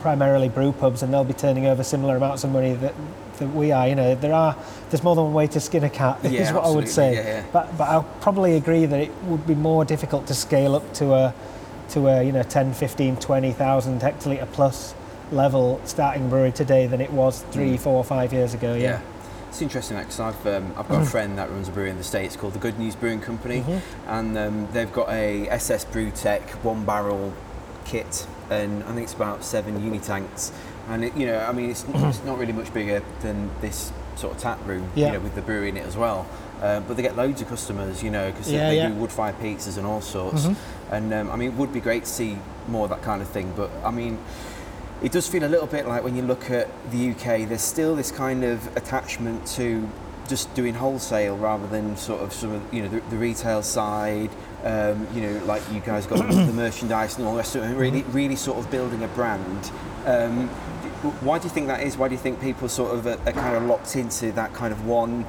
primarily 0.00 0.48
brew 0.48 0.72
pubs, 0.72 1.02
and 1.02 1.12
they'll 1.12 1.24
be 1.24 1.32
turning 1.34 1.66
over 1.66 1.82
similar 1.84 2.16
amounts 2.16 2.44
of 2.44 2.50
money 2.50 2.74
that, 2.74 2.94
that 3.38 3.46
we 3.48 3.72
are. 3.72 3.88
You 3.88 3.94
know, 3.94 4.14
there 4.14 4.34
are 4.34 4.56
there's 4.90 5.02
more 5.02 5.14
than 5.14 5.24
one 5.24 5.34
way 5.34 5.46
to 5.48 5.60
skin 5.60 5.84
a 5.84 5.90
cat. 5.90 6.18
Yeah, 6.24 6.42
is 6.48 6.52
what 6.52 6.64
I 6.64 6.70
would 6.70 6.88
say. 6.88 7.14
Yeah, 7.14 7.22
yeah. 7.26 7.44
But 7.52 7.76
but 7.78 7.88
I'll 7.88 8.02
probably 8.20 8.56
agree 8.56 8.86
that 8.86 9.00
it 9.00 9.12
would 9.24 9.46
be 9.46 9.54
more 9.54 9.84
difficult 9.84 10.26
to 10.28 10.34
scale 10.34 10.74
up 10.74 10.92
to 10.94 11.14
a 11.14 11.34
to 11.90 12.06
a 12.08 12.22
you 12.22 12.32
know 12.32 12.42
10, 12.42 12.74
15, 12.74 13.16
20,000 13.16 14.00
hectoliter 14.02 14.46
plus 14.52 14.94
level 15.32 15.80
starting 15.84 16.28
brewery 16.28 16.52
today 16.52 16.86
than 16.86 17.00
it 17.00 17.10
was 17.12 17.42
three, 17.50 17.76
Mm. 17.76 17.80
four, 17.80 18.04
five 18.04 18.32
years 18.32 18.52
ago. 18.54 18.74
Yeah. 18.74 19.00
It's 19.48 19.62
interesting 19.62 19.96
because 19.96 20.20
I've 20.20 20.46
um, 20.46 20.72
I've 20.76 20.88
got 20.88 21.02
a 21.02 21.06
friend 21.06 21.38
that 21.38 21.50
runs 21.50 21.68
a 21.68 21.72
brewery 21.72 21.90
in 21.90 21.96
the 21.96 22.04
states 22.04 22.36
called 22.36 22.52
the 22.52 22.58
Good 22.58 22.78
News 22.78 22.94
Brewing 22.94 23.20
Company, 23.20 23.64
and 24.06 24.36
um, 24.36 24.68
they've 24.72 24.92
got 24.92 25.08
a 25.08 25.48
SS 25.48 25.84
Brew 25.86 26.10
Tech 26.10 26.42
one 26.64 26.84
barrel 26.84 27.32
kit, 27.84 28.26
and 28.50 28.84
I 28.84 28.88
think 28.88 29.02
it's 29.04 29.14
about 29.14 29.42
seven 29.42 29.82
uni 29.82 29.98
tanks, 30.00 30.52
and 30.88 31.02
it, 31.04 31.16
you 31.16 31.26
know 31.26 31.38
I 31.40 31.52
mean 31.52 31.70
it's, 31.70 31.84
it's 31.88 32.22
not 32.24 32.38
really 32.38 32.52
much 32.52 32.72
bigger 32.74 33.02
than 33.20 33.50
this 33.60 33.90
sort 34.16 34.34
of 34.34 34.40
tap 34.40 34.58
room, 34.66 34.90
Yeah. 34.94 35.06
you 35.06 35.12
know, 35.14 35.20
with 35.20 35.34
the 35.34 35.42
brewery 35.42 35.68
in 35.70 35.76
it 35.76 35.86
as 35.86 35.96
well. 35.96 36.26
Uh, 36.60 36.80
but 36.80 36.96
they 36.96 37.02
get 37.04 37.14
loads 37.16 37.40
of 37.40 37.46
customers, 37.48 38.02
you 38.02 38.10
know, 38.10 38.30
because 38.32 38.50
Yeah, 38.50 38.68
they 38.70 38.76
yeah. 38.78 38.88
do 38.88 38.94
wood 38.94 39.12
fired 39.12 39.38
pizzas 39.38 39.78
and 39.78 39.86
all 39.86 40.00
sorts. 40.00 40.48
And 40.90 41.14
um, 41.14 41.30
I 41.30 41.36
mean, 41.36 41.52
it 41.52 41.54
would 41.56 41.72
be 41.72 41.78
great 41.78 42.02
to 42.04 42.10
see 42.10 42.36
more 42.66 42.82
of 42.84 42.90
that 42.90 43.00
kind 43.02 43.22
of 43.22 43.28
thing. 43.28 43.52
But 43.56 43.70
I 43.84 43.92
mean, 43.92 44.18
it 45.02 45.12
does 45.12 45.28
feel 45.28 45.44
a 45.44 45.48
little 45.48 45.66
bit 45.66 45.86
like 45.86 46.02
when 46.02 46.16
you 46.16 46.22
look 46.22 46.50
at 46.50 46.68
the 46.90 47.10
UK, 47.10 47.48
there's 47.48 47.62
still 47.62 47.94
this 47.94 48.10
kind 48.10 48.44
of 48.44 48.76
attachment 48.76 49.46
to 49.46 49.88
just 50.28 50.52
doing 50.54 50.74
wholesale 50.74 51.36
rather 51.36 51.66
than 51.68 51.96
sort 51.96 52.20
of 52.20 52.32
some 52.32 52.52
of 52.52 52.74
you 52.74 52.82
know 52.82 52.88
the, 52.88 53.00
the 53.10 53.16
retail 53.16 53.62
side. 53.62 54.30
Um, 54.64 55.06
you 55.14 55.22
know, 55.22 55.44
like 55.44 55.62
you 55.72 55.80
guys 55.80 56.06
got 56.06 56.28
the 56.28 56.52
merchandise 56.52 57.16
and 57.16 57.26
all 57.26 57.32
the 57.32 57.38
rest 57.38 57.54
of 57.54 57.76
really, 57.76 58.02
really 58.04 58.36
sort 58.36 58.58
of 58.58 58.70
building 58.70 59.04
a 59.04 59.08
brand. 59.08 59.70
Um, 60.04 60.48
why 61.20 61.38
do 61.38 61.44
you 61.44 61.50
think 61.50 61.68
that 61.68 61.82
is? 61.82 61.96
Why 61.96 62.08
do 62.08 62.14
you 62.14 62.20
think 62.20 62.40
people 62.40 62.68
sort 62.68 62.92
of 62.92 63.06
are, 63.06 63.20
are 63.24 63.32
kind 63.32 63.56
of 63.56 63.62
locked 63.64 63.94
into 63.94 64.32
that 64.32 64.52
kind 64.52 64.72
of 64.72 64.84
one 64.84 65.24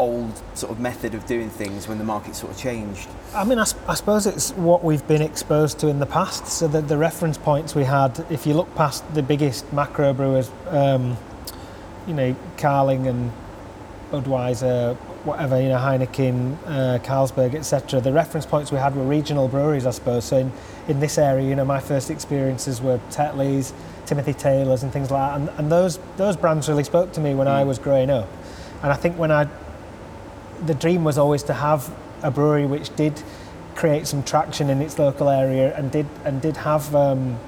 old 0.00 0.42
sort 0.54 0.72
of 0.72 0.80
method 0.80 1.14
of 1.14 1.26
doing 1.26 1.50
things 1.50 1.86
when 1.86 1.98
the 1.98 2.04
market 2.04 2.34
sort 2.34 2.52
of 2.52 2.58
changed? 2.58 3.06
I 3.34 3.44
mean, 3.44 3.58
I 3.58 3.64
suppose 3.64 4.26
it's 4.26 4.50
what 4.52 4.82
we've 4.82 5.06
been 5.06 5.20
exposed 5.20 5.78
to 5.80 5.88
in 5.88 6.00
the 6.00 6.06
past. 6.06 6.46
So 6.46 6.66
the, 6.66 6.80
the 6.80 6.96
reference 6.96 7.36
points 7.36 7.74
we 7.74 7.84
had, 7.84 8.24
if 8.30 8.46
you 8.46 8.54
look 8.54 8.74
past 8.74 9.04
the 9.14 9.22
biggest 9.22 9.70
macro 9.72 10.14
brewers, 10.14 10.50
um, 10.68 11.18
you 12.06 12.14
know, 12.14 12.34
Carling 12.56 13.06
and 13.06 13.30
Budweiser, 14.10 14.96
whatever, 15.24 15.60
you 15.60 15.68
know, 15.68 15.76
Heineken, 15.76 16.56
uh, 16.66 16.98
Carlsberg, 17.00 17.54
etc. 17.54 18.00
The 18.00 18.12
reference 18.12 18.46
points 18.46 18.72
we 18.72 18.78
had 18.78 18.96
were 18.96 19.04
regional 19.04 19.48
breweries, 19.48 19.84
I 19.84 19.90
suppose. 19.90 20.24
So 20.24 20.38
in, 20.38 20.52
in 20.88 20.98
this 20.98 21.18
area, 21.18 21.46
you 21.46 21.54
know, 21.54 21.66
my 21.66 21.78
first 21.78 22.10
experiences 22.10 22.80
were 22.80 22.98
Tetley's, 23.10 23.74
Timothy 24.06 24.32
Taylors 24.32 24.82
and 24.82 24.90
things 24.90 25.10
like 25.10 25.30
that. 25.30 25.40
And, 25.40 25.58
and 25.58 25.70
those 25.70 26.00
those 26.16 26.36
brands 26.36 26.68
really 26.68 26.84
spoke 26.84 27.12
to 27.12 27.20
me 27.20 27.34
when 27.34 27.46
I 27.46 27.64
was 27.64 27.78
growing 27.78 28.10
up. 28.10 28.28
And 28.82 28.90
I 28.90 28.96
think 28.96 29.18
when 29.18 29.30
I, 29.30 29.46
the 30.66 30.74
dream 30.74 31.04
was 31.04 31.18
always 31.18 31.42
to 31.44 31.54
have 31.54 31.90
a 32.22 32.30
brewery 32.30 32.66
which 32.66 32.94
did 32.96 33.22
create 33.74 34.06
some 34.06 34.22
traction 34.22 34.68
in 34.68 34.82
its 34.82 34.98
local 34.98 35.28
area 35.28 35.74
and 35.76 35.90
did 35.90 36.06
and 36.24 36.40
did 36.42 36.56
have, 36.58 36.94
um, 36.94 37.38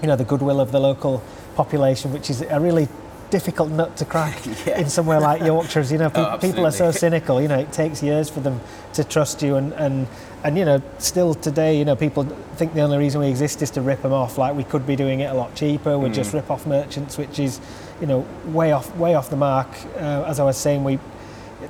you 0.00 0.06
know, 0.08 0.16
the 0.16 0.24
goodwill 0.24 0.60
of 0.60 0.70
the 0.72 0.78
local 0.80 1.22
population, 1.56 2.12
which 2.12 2.30
is 2.30 2.42
a 2.42 2.60
really 2.60 2.88
difficult 3.30 3.70
nut 3.70 3.94
to 3.96 4.04
crack 4.04 4.38
Yeah. 4.66 4.78
in 4.78 4.88
somewhere 4.88 5.20
like 5.20 5.42
Yorkshire. 5.42 5.82
You 5.82 5.98
know, 5.98 6.10
pe- 6.16 6.20
Oh, 6.24 6.38
people 6.38 6.64
are 6.66 6.70
so 6.70 6.90
cynical. 6.92 7.42
You 7.42 7.48
know, 7.48 7.58
it 7.58 7.72
takes 7.72 8.02
years 8.02 8.30
for 8.30 8.40
them 8.40 8.60
to 8.94 9.02
trust 9.04 9.42
you, 9.42 9.56
and 9.56 9.72
and 9.74 10.06
and 10.44 10.56
you 10.56 10.64
know, 10.64 10.80
still 10.98 11.34
today, 11.34 11.76
you 11.76 11.84
know, 11.84 11.96
people 11.96 12.24
think 12.54 12.74
the 12.74 12.80
only 12.82 12.98
reason 12.98 13.20
we 13.20 13.26
exist 13.28 13.60
is 13.62 13.70
to 13.72 13.80
rip 13.80 14.02
them 14.02 14.12
off. 14.12 14.38
Like 14.38 14.54
we 14.54 14.62
could 14.64 14.86
be 14.86 14.94
doing 14.94 15.20
it 15.20 15.30
a 15.30 15.34
lot 15.34 15.54
cheaper. 15.56 15.98
We 15.98 16.10
just 16.10 16.32
rip 16.32 16.50
off 16.50 16.66
merchants, 16.66 17.18
which 17.18 17.38
is, 17.40 17.60
you 18.00 18.06
know, 18.06 18.24
way 18.46 18.70
off 18.72 18.94
way 18.96 19.14
off 19.16 19.28
the 19.28 19.36
mark. 19.36 19.68
Uh, 19.96 20.22
as 20.28 20.38
I 20.38 20.44
was 20.44 20.56
saying, 20.56 20.84
we. 20.84 21.00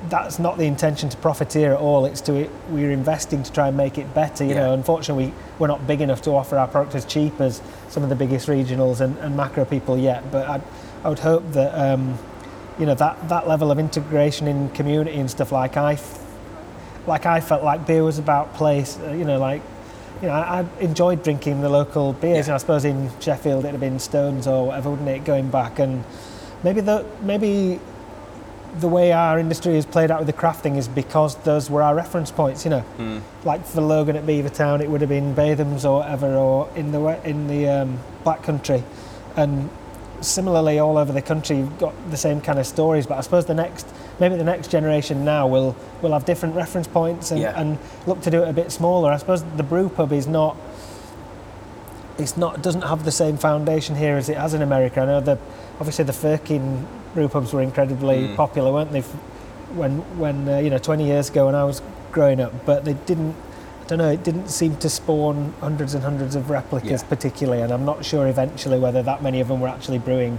That's 0.07 0.39
not 0.39 0.57
the 0.57 0.63
intention 0.63 1.09
to 1.09 1.17
profiteer 1.17 1.73
at 1.73 1.79
all. 1.79 2.05
It's 2.05 2.21
to 2.21 2.49
we're 2.69 2.91
investing 2.91 3.43
to 3.43 3.51
try 3.51 3.67
and 3.67 3.75
make 3.75 3.97
it 3.97 4.13
better. 4.13 4.45
You 4.45 4.51
Yeah. 4.51 4.67
know, 4.67 4.73
unfortunately, 4.73 5.25
we, 5.27 5.33
we're 5.59 5.67
not 5.67 5.85
big 5.87 5.99
enough 5.99 6.21
to 6.21 6.31
offer 6.31 6.57
our 6.57 6.67
product 6.69 6.95
as 6.95 7.03
cheap 7.05 7.41
as 7.41 7.61
some 7.89 8.03
of 8.03 8.09
the 8.09 8.15
biggest 8.15 8.47
regionals 8.47 9.01
and, 9.01 9.17
and 9.17 9.35
macro 9.35 9.65
people 9.65 9.97
yet. 9.97 10.31
But 10.31 10.47
I, 10.47 10.61
I 11.03 11.09
would 11.09 11.19
hope 11.19 11.43
that 11.51 11.73
um, 11.77 12.17
you 12.79 12.85
know 12.85 12.95
that, 12.95 13.27
that 13.27 13.45
level 13.47 13.71
of 13.71 13.79
integration 13.79 14.47
in 14.47 14.69
community 14.69 15.19
and 15.19 15.29
stuff 15.29 15.51
like 15.51 15.75
I, 15.75 15.93
f- 15.93 16.25
like 17.05 17.25
I 17.25 17.41
felt 17.41 17.63
like 17.63 17.85
beer 17.85 18.03
was 18.03 18.19
about 18.19 18.53
place. 18.53 18.97
uh, 19.05 19.11
You 19.11 19.25
know, 19.25 19.37
like 19.37 19.61
you 20.21 20.27
know, 20.29 20.33
I, 20.33 20.59
I 20.61 20.65
enjoyed 20.81 21.23
drinking 21.23 21.59
the 21.59 21.69
local 21.69 22.13
beers. 22.13 22.47
Yeah. 22.47 22.53
And 22.53 22.55
I 22.55 22.57
suppose 22.57 22.85
in 22.85 23.09
Sheffield 23.19 23.65
it'd 23.65 23.71
have 23.71 23.81
been 23.81 23.99
Stones 23.99 24.47
or 24.47 24.67
whatever, 24.67 24.91
wouldn't 24.91 25.09
it? 25.09 25.25
Going 25.25 25.49
back 25.49 25.79
and 25.79 26.05
maybe 26.63 26.79
the 26.79 27.05
maybe 27.21 27.81
the 28.79 28.87
way 28.87 29.11
our 29.11 29.39
industry 29.39 29.73
has 29.75 29.85
played 29.85 30.11
out 30.11 30.19
with 30.19 30.27
the 30.27 30.33
crafting 30.33 30.77
is 30.77 30.87
because 30.87 31.35
those 31.43 31.69
were 31.69 31.81
our 31.81 31.95
reference 31.95 32.29
points. 32.31 32.63
You 32.65 32.71
know, 32.71 33.21
like 33.43 33.65
for 33.65 33.81
Logan 33.81 34.15
at 34.15 34.25
Beavertown, 34.25 34.81
it 34.81 34.89
would 34.89 35.01
have 35.01 35.09
been 35.09 35.33
Bathams 35.35 35.85
or 35.85 35.99
whatever, 35.99 36.35
or 36.35 36.69
in 36.75 36.91
the 36.91 37.27
in 37.27 37.47
the 37.47 37.67
um, 37.67 37.99
Black 38.23 38.43
Country, 38.43 38.83
and 39.35 39.69
similarly 40.21 40.79
all 40.79 40.97
over 40.97 41.13
the 41.13 41.21
country, 41.21 41.55
you've 41.57 41.79
got 41.79 41.93
the 42.11 42.17
same 42.17 42.41
kind 42.41 42.59
of 42.59 42.67
stories. 42.67 43.07
But 43.07 43.17
I 43.17 43.21
suppose 43.21 43.45
the 43.45 43.53
next, 43.53 43.87
maybe 44.19 44.35
the 44.35 44.43
next 44.43 44.69
generation 44.69 45.23
now 45.25 45.47
will 45.47 45.75
will 46.01 46.11
have 46.11 46.25
different 46.25 46.55
reference 46.55 46.87
points 46.87 47.31
and, 47.31 47.39
Yeah. 47.39 47.59
and 47.59 47.77
look 48.05 48.21
to 48.21 48.29
do 48.31 48.43
it 48.43 48.49
a 48.49 48.53
bit 48.53 48.71
smaller. 48.71 49.11
I 49.11 49.17
suppose 49.17 49.43
the 49.57 49.63
brew 49.63 49.89
pub 49.89 50.11
is 50.11 50.27
not. 50.27 50.57
It's 52.17 52.35
not 52.35 52.61
doesn't 52.61 52.81
have 52.81 53.05
the 53.05 53.11
same 53.13 53.37
foundation 53.37 53.95
here 53.95 54.17
as 54.17 54.27
it 54.27 54.35
has 54.37 54.53
in 54.53 54.61
America. 54.61 54.99
I 55.01 55.05
know 55.05 55.21
that 55.21 55.39
obviously 55.79 56.03
the 56.03 56.11
Firkin 56.13 56.85
brew 57.13 57.27
pubs 57.27 57.53
were 57.53 57.61
incredibly 57.61 58.29
Mm. 58.29 58.35
popular, 58.35 58.71
weren't 58.71 58.91
they? 58.91 59.01
When 59.75 59.99
when 60.17 60.47
uh, 60.49 60.57
you 60.59 60.69
know 60.69 60.77
20 60.79 61.05
years 61.05 61.29
ago 61.29 61.45
when 61.45 61.55
I 61.55 61.63
was 61.63 61.81
growing 62.11 62.39
up, 62.41 62.53
but 62.65 62.85
they 62.85 62.93
didn't. 63.05 63.35
I 63.83 63.85
don't 63.89 63.97
know. 63.99 64.09
It 64.11 64.23
didn't 64.23 64.49
seem 64.49 64.75
to 64.77 64.89
spawn 64.89 65.53
hundreds 65.61 65.93
and 65.95 66.03
hundreds 66.03 66.35
of 66.35 66.49
replicas 66.49 67.01
Yeah. 67.01 67.07
particularly, 67.07 67.61
and 67.63 67.71
I'm 67.71 67.85
not 67.85 68.05
sure 68.05 68.27
eventually 68.27 68.79
whether 68.79 69.01
that 69.03 69.21
many 69.23 69.39
of 69.41 69.47
them 69.47 69.59
were 69.61 69.67
actually 69.67 69.97
brewing 69.99 70.37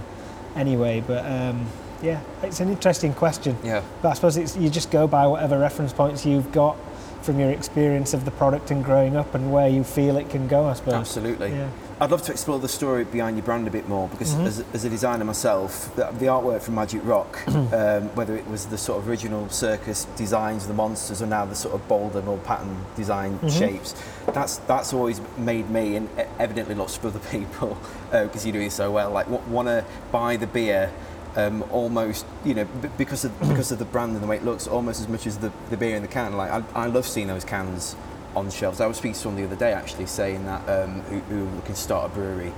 anyway. 0.55 1.03
But 1.05 1.25
um, 1.25 1.65
yeah, 2.01 2.19
it's 2.43 2.59
an 2.61 2.69
interesting 2.69 3.13
question. 3.13 3.57
Yeah. 3.63 3.81
But 4.01 4.09
I 4.09 4.13
suppose 4.13 4.37
it's, 4.37 4.55
you 4.57 4.69
just 4.69 4.89
go 4.91 5.05
by 5.07 5.27
whatever 5.27 5.59
reference 5.59 5.91
points 5.93 6.25
you've 6.25 6.51
got 6.51 6.77
from 7.23 7.39
your 7.39 7.51
experience 7.51 8.13
of 8.13 8.25
the 8.25 8.31
product 8.31 8.71
and 8.71 8.83
growing 8.83 9.15
up 9.15 9.33
and 9.35 9.51
where 9.51 9.67
you 9.67 9.83
feel 9.83 10.17
it 10.17 10.29
can 10.29 10.47
go. 10.47 10.65
I 10.67 10.73
suppose. 10.73 10.93
Absolutely. 10.95 11.51
Yeah. 11.51 11.69
I'd 11.99 12.09
love 12.09 12.23
to 12.23 12.31
explore 12.31 12.57
the 12.57 12.67
story 12.67 13.03
behind 13.03 13.37
your 13.37 13.45
brand 13.45 13.67
a 13.67 13.71
bit 13.71 13.87
more 13.87 14.07
because 14.07 14.33
Mhm. 14.33 14.45
as, 14.47 14.63
as 14.73 14.85
a 14.85 14.89
designer 14.89 15.23
myself, 15.23 15.95
the, 15.95 16.05
the 16.17 16.25
artwork 16.25 16.61
from 16.63 16.73
Magic 16.75 17.01
Rock, 17.05 17.37
um, 17.47 18.09
whether 18.15 18.35
it 18.35 18.47
was 18.49 18.65
the 18.65 18.77
sort 18.77 18.97
of 18.97 19.07
original 19.07 19.47
circus 19.49 20.05
designs, 20.15 20.63
of 20.63 20.69
the 20.69 20.73
monsters, 20.73 21.21
or 21.21 21.27
now 21.27 21.45
the 21.45 21.53
sort 21.53 21.75
of 21.75 21.87
bolder, 21.87 22.23
more 22.23 22.39
pattern 22.39 22.75
design 22.95 23.37
Mhm. 23.43 23.51
shapes, 23.51 23.93
that's 24.33 24.57
that's 24.67 24.93
always 24.93 25.21
made 25.37 25.69
me 25.69 25.95
and 25.95 26.09
evidently 26.39 26.73
lots 26.73 26.97
of 26.97 27.05
other 27.05 27.19
people 27.31 27.77
because 28.11 28.45
you're 28.45 28.53
doing 28.53 28.71
so 28.71 28.89
well. 28.89 29.11
Like 29.11 29.27
want 29.47 29.67
to 29.67 29.85
buy 30.11 30.37
the 30.37 30.47
beer. 30.47 30.89
Um, 31.37 31.63
almost, 31.71 32.25
you 32.43 32.53
know, 32.53 32.65
b- 32.65 32.89
because 32.97 33.23
of 33.23 33.39
because 33.39 33.71
of 33.71 33.79
the 33.79 33.85
brand 33.85 34.13
and 34.13 34.21
the 34.21 34.27
way 34.27 34.35
it 34.35 34.43
looks, 34.43 34.67
almost 34.67 34.99
as 34.99 35.07
much 35.07 35.25
as 35.25 35.37
the, 35.37 35.49
the 35.69 35.77
beer 35.77 35.95
in 35.95 36.01
the 36.01 36.07
can. 36.09 36.35
Like 36.35 36.51
I, 36.51 36.63
I 36.75 36.85
love 36.87 37.07
seeing 37.07 37.27
those 37.27 37.45
cans 37.45 37.95
on 38.35 38.49
shelves. 38.49 38.81
I 38.81 38.87
was 38.87 38.97
speaking 38.97 39.13
to 39.13 39.19
someone 39.19 39.41
the 39.41 39.47
other 39.47 39.55
day 39.55 39.73
actually 39.73 40.05
saying 40.07 40.45
that 40.45 40.67
um, 40.69 41.01
who, 41.01 41.45
who 41.45 41.75
start 41.75 42.11
a 42.11 42.13
brewery, 42.13 42.51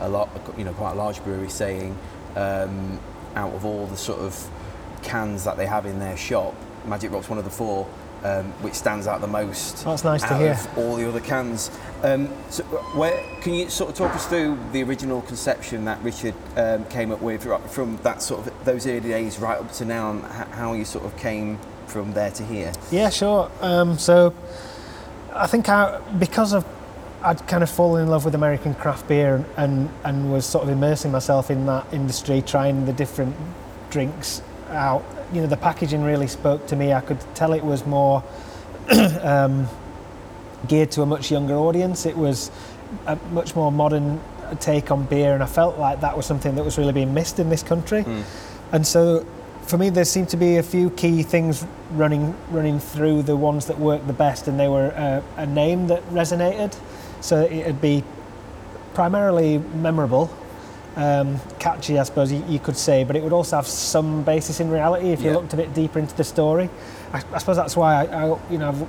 a 0.00 0.08
lot, 0.08 0.28
you 0.56 0.64
know, 0.64 0.72
quite 0.72 0.92
a 0.92 0.94
large 0.94 1.22
brewery, 1.24 1.48
saying 1.48 1.96
um, 2.36 3.00
out 3.34 3.52
of 3.52 3.64
all 3.64 3.86
the 3.86 3.96
sort 3.96 4.20
of 4.20 4.48
cans 5.02 5.44
that 5.44 5.56
they 5.56 5.66
have 5.66 5.86
in 5.86 5.98
their 5.98 6.16
shop, 6.16 6.54
Magic 6.86 7.12
Rock's 7.12 7.28
one 7.28 7.38
of 7.38 7.44
the 7.44 7.50
four 7.50 7.86
um, 8.24 8.46
which 8.62 8.74
stands 8.74 9.06
out 9.06 9.20
the 9.20 9.26
most. 9.26 9.84
That's 9.84 10.04
nice 10.04 10.22
to 10.22 10.36
hear. 10.36 10.52
Of 10.52 10.78
all 10.78 10.96
the 10.96 11.08
other 11.08 11.20
cans. 11.20 11.70
Um, 12.02 12.28
so, 12.48 12.64
where 12.94 13.22
can 13.40 13.54
you 13.54 13.68
sort 13.68 13.90
of 13.90 13.96
talk 13.96 14.14
us 14.14 14.26
through 14.26 14.58
the 14.72 14.82
original 14.82 15.22
conception 15.22 15.84
that 15.84 16.02
Richard 16.02 16.34
um, 16.56 16.84
came 16.86 17.12
up 17.12 17.20
with 17.20 17.44
from 17.70 17.96
that 17.98 18.22
sort 18.22 18.46
of 18.46 18.64
those 18.64 18.86
early 18.86 19.00
days 19.00 19.38
right 19.38 19.58
up 19.58 19.72
to 19.72 19.84
now, 19.84 20.10
and 20.10 20.24
how 20.24 20.72
you 20.72 20.84
sort 20.84 21.04
of 21.04 21.16
came 21.16 21.58
from 21.86 22.12
there 22.12 22.30
to 22.30 22.44
here? 22.44 22.72
Yeah, 22.90 23.10
sure. 23.10 23.50
Um, 23.60 23.98
so 23.98 24.34
I 25.34 25.46
think 25.46 25.68
I, 25.68 26.00
because 26.18 26.52
of 26.52 26.64
I'd 27.22 27.46
kind 27.46 27.62
of 27.62 27.68
fallen 27.68 28.04
in 28.04 28.08
love 28.08 28.24
with 28.24 28.34
American 28.34 28.74
craft 28.74 29.06
beer 29.06 29.44
and, 29.56 29.90
and 30.04 30.32
was 30.32 30.46
sort 30.46 30.64
of 30.64 30.70
immersing 30.70 31.12
myself 31.12 31.50
in 31.50 31.66
that 31.66 31.92
industry, 31.92 32.40
trying 32.40 32.86
the 32.86 32.94
different 32.94 33.36
drinks 33.90 34.40
out. 34.70 35.04
You 35.32 35.42
know, 35.42 35.46
the 35.46 35.56
packaging 35.56 36.02
really 36.02 36.26
spoke 36.26 36.66
to 36.68 36.76
me. 36.76 36.92
I 36.92 37.00
could 37.00 37.20
tell 37.34 37.52
it 37.52 37.64
was 37.64 37.86
more 37.86 38.24
um, 39.22 39.68
geared 40.68 40.90
to 40.92 41.02
a 41.02 41.06
much 41.06 41.30
younger 41.30 41.54
audience. 41.54 42.06
It 42.06 42.16
was 42.16 42.50
a 43.06 43.16
much 43.32 43.54
more 43.54 43.70
modern 43.70 44.20
take 44.58 44.90
on 44.90 45.04
beer, 45.04 45.34
and 45.34 45.42
I 45.42 45.46
felt 45.46 45.78
like 45.78 46.00
that 46.00 46.16
was 46.16 46.26
something 46.26 46.56
that 46.56 46.64
was 46.64 46.76
really 46.78 46.92
being 46.92 47.14
missed 47.14 47.38
in 47.38 47.48
this 47.48 47.62
country. 47.62 48.04
And 48.72 48.84
so, 48.86 49.24
for 49.62 49.78
me, 49.78 49.90
there 49.90 50.04
seemed 50.04 50.28
to 50.30 50.36
be 50.36 50.56
a 50.56 50.62
few 50.62 50.90
key 50.90 51.22
things 51.22 51.64
running 51.92 52.34
running 52.50 52.80
through 52.80 53.22
the 53.22 53.36
ones 53.36 53.66
that 53.66 53.78
worked 53.78 54.06
the 54.08 54.12
best, 54.12 54.48
and 54.48 54.58
they 54.58 54.68
were 54.68 54.92
uh, 54.96 55.22
a 55.36 55.46
name 55.46 55.86
that 55.86 56.02
resonated. 56.10 56.76
So 57.20 57.42
it'd 57.42 57.80
be 57.80 58.02
primarily 58.94 59.58
memorable, 59.58 60.28
um, 60.96 61.38
catchy, 61.58 61.98
I 61.98 62.02
suppose 62.02 62.32
you, 62.32 62.44
you 62.48 62.58
could 62.58 62.76
say, 62.76 63.04
but 63.04 63.16
it 63.16 63.22
would 63.22 63.32
also 63.32 63.56
have 63.56 63.66
some 63.66 64.22
basis 64.22 64.60
in 64.60 64.70
reality 64.70 65.10
if 65.10 65.20
you 65.20 65.30
Yeah. 65.30 65.36
looked 65.36 65.52
a 65.54 65.56
bit 65.56 65.72
deeper 65.74 65.98
into 65.98 66.16
the 66.16 66.24
story. 66.24 66.68
I, 67.12 67.22
I 67.32 67.38
suppose 67.38 67.56
that's 67.56 67.76
why 67.76 68.04
I, 68.04 68.26
I 68.32 68.38
you 68.50 68.58
know, 68.58 68.68
I've 68.70 68.86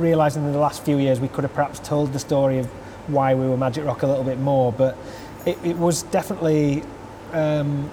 realised 0.00 0.36
in 0.36 0.52
the 0.52 0.58
last 0.58 0.84
few 0.84 0.98
years 0.98 1.20
we 1.20 1.28
could 1.28 1.44
have 1.44 1.54
perhaps 1.54 1.78
told 1.80 2.12
the 2.12 2.18
story 2.18 2.58
of 2.58 2.66
why 3.08 3.34
we 3.34 3.46
were 3.48 3.56
Magic 3.56 3.84
Rock 3.84 4.02
a 4.02 4.06
little 4.06 4.24
bit 4.24 4.38
more, 4.38 4.72
but 4.72 4.96
it, 5.46 5.58
it 5.64 5.76
was 5.78 6.02
definitely 6.04 6.82
um, 7.32 7.90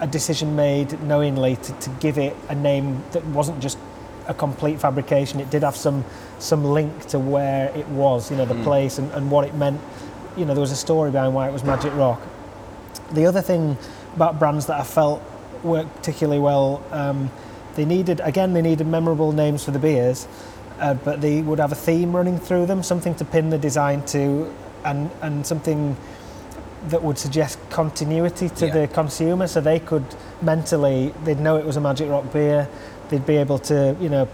a 0.00 0.06
decision 0.06 0.54
made 0.56 1.00
knowingly 1.02 1.56
to, 1.56 1.72
to 1.80 1.90
give 2.00 2.18
it 2.18 2.34
a 2.48 2.54
name 2.54 3.02
that 3.12 3.24
wasn't 3.26 3.58
just 3.60 3.78
a 4.28 4.34
complete 4.34 4.80
fabrication. 4.80 5.40
It 5.40 5.50
did 5.50 5.62
have 5.62 5.76
some 5.76 6.04
some 6.38 6.64
link 6.64 7.06
to 7.06 7.18
where 7.18 7.68
it 7.76 7.88
was, 7.88 8.30
you 8.30 8.36
know, 8.36 8.44
the 8.44 8.62
place 8.62 8.98
and, 8.98 9.10
and 9.12 9.30
what 9.30 9.46
it 9.46 9.54
meant. 9.54 9.80
You 10.36 10.44
know, 10.44 10.52
there 10.52 10.60
was 10.60 10.72
a 10.72 10.76
story 10.76 11.10
behind 11.10 11.32
why 11.34 11.48
it 11.48 11.52
was 11.52 11.64
Magic 11.64 11.94
Rock. 11.94 12.20
The 13.12 13.26
other 13.26 13.40
thing 13.42 13.76
about 14.14 14.38
brands 14.38 14.66
that 14.66 14.80
I 14.80 14.84
felt 14.84 15.22
worked 15.62 15.94
particularly 15.96 16.40
well, 16.40 16.82
um, 16.90 17.30
they 17.74 17.84
needed 17.84 18.20
again 18.24 18.52
they 18.54 18.62
needed 18.62 18.86
memorable 18.86 19.32
names 19.32 19.64
for 19.64 19.70
the 19.70 19.78
beers, 19.78 20.26
uh, 20.80 20.94
but 20.94 21.20
they 21.20 21.42
would 21.42 21.58
have 21.58 21.72
a 21.72 21.76
theme 21.76 22.14
running 22.16 22.38
through 22.38 22.66
them, 22.66 22.82
something 22.82 23.14
to 23.16 23.24
pin 23.24 23.50
the 23.50 23.58
design 23.58 24.02
to, 24.06 24.52
and 24.84 25.10
and 25.22 25.46
something 25.46 25.96
that 26.88 27.02
would 27.02 27.18
suggest 27.18 27.58
continuity 27.70 28.48
to 28.48 28.66
Yeah. 28.66 28.72
the 28.72 28.88
consumer, 28.88 29.46
so 29.46 29.60
they 29.60 29.78
could 29.80 30.04
mentally 30.42 31.12
they'd 31.24 31.40
know 31.40 31.56
it 31.56 31.66
was 31.66 31.76
a 31.76 31.80
Magic 31.80 32.08
Rock 32.08 32.32
beer, 32.32 32.68
they'd 33.08 33.26
be 33.26 33.36
able 33.36 33.58
to 33.60 33.96
you 34.00 34.08
know 34.08 34.28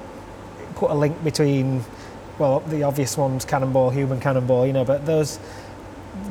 put 0.77 0.91
a 0.91 0.95
link 0.95 1.23
between 1.25 1.85
well 2.39 2.61
the 2.69 2.83
obvious 2.83 3.17
ones 3.17 3.45
Cannonball, 3.45 3.91
Human 3.91 4.21
Cannonball, 4.21 4.67
you 4.67 4.73
know, 4.73 4.85
but 4.85 5.05
those 5.07 5.39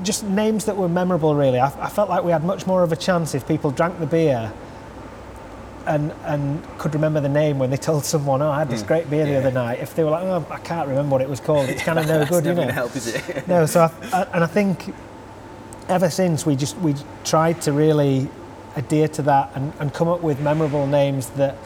just 0.04 0.24
names 0.24 0.66
that 0.66 0.78
were 0.78 0.90
memorable 0.90 1.36
really. 1.36 1.60
I, 1.60 1.68
I 1.86 1.90
felt 1.90 2.10
like 2.10 2.24
we 2.24 2.32
had 2.32 2.44
much 2.44 2.68
more 2.68 2.84
of 2.84 2.92
a 2.92 2.96
chance 2.96 3.34
if 3.36 3.48
people 3.48 3.72
drank 3.72 4.00
the 4.00 4.06
beer 4.06 4.52
and 5.88 6.12
and 6.26 6.62
could 6.78 6.94
remember 6.94 7.20
the 7.20 7.30
name 7.30 7.58
when 7.58 7.70
they 7.72 7.78
told 7.90 8.06
someone, 8.06 8.42
"Oh, 8.42 8.52
I 8.52 8.60
had 8.60 8.70
this 8.70 8.84
Mm. 8.84 8.88
great 8.88 9.10
beer 9.10 9.26
the 9.26 9.38
other 9.38 9.52
night." 9.52 9.80
If 9.80 9.96
they 9.96 10.04
were 10.04 10.12
like, 10.12 10.24
"Oh, 10.24 10.46
I 10.52 10.58
can't 10.60 10.88
remember 10.88 11.12
what 11.14 11.22
it 11.22 11.30
was 11.30 11.40
called," 11.40 11.70
it's 11.70 11.82
kind 11.84 11.98
of 12.00 12.08
no 12.08 12.26
good, 12.34 12.46
you 12.46 12.54
know. 12.54 12.68
help, 12.68 12.96
is 12.96 13.08
it? 13.16 13.48
No, 13.48 13.66
so 13.66 13.82
I, 13.82 13.92
I, 14.20 14.24
and 14.36 14.44
I 14.44 14.48
think 14.48 14.94
ever 15.90 16.10
since 16.10 16.46
we 16.46 16.56
just 16.56 16.78
we 16.78 16.94
tried 17.24 17.60
to 17.62 17.72
really 17.74 18.30
adhere 18.76 19.08
to 19.08 19.22
that 19.24 19.52
and, 19.56 19.74
and 19.80 19.94
come 19.94 20.08
up 20.08 20.22
with 20.22 20.40
memorable 20.40 20.86
names 20.88 21.28
that 21.32 21.58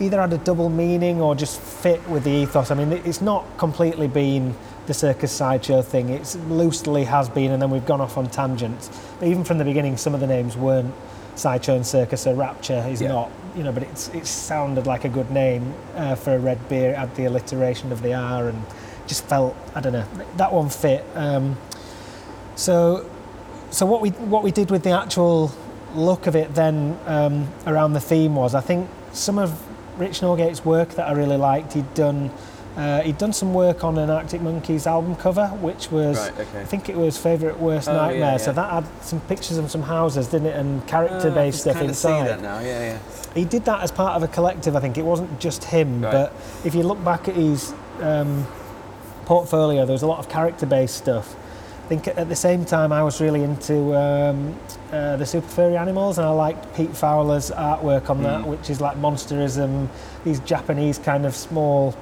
either 0.00 0.20
had 0.20 0.32
a 0.32 0.38
double 0.38 0.68
meaning 0.70 1.20
or 1.20 1.34
just 1.34 1.60
fit 1.60 2.00
with 2.08 2.24
the 2.24 2.30
ethos. 2.30 2.70
I 2.70 2.74
mean, 2.74 2.90
it's 3.04 3.20
not 3.20 3.44
completely 3.58 4.08
been 4.08 4.56
the 4.88 4.94
circus 4.94 5.30
sideshow 5.30 5.82
thing. 5.82 6.08
It's 6.08 6.34
loosely 6.48 7.04
has 7.04 7.28
been, 7.28 7.52
and 7.52 7.62
then 7.62 7.70
we've 7.70 7.86
gone 7.86 8.00
off 8.00 8.16
on 8.18 8.28
tangents. 8.28 8.90
But 9.20 9.28
even 9.28 9.44
from 9.44 9.58
the 9.58 9.64
beginning, 9.64 9.96
some 9.98 10.14
of 10.14 10.20
the 10.20 10.26
names 10.26 10.56
weren't 10.56 10.92
sideshow 11.36 11.76
and 11.76 11.86
circus. 11.86 12.22
So 12.22 12.34
Rapture 12.34 12.84
is 12.88 13.00
Yeah. 13.00 13.08
not, 13.08 13.30
you 13.54 13.62
know, 13.62 13.70
but 13.70 13.84
it's 13.84 14.08
it 14.08 14.26
sounded 14.26 14.86
like 14.86 15.04
a 15.04 15.08
good 15.08 15.30
name 15.30 15.74
uh, 15.94 16.14
for 16.16 16.34
a 16.34 16.38
red 16.38 16.68
beer. 16.68 16.90
It 16.92 16.96
had 16.96 17.14
the 17.14 17.26
alliteration 17.26 17.92
of 17.92 18.02
the 18.02 18.14
R 18.14 18.48
and 18.48 18.64
just 19.06 19.24
felt, 19.26 19.54
I 19.74 19.80
don't 19.80 19.92
know, 19.92 20.04
that 20.38 20.52
one 20.52 20.68
fit. 20.70 21.04
Um, 21.14 21.56
so, 22.56 23.04
so 23.70 23.86
what 23.86 24.00
we 24.00 24.10
what 24.10 24.42
we 24.42 24.50
did 24.50 24.70
with 24.70 24.82
the 24.82 24.90
actual 24.90 25.52
look 25.94 26.26
of 26.26 26.34
it 26.34 26.54
then 26.54 26.98
um, 27.06 27.48
around 27.66 27.92
the 27.92 28.00
theme 28.00 28.34
was, 28.34 28.54
I 28.54 28.60
think 28.60 28.88
some 29.12 29.38
of 29.38 29.62
Rich 29.98 30.20
Norgate's 30.20 30.64
work 30.64 30.90
that 30.90 31.08
I 31.08 31.12
really 31.12 31.36
liked. 31.36 31.74
He'd 31.74 31.92
done 31.94 32.30
uh, 32.78 33.00
he'd 33.02 33.18
done 33.18 33.32
some 33.32 33.52
work 33.52 33.82
on 33.84 33.98
an 33.98 34.08
Arctic 34.08 34.40
Monkeys 34.40 34.86
album 34.86 35.16
cover, 35.16 35.48
which 35.60 35.90
was 35.90 36.16
Right, 36.16 36.40
okay. 36.40 36.60
I 36.60 36.64
think 36.64 36.88
it 36.88 36.96
was 36.96 37.18
Favorite 37.18 37.58
Worst 37.58 37.88
Oh, 37.88 37.92
yeah, 37.92 37.98
Nightmare. 38.06 38.38
So 38.38 38.52
that 38.52 38.70
had 38.72 38.86
some 39.02 39.20
pictures 39.22 39.56
of 39.58 39.70
some 39.70 39.82
houses, 39.82 40.28
didn't 40.28 40.46
it, 40.46 40.56
and 40.56 40.86
character 40.86 41.30
based 41.30 41.64
can 41.64 41.72
stuff 41.72 41.82
inside. 41.82 42.22
See 42.22 42.28
that 42.28 42.40
now, 42.40 42.60
yeah, 42.60 42.80
yeah. 42.94 42.98
He 43.34 43.44
did 43.44 43.64
that 43.66 43.82
as 43.82 43.90
part 43.90 44.14
of 44.16 44.22
a 44.22 44.28
collective. 44.28 44.76
I 44.76 44.80
think 44.80 44.96
it 44.96 45.04
wasn't 45.04 45.38
just 45.40 45.64
him, 45.64 46.02
Right. 46.02 46.12
but 46.12 46.32
if 46.64 46.74
you 46.74 46.82
look 46.84 47.02
back 47.04 47.26
at 47.28 47.34
his 47.34 47.74
um, 48.00 48.46
portfolio, 49.24 49.84
there 49.84 49.92
was 49.92 50.02
a 50.02 50.06
lot 50.06 50.18
of 50.20 50.28
character-based 50.28 50.94
stuff. 50.96 51.34
I 51.84 51.88
think 51.88 52.06
at 52.06 52.28
the 52.28 52.36
same 52.36 52.64
time, 52.64 52.92
I 52.92 53.02
was 53.02 53.20
really 53.20 53.42
into 53.42 53.96
um, 53.96 54.54
uh, 54.92 55.16
the 55.16 55.24
super 55.24 55.48
furry 55.48 55.76
animals, 55.76 56.18
and 56.18 56.26
I 56.26 56.30
liked 56.30 56.74
Pete 56.76 56.94
Fowler's 56.94 57.50
artwork 57.50 58.10
on 58.10 58.22
that, 58.24 58.42
Mm. 58.42 58.46
which 58.46 58.68
is 58.70 58.80
like 58.80 58.96
monsterism, 58.98 59.88
these 60.22 60.38
Japanese 60.40 60.98
kind 60.98 61.24
of 61.24 61.34
small, 61.34 61.94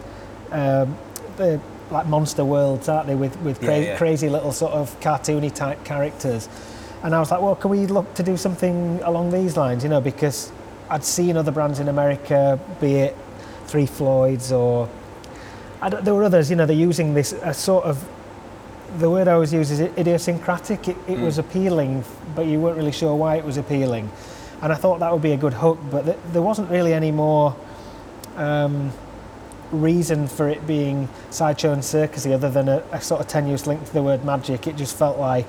um, 0.53 0.97
the, 1.37 1.61
like 1.91 2.07
monster 2.07 2.45
worlds, 2.45 2.89
aren't 2.89 3.07
they, 3.07 3.15
with 3.15 3.37
with 3.43 3.63
Yeah, 3.63 3.69
cra- 3.69 3.81
yeah. 3.81 3.97
crazy 3.99 4.29
little 4.29 4.53
sort 4.53 4.73
of 4.73 4.99
cartoony 5.01 5.53
type 5.55 5.85
characters. 5.85 6.49
And 7.03 7.15
I 7.15 7.21
was 7.21 7.31
like, 7.31 7.41
well, 7.41 7.55
can 7.55 7.71
we 7.71 7.87
look 7.87 8.13
to 8.15 8.23
do 8.23 8.37
something 8.37 9.01
along 9.05 9.31
these 9.31 9.57
lines, 9.57 9.85
you 9.85 9.91
know, 9.91 10.01
because 10.01 10.51
I'd 10.91 11.05
seen 11.05 11.37
other 11.37 11.53
brands 11.53 11.79
in 11.79 11.89
America, 11.89 12.59
be 12.81 12.95
it 12.97 13.17
Three 13.67 13.87
Floyds 13.87 14.51
or 14.53 14.89
there 16.03 16.15
were 16.15 16.25
others, 16.25 16.51
you 16.51 16.57
know, 16.57 16.67
they're 16.67 16.75
using 16.75 17.15
this 17.15 17.33
a 17.33 17.53
sort 17.55 17.85
of 17.85 18.05
the 18.99 19.11
word 19.11 19.29
I 19.29 19.33
always 19.35 19.53
use 19.53 19.71
is 19.71 19.81
idiosyncratic. 19.81 20.89
It, 20.89 20.97
it 21.07 21.19
Mm. 21.19 21.25
was 21.25 21.39
appealing, 21.39 22.03
but 22.35 22.47
you 22.47 22.59
weren't 22.61 22.77
really 22.79 22.93
sure 22.93 23.15
why 23.15 23.37
it 23.37 23.45
was 23.45 23.57
appealing. 23.59 24.11
And 24.63 24.73
I 24.73 24.77
thought 24.77 25.01
that 25.01 25.13
would 25.13 25.23
be 25.23 25.33
a 25.33 25.37
good 25.37 25.53
hook, 25.53 25.79
but 25.91 26.05
th- 26.07 26.17
there 26.33 26.41
wasn't 26.43 26.71
really 26.71 26.95
any 26.95 27.11
more 27.13 27.55
um, 28.37 28.91
reason 29.73 30.29
for 30.29 30.49
it 30.49 30.67
being 30.67 31.09
sideshow 31.31 31.73
and 31.73 31.83
circusy 31.83 32.33
other 32.33 32.51
than 32.51 32.69
a, 32.69 32.83
a 32.93 33.01
sort 33.01 33.21
of 33.21 33.27
tenuous 33.29 33.67
link 33.67 33.85
to 33.85 33.93
the 33.93 34.03
word 34.03 34.25
magic. 34.25 34.67
It 34.67 34.77
just 34.77 34.97
felt 34.97 35.19
like 35.19 35.49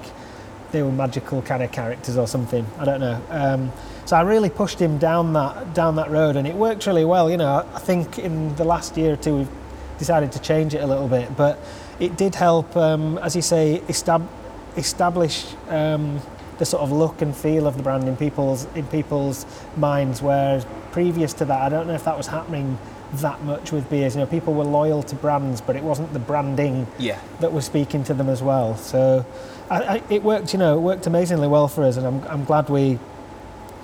they 0.72 0.82
were 0.84 0.92
magical 0.92 1.42
kind 1.42 1.64
of 1.64 1.72
characters 1.72 2.18
or 2.18 2.28
something. 2.28 2.66
I 2.78 2.86
don't 2.86 3.00
know. 3.00 3.22
Um, 3.30 3.72
so 4.06 4.16
I 4.16 4.22
really 4.22 4.50
pushed 4.50 4.80
him 4.80 4.98
down 4.98 5.34
that 5.34 5.74
down 5.74 5.96
that 5.98 6.10
road, 6.12 6.36
and 6.36 6.48
it 6.48 6.56
worked 6.56 6.86
really 6.88 7.06
well. 7.06 7.30
You 7.30 7.38
know, 7.38 7.66
I- 7.74 7.80
think 7.80 8.20
in 8.20 8.56
the 8.56 8.64
last 8.66 8.98
year 8.98 9.14
or 9.14 9.16
two 9.16 9.38
we've 9.38 9.50
decided 9.98 10.32
to 10.34 10.40
change 10.40 10.74
it 10.76 10.84
a 10.84 10.88
little 10.88 11.08
bit, 11.08 11.36
but 11.38 11.60
it 12.00 12.18
did 12.18 12.36
help, 12.36 12.76
um, 12.78 13.18
as 13.20 13.36
you 13.36 13.42
say, 13.42 13.82
estab- 13.88 14.28
establish 14.76 15.46
um, 15.70 16.20
the 16.58 16.66
sort 16.66 16.84
of 16.84 16.92
look 16.92 17.22
and 17.22 17.36
feel 17.36 17.66
of 17.68 17.78
the 17.78 17.84
brand 17.84 18.08
in 18.08 18.16
people's 18.18 18.68
in 18.76 18.86
people's 18.88 19.46
minds. 19.78 20.22
Whereas 20.22 20.66
previous 20.92 21.34
to 21.36 21.46
that, 21.46 21.62
I 21.62 21.70
don't 21.70 21.88
know 21.88 21.94
if 21.94 22.04
that 22.06 22.18
was 22.18 22.28
happening 22.28 22.78
that 23.14 23.42
much 23.44 23.72
with 23.72 23.90
beers. 23.90 24.16
You 24.16 24.22
know, 24.22 24.28
people 24.28 24.54
were 24.54 24.64
loyal 24.66 25.02
to 25.04 25.16
brands, 25.16 25.62
but 25.62 25.76
it 25.76 25.84
wasn't 25.84 26.14
the 26.14 26.20
branding 26.20 26.88
Yeah. 27.00 27.20
that 27.40 27.54
was 27.54 27.66
speaking 27.66 28.04
to 28.06 28.14
them 28.14 28.30
as 28.30 28.42
well. 28.44 28.76
So 28.78 29.26
I, 29.70 29.82
I, 29.82 30.04
it 30.10 30.24
worked, 30.24 30.54
you 30.54 30.60
know, 30.60 30.78
it 30.78 30.82
worked 30.82 31.08
amazingly 31.08 31.48
well 31.48 31.68
for 31.68 31.84
us, 31.84 31.98
and 31.98 32.06
I'm, 32.06 32.24
I'm 32.28 32.44
glad 32.46 32.70
we 32.70 33.00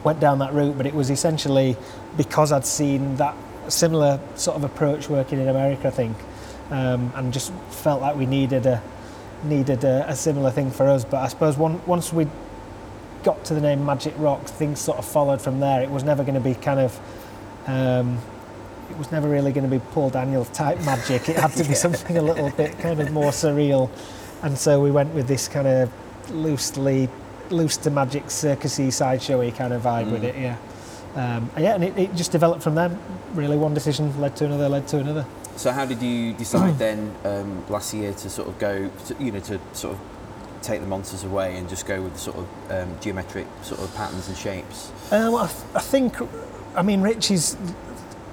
went 0.03 0.19
down 0.19 0.39
that 0.39 0.53
route. 0.53 0.77
But 0.77 0.85
it 0.85 0.93
was 0.93 1.09
essentially 1.09 1.77
because 2.17 2.51
I'd 2.51 2.65
seen 2.65 3.15
that 3.17 3.35
similar 3.69 4.19
sort 4.35 4.57
of 4.57 4.63
approach 4.65 5.09
working 5.09 5.39
in 5.39 5.47
America, 5.47 5.87
I 5.87 5.91
think, 5.91 6.17
um, 6.69 7.11
and 7.15 7.31
just 7.31 7.53
felt 7.69 8.01
like 8.01 8.15
we 8.15 8.25
needed 8.25 8.65
a 8.65 8.81
needed 9.45 9.83
a, 9.83 10.09
a 10.09 10.15
similar 10.15 10.51
thing 10.51 10.69
for 10.71 10.87
us. 10.87 11.03
But 11.05 11.17
I 11.21 11.27
suppose 11.27 11.57
one, 11.57 11.85
once 11.85 12.11
we 12.13 12.27
got 13.23 13.43
to 13.45 13.53
the 13.53 13.61
name 13.61 13.85
Magic 13.85 14.13
Rocks, 14.17 14.51
things 14.51 14.79
sort 14.81 14.97
of 14.97 15.05
followed 15.05 15.41
from 15.41 15.59
there. 15.61 15.81
It 15.81 15.89
was 15.89 16.03
never 16.03 16.23
going 16.23 16.35
to 16.35 16.41
be 16.41 16.55
kind 16.55 16.79
of 16.81 16.99
um, 17.67 18.19
it 18.93 18.97
was 18.99 19.11
never 19.11 19.27
really 19.27 19.51
going 19.51 19.67
to 19.67 19.69
be 19.69 19.83
Paul 19.91 20.09
Daniels 20.11 20.49
type 20.49 20.79
magic. 20.81 21.27
It 21.27 21.35
had 21.37 21.51
to 21.53 21.63
be 21.63 21.69
Yeah. 21.69 21.75
something 21.75 22.17
a 22.17 22.21
little 22.21 22.51
bit 22.51 22.77
kind 22.79 22.99
of 23.01 23.11
more 23.11 23.31
surreal. 23.31 23.89
And 24.43 24.57
so 24.57 24.79
we 24.81 24.91
went 24.91 25.13
with 25.15 25.27
this 25.27 25.47
kind 25.47 25.67
of 25.67 25.91
loosely, 26.31 27.09
loose 27.49 27.77
to 27.77 27.89
magic 27.89 28.25
circusy 28.25 28.87
sideshowy 28.89 29.55
kind 29.55 29.73
of 29.73 29.81
vibe 29.81 30.11
with 30.11 30.21
Mm. 30.21 30.25
it. 30.25 30.35
Yeah, 30.37 30.57
um, 31.15 31.49
yeah, 31.57 31.73
and 31.75 31.83
it, 31.83 31.97
it 31.97 32.15
just 32.15 32.31
developed 32.31 32.61
from 32.61 32.75
them. 32.75 32.99
Really, 33.33 33.57
one 33.57 33.73
decision 33.73 34.19
led 34.21 34.35
to 34.37 34.45
another, 34.45 34.69
led 34.69 34.87
to 34.89 34.99
another. 34.99 35.25
So 35.55 35.71
how 35.71 35.85
did 35.85 36.01
you 36.01 36.33
decide 36.33 36.77
then 36.77 37.15
um, 37.23 37.63
last 37.69 37.93
year 37.93 38.13
to 38.13 38.29
sort 38.29 38.47
of 38.47 38.59
go, 38.59 38.89
to, 39.07 39.15
you 39.23 39.31
know, 39.31 39.39
to 39.41 39.59
sort 39.73 39.93
of 39.95 39.99
take 40.61 40.81
the 40.81 40.87
monsters 40.87 41.23
away 41.23 41.57
and 41.57 41.67
just 41.67 41.85
go 41.87 42.01
with 42.01 42.13
the 42.13 42.19
sort 42.19 42.37
of 42.37 42.47
um, 42.71 42.97
geometric 43.01 43.47
sort 43.63 43.79
of 43.81 43.93
patterns 43.95 44.27
and 44.27 44.37
shapes? 44.37 44.91
Um, 45.11 45.33
I, 45.35 45.47
th- 45.47 45.59
I 45.75 45.79
think, 45.79 46.15
I 46.75 46.81
mean, 46.83 47.01
Rich 47.01 47.31
is 47.31 47.57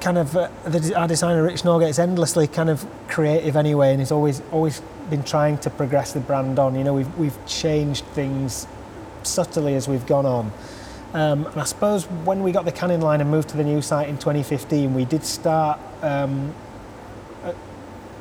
kind 0.00 0.18
of 0.18 0.36
uh, 0.36 0.48
the, 0.64 0.94
our 0.94 1.06
designer, 1.06 1.42
Rich 1.42 1.62
Norgate, 1.62 1.90
is 1.90 1.98
endlessly 1.98 2.46
kind 2.46 2.70
of 2.70 2.86
creative 3.08 3.56
anyway, 3.56 3.90
and 3.90 4.00
he's 4.00 4.12
always 4.12 4.42
always 4.50 4.80
been 5.08 5.22
trying 5.22 5.58
to 5.58 5.70
progress 5.70 6.12
the 6.12 6.20
brand 6.20 6.58
on. 6.58 6.74
You 6.74 6.84
know, 6.84 6.94
we've 6.94 7.18
we've 7.18 7.46
changed 7.46 8.04
things 8.06 8.66
subtly 9.22 9.74
as 9.74 9.88
we've 9.88 10.06
gone 10.06 10.26
on. 10.26 10.52
Um, 11.12 11.46
and 11.46 11.60
I 11.60 11.64
suppose 11.64 12.04
when 12.24 12.42
we 12.42 12.52
got 12.52 12.64
the 12.64 12.72
canning 12.72 13.00
line 13.00 13.20
and 13.20 13.30
moved 13.30 13.48
to 13.50 13.56
the 13.56 13.64
new 13.64 13.82
site 13.82 14.08
in 14.08 14.16
2015, 14.16 14.94
we 14.94 15.04
did 15.04 15.24
start, 15.24 15.80
um, 16.02 16.54
uh, 17.42 17.52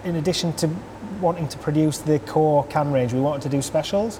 in 0.03 0.15
addition 0.15 0.53
to 0.53 0.69
wanting 1.21 1.47
to 1.49 1.57
produce 1.59 1.99
the 1.99 2.17
core 2.19 2.65
can 2.65 2.91
range, 2.91 3.13
we 3.13 3.19
wanted 3.19 3.43
to 3.43 3.49
do 3.49 3.61
specials. 3.61 4.19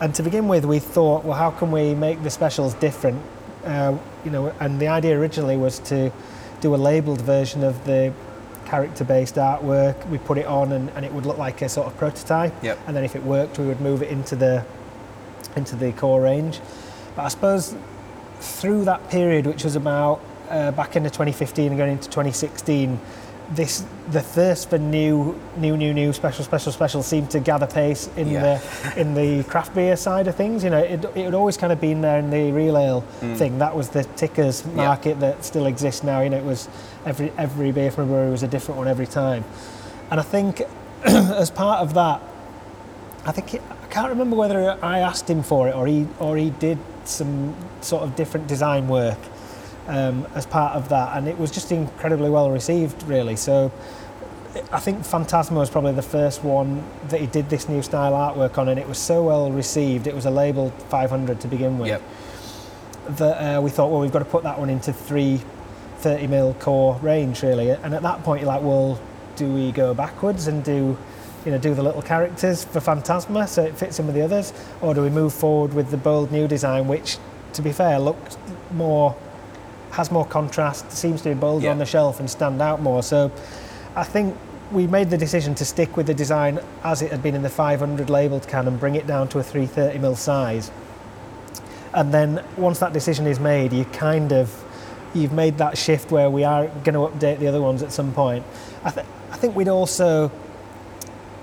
And 0.00 0.14
to 0.14 0.22
begin 0.22 0.46
with, 0.46 0.64
we 0.64 0.78
thought, 0.78 1.24
well, 1.24 1.36
how 1.36 1.50
can 1.50 1.72
we 1.72 1.94
make 1.94 2.22
the 2.22 2.30
specials 2.30 2.74
different? 2.74 3.20
Uh, 3.64 3.98
you 4.24 4.30
know, 4.30 4.54
and 4.60 4.78
the 4.78 4.86
idea 4.86 5.18
originally 5.18 5.56
was 5.56 5.80
to 5.80 6.12
do 6.60 6.74
a 6.74 6.76
labelled 6.76 7.20
version 7.20 7.62
of 7.62 7.84
the 7.84 8.12
character-based 8.66 9.36
artwork. 9.36 10.08
We 10.08 10.18
put 10.18 10.38
it 10.38 10.46
on, 10.46 10.72
and, 10.72 10.90
and 10.90 11.04
it 11.04 11.12
would 11.12 11.26
look 11.26 11.38
like 11.38 11.62
a 11.62 11.68
sort 11.68 11.86
of 11.86 11.96
prototype. 11.96 12.52
Yep. 12.62 12.78
And 12.86 12.96
then 12.96 13.04
if 13.04 13.16
it 13.16 13.22
worked, 13.22 13.58
we 13.58 13.66
would 13.66 13.80
move 13.80 14.02
it 14.02 14.10
into 14.10 14.36
the 14.36 14.64
into 15.54 15.76
the 15.76 15.92
core 15.92 16.20
range. 16.20 16.60
But 17.14 17.22
I 17.22 17.28
suppose 17.28 17.74
through 18.40 18.84
that 18.84 19.08
period, 19.10 19.46
which 19.46 19.64
was 19.64 19.76
about 19.76 20.20
uh, 20.50 20.70
back 20.72 20.96
into 20.96 21.10
2015 21.10 21.68
and 21.68 21.78
going 21.78 21.92
into 21.92 22.08
2016, 22.08 23.00
this 23.50 23.84
the 24.10 24.20
thirst 24.20 24.70
for 24.70 24.78
new, 24.78 25.38
new, 25.56 25.76
new, 25.76 25.92
new 25.92 26.12
special, 26.12 26.44
special, 26.44 26.72
special 26.72 27.02
seemed 27.02 27.30
to 27.30 27.40
gather 27.40 27.66
pace 27.66 28.08
in 28.16 28.28
Yeah. 28.28 28.60
the 28.94 29.00
in 29.00 29.14
the 29.14 29.44
craft 29.48 29.74
beer 29.74 29.96
side 29.96 30.26
of 30.26 30.34
things. 30.34 30.64
You 30.64 30.70
know, 30.70 30.78
it, 30.78 31.04
it 31.04 31.24
had 31.24 31.34
always 31.34 31.56
kind 31.56 31.72
of 31.72 31.80
been 31.80 32.00
there 32.00 32.18
in 32.18 32.30
the 32.30 32.52
real 32.52 32.76
ale 32.76 33.04
mm. 33.20 33.36
thing. 33.36 33.58
That 33.58 33.76
was 33.76 33.90
the 33.90 34.04
tickers 34.04 34.64
market 34.66 35.20
that 35.20 35.44
still 35.44 35.66
exists 35.66 36.02
now. 36.02 36.20
You 36.20 36.30
know, 36.30 36.38
it 36.38 36.44
was 36.44 36.68
every 37.04 37.32
every 37.38 37.72
beer 37.72 37.90
from 37.90 38.04
a 38.04 38.06
brewery 38.06 38.30
was 38.30 38.42
a 38.42 38.48
different 38.48 38.78
one 38.78 38.88
every 38.88 39.06
time, 39.06 39.44
and 40.10 40.18
I 40.18 40.24
think 40.24 40.62
as 41.04 41.50
part 41.50 41.80
of 41.80 41.94
that, 41.94 42.20
I 43.24 43.32
think 43.32 43.54
it, 43.54 43.62
I 43.82 43.86
can't 43.86 44.08
remember 44.08 44.36
whether 44.36 44.76
I 44.82 44.98
asked 44.98 45.30
him 45.30 45.42
for 45.42 45.68
it 45.68 45.74
or 45.74 45.86
he 45.86 46.08
or 46.18 46.36
he 46.36 46.50
did 46.50 46.78
some 47.04 47.54
sort 47.80 48.02
of 48.02 48.16
different 48.16 48.48
design 48.48 48.88
work 48.88 49.18
um, 49.86 50.26
as 50.34 50.46
part 50.46 50.74
of 50.74 50.88
that, 50.88 51.16
and 51.16 51.28
it 51.28 51.38
was 51.38 51.50
just 51.50 51.70
incredibly 51.72 52.30
well 52.30 52.50
received, 52.50 53.02
really. 53.04 53.36
So 53.36 53.72
I 54.72 54.80
think 54.80 55.04
Phantasma 55.04 55.58
was 55.58 55.70
probably 55.70 55.92
the 55.92 56.02
first 56.02 56.42
one 56.42 56.82
that 57.08 57.20
he 57.20 57.26
did 57.26 57.50
this 57.50 57.68
new 57.68 57.82
style 57.82 58.12
artwork 58.12 58.58
on, 58.58 58.68
and 58.68 58.78
it 58.80 58.88
was 58.88 58.98
so 58.98 59.22
well 59.22 59.50
received. 59.52 60.06
It 60.06 60.14
was 60.14 60.26
a 60.26 60.30
label 60.30 60.70
500 60.88 61.40
to 61.40 61.48
begin 61.48 61.78
with 61.78 61.88
Yep. 61.88 62.02
that 63.16 63.56
uh, 63.58 63.60
we 63.60 63.70
thought, 63.70 63.90
well, 63.90 64.00
we've 64.00 64.12
got 64.12 64.20
to 64.20 64.24
put 64.24 64.42
that 64.44 64.58
one 64.58 64.70
into 64.70 64.92
three 64.92 65.40
30 65.98 66.26
mil 66.26 66.54
core 66.54 66.98
range, 67.02 67.42
really. 67.42 67.70
And 67.70 67.94
at 67.94 68.02
that 68.02 68.22
point, 68.22 68.40
you're 68.42 68.48
like, 68.48 68.62
well, 68.62 69.00
do 69.36 69.52
we 69.52 69.72
go 69.72 69.94
backwards 69.94 70.46
and 70.46 70.62
do, 70.64 70.96
you 71.44 71.52
know, 71.52 71.58
do 71.58 71.74
the 71.74 71.82
little 71.82 72.02
characters 72.02 72.64
for 72.64 72.80
Phantasma 72.80 73.46
so 73.46 73.62
it 73.62 73.76
fits 73.76 73.98
in 73.98 74.06
with 74.06 74.14
the 74.14 74.22
others, 74.22 74.52
or 74.80 74.94
do 74.94 75.02
we 75.02 75.10
move 75.10 75.32
forward 75.32 75.74
with 75.74 75.90
the 75.90 75.96
bold 75.96 76.30
new 76.32 76.46
design, 76.48 76.86
which, 76.88 77.18
to 77.54 77.62
be 77.62 77.72
fair, 77.72 77.98
looked 77.98 78.36
more, 78.72 79.14
has 79.96 80.10
more 80.10 80.24
contrast, 80.26 80.90
seems 80.92 81.22
to 81.22 81.30
be 81.30 81.34
bolder 81.34 81.64
Yeah. 81.66 81.72
on 81.72 81.78
the 81.78 81.86
shelf 81.86 82.20
and 82.20 82.28
stand 82.30 82.60
out 82.62 82.80
more. 82.82 83.02
So, 83.02 83.30
I 83.94 84.04
think. 84.04 84.36
We 84.72 84.88
made 84.88 85.10
the 85.10 85.16
decision 85.16 85.54
to 85.54 85.64
stick 85.64 85.96
with 85.96 86.08
the 86.08 86.14
design 86.14 86.58
as 86.82 87.00
it 87.00 87.12
had 87.12 87.22
been 87.22 87.36
in 87.36 87.42
the 87.42 87.48
500 87.48 88.10
labelled 88.10 88.48
can 88.48 88.66
and 88.66 88.80
bring 88.80 88.96
it 88.96 89.06
down 89.06 89.28
to 89.28 89.38
a 89.38 89.42
330 89.44 89.98
mil 90.00 90.16
size 90.16 90.72
and 91.94 92.12
then 92.12 92.42
once 92.56 92.80
that 92.80 92.92
decision 92.92 93.28
is 93.28 93.38
made 93.38 93.72
you 93.72 93.84
kind 93.84 94.32
of 94.32 94.50
you've 95.14 95.32
made 95.32 95.56
that 95.58 95.78
shift 95.78 96.10
where 96.10 96.28
we 96.28 96.42
are 96.42 96.66
going 96.82 96.94
to 96.94 97.06
update 97.16 97.38
the 97.38 97.46
other 97.46 97.62
ones 97.62 97.80
at 97.80 97.92
some 97.92 98.12
point. 98.12 98.44
I, 98.82 98.90
th- 98.90 99.06
I 99.30 99.36
think 99.36 99.54
we'd 99.54 99.68
also 99.68 100.32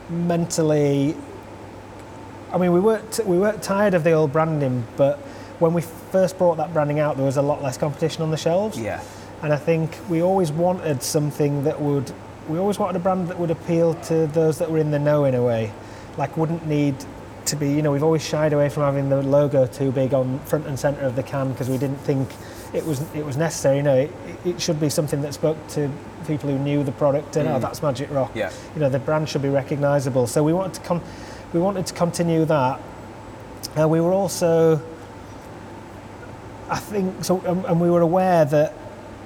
mentally. 0.09 1.15
I 2.51 2.57
mean, 2.57 2.73
we 2.73 2.79
weren't 2.81 3.19
we 3.25 3.37
weren't 3.39 3.63
tired 3.63 3.93
of 3.93 4.03
the 4.03 4.11
old 4.11 4.31
branding, 4.33 4.85
but 4.97 5.17
when 5.63 5.73
we 5.73 5.81
first 5.81 6.37
brought 6.37 6.57
that 6.57 6.73
branding 6.73 6.99
out, 6.99 7.15
there 7.15 7.25
was 7.25 7.37
a 7.37 7.41
lot 7.41 7.63
less 7.63 7.77
competition 7.77 8.21
on 8.21 8.31
the 8.31 8.37
shelves. 8.37 8.77
Yeah. 8.77 9.01
And 9.41 9.53
I 9.53 9.55
think 9.55 9.97
we 10.09 10.21
always 10.21 10.51
wanted 10.51 11.01
something 11.01 11.63
that 11.63 11.81
would. 11.81 12.11
We 12.49 12.59
always 12.59 12.77
wanted 12.77 12.97
a 12.97 12.99
brand 12.99 13.29
that 13.29 13.39
would 13.39 13.51
appeal 13.51 13.93
to 13.93 14.27
those 14.27 14.57
that 14.59 14.69
were 14.69 14.79
in 14.79 14.91
the 14.91 14.99
know 14.99 15.23
in 15.23 15.35
a 15.35 15.41
way, 15.41 15.71
like 16.17 16.35
wouldn't 16.35 16.67
need 16.67 16.95
to 17.45 17.55
be. 17.55 17.71
You 17.71 17.81
know, 17.81 17.93
we've 17.93 18.03
always 18.03 18.25
shied 18.25 18.51
away 18.51 18.67
from 18.67 18.83
having 18.83 19.07
the 19.07 19.23
logo 19.23 19.65
too 19.65 19.93
big 19.93 20.13
on 20.13 20.39
front 20.39 20.67
and 20.67 20.77
centre 20.77 21.05
of 21.05 21.15
the 21.15 21.23
can 21.23 21.53
because 21.53 21.69
we 21.69 21.77
didn't 21.77 21.99
think 21.99 22.29
it 22.73 22.85
was 22.85 23.01
it 23.13 23.25
was 23.25 23.37
necessary. 23.37 23.77
You 23.77 23.83
know, 23.83 23.95
it, 23.95 24.11
it 24.43 24.61
should 24.61 24.81
be 24.81 24.89
something 24.89 25.21
that 25.21 25.33
spoke 25.33 25.57
to 25.69 25.89
people 26.27 26.49
who 26.49 26.59
knew 26.59 26.83
the 26.83 26.91
product 26.91 27.37
and 27.37 27.47
oh, 27.47 27.59
that's 27.59 27.81
Magic 27.81 28.11
Rock. 28.11 28.31
Yeah. 28.35 28.51
You 28.75 28.81
know, 28.81 28.89
the 28.89 28.99
brand 28.99 29.29
should 29.29 29.41
be 29.41 29.49
recognisable. 29.49 30.27
So 30.27 30.43
we 30.43 30.51
wanted 30.51 30.73
to 30.73 30.81
come, 30.81 31.01
we 31.53 31.61
wanted 31.61 31.85
to 31.85 31.93
continue 31.93 32.43
that. 32.45 32.81
Uh, 33.79 33.87
we 33.87 34.01
were 34.01 34.11
also, 34.11 34.81
I 36.73 36.79
think, 36.79 37.23
so, 37.23 37.39
and, 37.41 37.63
and 37.65 37.79
we 37.79 37.91
were 37.91 38.01
aware 38.01 38.45
that 38.45 38.73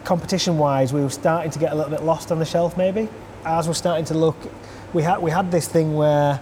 competition-wise, 0.04 0.92
we 0.92 1.00
were 1.02 1.10
starting 1.10 1.50
to 1.52 1.60
get 1.60 1.72
a 1.72 1.76
little 1.76 1.90
bit 1.90 2.04
lost 2.04 2.30
on 2.30 2.40
the 2.40 2.46
shelf. 2.46 2.76
Maybe 2.76 3.08
ours 3.46 3.70
was 3.70 3.78
starting 3.78 4.04
to 4.06 4.16
look. 4.16 4.36
We 4.94 5.02
had 5.02 5.22
we 5.22 5.32
had 5.32 5.50
this 5.50 5.66
thing 5.66 5.96
where 5.96 6.42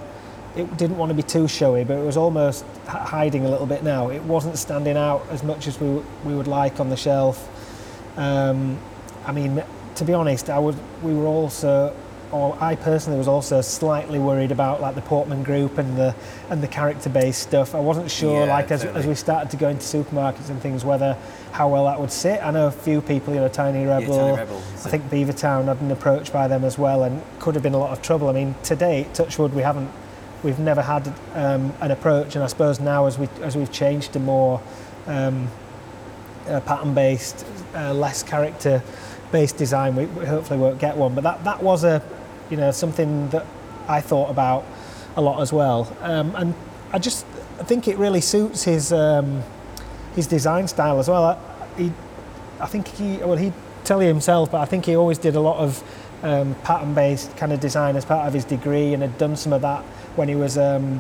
it 0.55 0.77
didn't 0.77 0.97
want 0.97 1.11
to 1.11 1.13
be 1.13 1.21
too 1.21 1.47
showy, 1.47 1.83
but 1.83 1.97
it 1.97 2.03
was 2.03 2.17
almost 2.17 2.65
hiding 2.87 3.45
a 3.45 3.49
little 3.49 3.67
bit 3.67 3.83
now. 3.83 4.09
It 4.09 4.23
wasn't 4.23 4.57
standing 4.57 4.97
out 4.97 5.21
as 5.29 5.43
much 5.43 5.67
as 5.67 5.79
we, 5.79 6.01
we 6.23 6.33
would 6.33 6.47
like 6.47 6.79
on 6.79 6.89
the 6.89 6.97
shelf. 6.97 7.37
Um, 8.17 8.79
I 9.25 9.31
mean, 9.31 9.63
to 9.95 10.05
be 10.05 10.13
honest, 10.13 10.49
I 10.49 10.57
would, 10.57 10.77
we 11.03 11.13
were 11.13 11.27
also, 11.27 11.95
or 12.31 12.57
I 12.61 12.75
personally 12.75 13.17
was 13.17 13.27
also 13.27 13.61
slightly 13.61 14.19
worried 14.19 14.51
about 14.51 14.81
like 14.81 14.95
the 14.95 15.01
Portman 15.01 15.43
Group 15.43 15.77
and 15.77 15.97
the 15.97 16.15
and 16.49 16.61
the 16.61 16.67
character-based 16.67 17.41
stuff. 17.41 17.75
I 17.75 17.79
wasn't 17.79 18.09
sure, 18.11 18.45
Yeah, 18.45 18.53
like 18.53 18.71
as, 18.71 18.81
totally. 18.81 18.99
as 18.99 19.07
we 19.07 19.15
started 19.15 19.49
to 19.51 19.57
go 19.57 19.69
into 19.69 19.83
supermarkets 19.83 20.49
and 20.49 20.61
things, 20.61 20.83
whether 20.83 21.17
how 21.51 21.69
well 21.69 21.85
that 21.85 21.99
would 21.99 22.11
sit. 22.11 22.41
I 22.43 22.51
know 22.51 22.67
a 22.67 22.71
few 22.71 23.01
people, 23.01 23.33
you 23.33 23.39
know, 23.39 23.47
Tiny 23.47 23.85
Rebel. 23.85 24.17
Tiny 24.17 24.38
Rebel, 24.38 24.57
I 24.57 24.89
think 24.89 25.09
Beavertown 25.09 25.65
had 25.65 25.79
been 25.79 25.91
approached 25.91 26.33
by 26.33 26.47
them 26.47 26.63
as 26.65 26.77
well, 26.77 27.03
and 27.03 27.21
could 27.39 27.55
have 27.55 27.63
been 27.63 27.73
a 27.73 27.79
lot 27.79 27.91
of 27.91 28.01
trouble. 28.01 28.27
I 28.27 28.33
mean, 28.33 28.55
to 28.63 28.75
date, 28.75 29.13
Touchwood, 29.13 29.53
we 29.53 29.61
haven't, 29.61 29.89
we've 30.43 30.59
never 30.59 30.81
had 30.81 31.07
um, 31.33 31.73
an 31.79 31.91
approach, 31.91 32.35
and 32.35 32.43
I 32.43 32.47
suppose 32.47 32.79
now 32.79 33.05
as 33.05 33.17
we 33.17 33.29
as 33.41 33.55
we've 33.55 33.71
changed 33.71 34.13
to 34.13 34.19
more 34.19 34.61
um, 35.07 35.47
uh, 36.47 36.59
pattern-based, 36.59 37.45
uh, 37.73 37.93
less 37.93 38.21
character-based 38.21 39.57
design, 39.57 39.95
we, 39.95 40.05
we 40.07 40.25
hopefully 40.25 40.59
won't 40.59 40.79
get 40.79 40.97
one. 40.97 41.15
But 41.15 41.23
that 41.23 41.43
that 41.45 41.63
was 41.63 41.83
a, 41.83 42.01
you 42.49 42.58
know, 42.58 42.71
something 42.71 43.29
that 43.29 43.45
I 43.88 44.01
thought 44.01 44.29
about 44.29 44.65
a 45.15 45.21
lot 45.21 45.41
as 45.41 45.53
well, 45.53 45.95
um, 46.01 46.36
and 46.36 46.53
I 46.91 46.99
just 46.99 47.25
I 47.60 47.63
think 47.63 47.88
it 47.88 47.97
really 47.97 48.21
suits 48.21 48.63
his 48.63 48.91
um, 48.91 49.43
his 50.15 50.27
design 50.27 50.67
style 50.67 50.99
as 50.99 51.08
well. 51.08 51.23
I, 51.23 51.38
he, 51.77 51.91
I 52.60 52.65
think 52.67 52.88
he 52.88 53.17
well 53.17 53.38
he 53.38 53.53
tell 53.84 54.01
you 54.01 54.08
himself, 54.08 54.51
but 54.51 54.62
I 54.62 54.65
think 54.65 54.86
he 54.86 54.95
always 54.95 55.17
did 55.17 55.36
a 55.36 55.39
lot 55.39 55.58
of 55.58 55.84
um, 56.23 56.55
pattern-based 56.63 57.38
kind 57.38 57.53
of 57.53 57.60
design 57.60 57.95
as 57.95 58.05
part 58.05 58.27
of 58.27 58.34
his 58.34 58.45
degree, 58.45 58.93
and 58.93 59.01
had 59.01 59.17
done 59.17 59.36
some 59.36 59.53
of 59.53 59.62
that 59.62 59.84
when 60.15 60.27
he 60.27 60.36
was 60.36 60.58
um, 60.58 60.99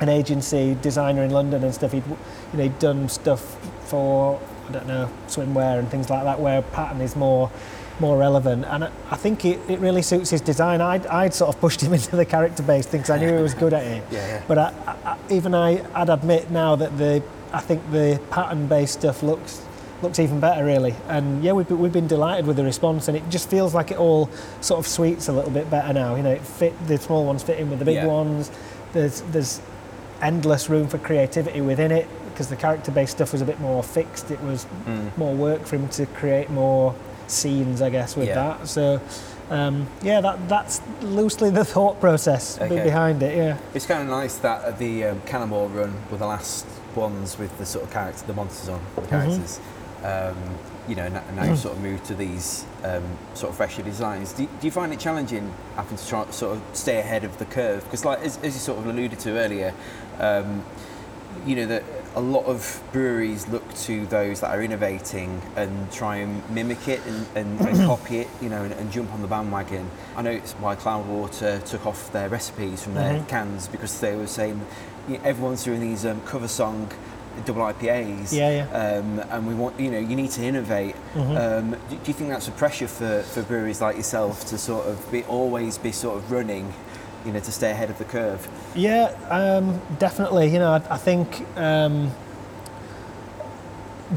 an 0.00 0.08
agency 0.08 0.76
designer 0.82 1.22
in 1.22 1.30
London 1.30 1.62
and 1.62 1.74
stuff. 1.74 1.92
He'd 1.92 2.04
you 2.06 2.58
know 2.58 2.62
he'd 2.64 2.78
done 2.78 3.08
stuff 3.08 3.40
for 3.88 4.40
I 4.68 4.72
don't 4.72 4.86
know 4.86 5.10
swimwear 5.28 5.78
and 5.78 5.88
things 5.88 6.10
like 6.10 6.24
that, 6.24 6.40
where 6.40 6.62
pattern 6.62 7.00
is 7.00 7.16
more 7.16 7.50
more 8.00 8.16
relevant. 8.18 8.64
And 8.66 8.84
I, 9.10 9.16
think 9.16 9.44
it, 9.44 9.58
it 9.68 9.78
really 9.80 10.02
suits 10.02 10.30
his 10.30 10.40
design. 10.40 10.80
I'd, 10.80 11.06
I'd 11.06 11.34
sort 11.34 11.54
of 11.54 11.60
pushed 11.60 11.80
him 11.80 11.92
into 11.98 12.16
the 12.16 12.24
character-based 12.24 12.88
things. 12.88 13.10
I 13.10 13.18
knew 13.18 13.36
he 13.36 13.42
was 13.42 13.54
good 13.54 13.72
at 13.72 13.84
it. 13.84 14.02
Yeah, 14.10 14.26
yeah. 14.26 14.42
But 14.48 14.58
I, 14.58 14.72
I, 15.04 15.16
even 15.30 15.54
I, 15.54 15.84
I'd 15.94 16.08
admit 16.08 16.50
now 16.50 16.76
that 16.76 16.96
the 16.98 17.22
I 17.52 17.60
think 17.60 17.82
the 17.90 18.20
pattern-based 18.30 18.94
stuff 19.00 19.22
looks 19.22 19.62
looks 20.00 20.18
even 20.18 20.40
better, 20.40 20.64
really. 20.64 20.94
And 21.06 21.44
yeah, 21.44 21.52
we've, 21.52 21.68
been- 21.68 21.78
we've 21.78 21.92
been 21.92 22.08
delighted 22.08 22.44
with 22.46 22.56
the 22.56 22.64
response, 22.64 23.06
and 23.06 23.16
it 23.16 23.22
just 23.28 23.48
feels 23.48 23.72
like 23.72 23.92
it 23.92 23.98
all 23.98 24.28
sort 24.60 24.80
of 24.80 24.86
sweets 24.88 25.28
a 25.28 25.32
little 25.32 25.50
bit 25.52 25.70
better 25.70 25.92
now. 25.92 26.16
You 26.16 26.22
know, 26.24 26.30
it 26.32 26.40
fit 26.42 26.74
the 26.88 26.98
small 26.98 27.24
ones 27.24 27.42
fit 27.44 27.58
in 27.60 27.70
with 27.70 27.78
the 27.78 27.84
big 27.84 27.96
Yeah. 27.96 28.06
ones. 28.06 28.50
There's 28.94 29.20
there's 29.30 29.60
endless 30.20 30.68
room 30.68 30.88
for 30.88 30.98
creativity 30.98 31.60
within 31.60 31.92
it 31.92 32.08
because 32.30 32.48
the 32.48 32.56
character-based 32.56 33.12
stuff 33.12 33.32
was 33.32 33.42
a 33.42 33.44
bit 33.44 33.60
more 33.60 33.82
fixed. 33.82 34.30
It 34.30 34.40
was 34.42 34.66
Mm. 34.86 35.16
more 35.18 35.34
work 35.34 35.66
for 35.66 35.76
him 35.76 35.88
to 35.90 36.06
create 36.06 36.48
more 36.50 36.94
scenes, 37.32 37.82
I 37.82 37.90
guess, 37.90 38.16
with 38.16 38.28
Yeah. 38.28 38.34
that. 38.58 38.68
So. 38.68 39.00
Um, 39.50 39.86
yeah, 40.02 40.22
that, 40.22 40.48
that's 40.48 40.80
loosely 41.02 41.50
the 41.50 41.64
thought 41.64 42.00
process 42.00 42.58
Okay. 42.58 42.82
behind 42.82 43.22
it. 43.22 43.36
Yeah. 43.36 43.58
It's 43.74 43.84
kind 43.84 44.00
of 44.00 44.08
nice 44.08 44.36
that 44.36 44.78
the 44.78 45.04
um, 45.06 45.20
Cannonball 45.26 45.68
run 45.68 45.94
were 46.10 46.16
the 46.16 46.26
last 46.26 46.64
ones 46.94 47.38
with 47.38 47.58
the 47.58 47.66
sort 47.66 47.84
of 47.84 47.90
character, 47.90 48.24
the 48.26 48.32
monsters 48.32 48.70
on 48.70 48.80
the 48.96 49.02
characters. 49.02 49.60
Um, 50.02 50.36
you 50.88 50.94
know, 50.94 51.06
now, 51.08 51.22
now 51.34 51.44
you've 51.44 51.58
sort 51.58 51.76
of 51.76 51.82
moved 51.82 52.04
to 52.06 52.14
these 52.14 52.64
um, 52.82 53.04
sort 53.34 53.50
of 53.50 53.56
fresher 53.56 53.82
designs. 53.82 54.32
Do, 54.32 54.46
do 54.46 54.66
you 54.66 54.70
find 54.70 54.90
it 54.90 54.98
challenging 54.98 55.52
having 55.76 55.98
to 55.98 56.06
try 56.08 56.30
sort 56.30 56.56
of 56.56 56.62
stay 56.72 56.98
ahead 56.98 57.22
of 57.24 57.36
the 57.38 57.44
curve? 57.44 57.84
Because, 57.84 58.06
like 58.06 58.20
as, 58.20 58.38
as 58.38 58.54
you 58.54 58.60
sort 58.60 58.78
of 58.78 58.86
alluded 58.86 59.18
to 59.20 59.30
earlier, 59.38 59.74
um, 60.18 60.64
you 61.46 61.56
know 61.56 61.66
that 61.66 61.82
a 62.14 62.20
lot 62.20 62.44
of 62.44 62.82
breweries 62.92 63.48
look 63.48 63.74
to 63.74 64.04
those 64.06 64.40
that 64.40 64.50
are 64.50 64.62
innovating 64.62 65.40
and 65.56 65.90
try 65.92 66.16
and 66.16 66.48
mimic 66.50 66.86
it 66.88 67.00
and, 67.06 67.26
and, 67.34 67.60
and 67.60 67.76
copy 67.86 68.18
it, 68.18 68.28
you 68.42 68.48
know, 68.50 68.62
and, 68.62 68.72
and 68.74 68.92
jump 68.92 69.10
on 69.12 69.22
the 69.22 69.28
bandwagon. 69.28 69.88
I 70.16 70.22
know 70.22 70.30
it's 70.30 70.52
why 70.54 70.76
Cloudwater 70.76 71.64
took 71.64 71.86
off 71.86 72.12
their 72.12 72.28
recipes 72.28 72.82
from 72.82 72.94
their 72.94 73.14
Mhm. 73.14 73.28
cans 73.28 73.66
because 73.68 73.98
they 74.00 74.14
were 74.14 74.26
saying 74.26 74.60
you 75.08 75.16
know, 75.18 75.24
everyone's 75.24 75.64
doing 75.64 75.80
these 75.80 76.04
um, 76.04 76.20
cover 76.22 76.48
song 76.48 76.90
double 77.46 77.62
IPAs. 77.62 78.30
Yeah, 78.30 78.50
yeah. 78.70 78.98
Um, 78.98 79.18
and 79.30 79.46
we 79.48 79.54
want, 79.54 79.80
you 79.80 79.90
know, 79.90 79.98
you 79.98 80.14
need 80.14 80.30
to 80.32 80.42
innovate. 80.44 80.94
Mhm. 81.14 81.36
Um, 81.58 81.70
do, 81.88 81.96
do 81.96 82.02
you 82.04 82.12
think 82.12 82.28
that's 82.28 82.46
a 82.48 82.52
pressure 82.52 82.86
for, 82.86 83.22
for 83.22 83.42
breweries 83.42 83.80
like 83.80 83.96
yourself 83.96 84.44
to 84.48 84.58
sort 84.58 84.86
of 84.86 85.10
be 85.10 85.24
always 85.24 85.78
be 85.78 85.92
sort 85.92 86.18
of 86.18 86.30
running, 86.30 86.74
you 87.24 87.32
know, 87.32 87.40
to 87.40 87.52
stay 87.52 87.70
ahead 87.70 87.90
of 87.90 87.98
the 87.98 88.04
curve? 88.04 88.46
Yeah, 88.74 89.14
um, 89.28 89.80
definitely. 89.98 90.48
You 90.52 90.58
know, 90.58 90.72
I, 90.72 90.94
I 90.94 90.98
think 90.98 91.46
um, 91.56 92.10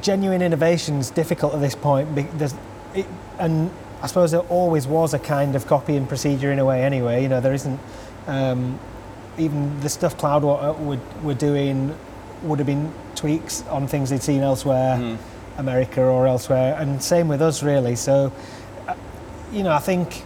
genuine 0.02 0.42
innovation 0.42 0.96
is 1.00 1.10
difficult 1.10 1.54
at 1.54 1.62
this 1.62 1.76
point. 1.76 2.10
There's, 2.38 2.54
it, 2.94 3.06
and 3.40 3.70
I 4.02 4.08
suppose 4.08 4.32
there 4.32 4.42
always 4.42 4.88
was 4.88 5.14
a 5.14 5.20
kind 5.20 5.56
of 5.56 5.68
copy 5.68 5.96
and 5.96 6.08
procedure 6.08 6.52
in 6.52 6.60
a 6.60 6.66
way. 6.66 6.84
Anyway, 6.84 7.22
you 7.24 7.30
know, 7.30 7.42
there 7.42 7.54
isn't 7.54 7.80
um, 8.28 8.80
even 9.38 9.80
the 9.82 9.90
stuff 9.90 10.18
Cloudwater 10.18 10.78
would 10.80 11.24
were 11.24 11.34
doing 11.34 11.96
would 12.44 12.60
have 12.60 12.66
been 12.66 12.92
tweaks 13.16 13.64
on 13.68 13.88
things 13.88 14.10
they'd 14.10 14.22
seen 14.22 14.42
elsewhere, 14.42 14.98
Mm. 14.98 15.18
America 15.58 16.02
or 16.02 16.28
elsewhere, 16.28 16.76
and 16.80 17.02
same 17.02 17.28
with 17.28 17.42
us 17.42 17.64
really. 17.64 17.96
So, 17.96 18.32
uh, 18.88 18.94
you 19.52 19.64
know, 19.64 19.72
I 19.72 19.80
think 19.80 20.24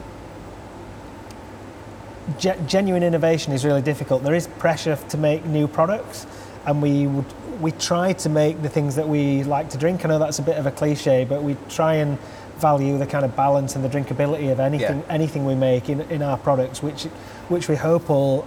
ge- 2.37 2.57
genuine 2.67 3.03
innovation 3.03 3.53
is 3.53 3.65
really 3.65 3.81
difficult. 3.81 4.23
There 4.23 4.35
is 4.35 4.47
pressure 4.47 4.97
to 5.09 5.17
make 5.17 5.45
new 5.45 5.67
products, 5.67 6.25
and 6.65 6.81
we 6.81 7.07
would 7.07 7.25
we 7.61 7.71
try 7.73 8.13
to 8.13 8.29
make 8.29 8.61
the 8.61 8.69
things 8.69 8.95
that 8.95 9.07
we 9.09 9.43
like 9.43 9.69
to 9.71 9.77
drink. 9.77 10.05
I 10.05 10.07
know 10.09 10.19
that's 10.19 10.39
a 10.39 10.43
bit 10.43 10.57
of 10.57 10.65
a 10.65 10.71
cliche, 10.71 11.25
but 11.25 11.43
we 11.43 11.57
try 11.67 11.95
and 11.95 12.17
value 12.59 12.97
the 12.97 13.05
kind 13.05 13.25
of 13.25 13.35
balance 13.35 13.75
and 13.75 13.83
the 13.83 13.89
drinkability 13.89 14.51
of 14.51 14.59
anything 14.59 14.99
Yeah. 14.99 15.13
anything 15.13 15.45
we 15.45 15.55
make 15.55 15.89
in, 15.89 16.01
in 16.09 16.21
our 16.21 16.37
products, 16.37 16.81
which 16.83 17.03
which 17.49 17.67
we 17.67 17.75
hope 17.75 18.09
will 18.09 18.45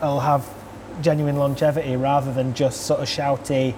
will 0.00 0.20
have 0.20 0.44
genuine 1.00 1.36
longevity 1.36 1.96
rather 1.96 2.32
than 2.32 2.52
just 2.54 2.82
sort 2.82 3.00
of 3.00 3.06
shouty. 3.08 3.74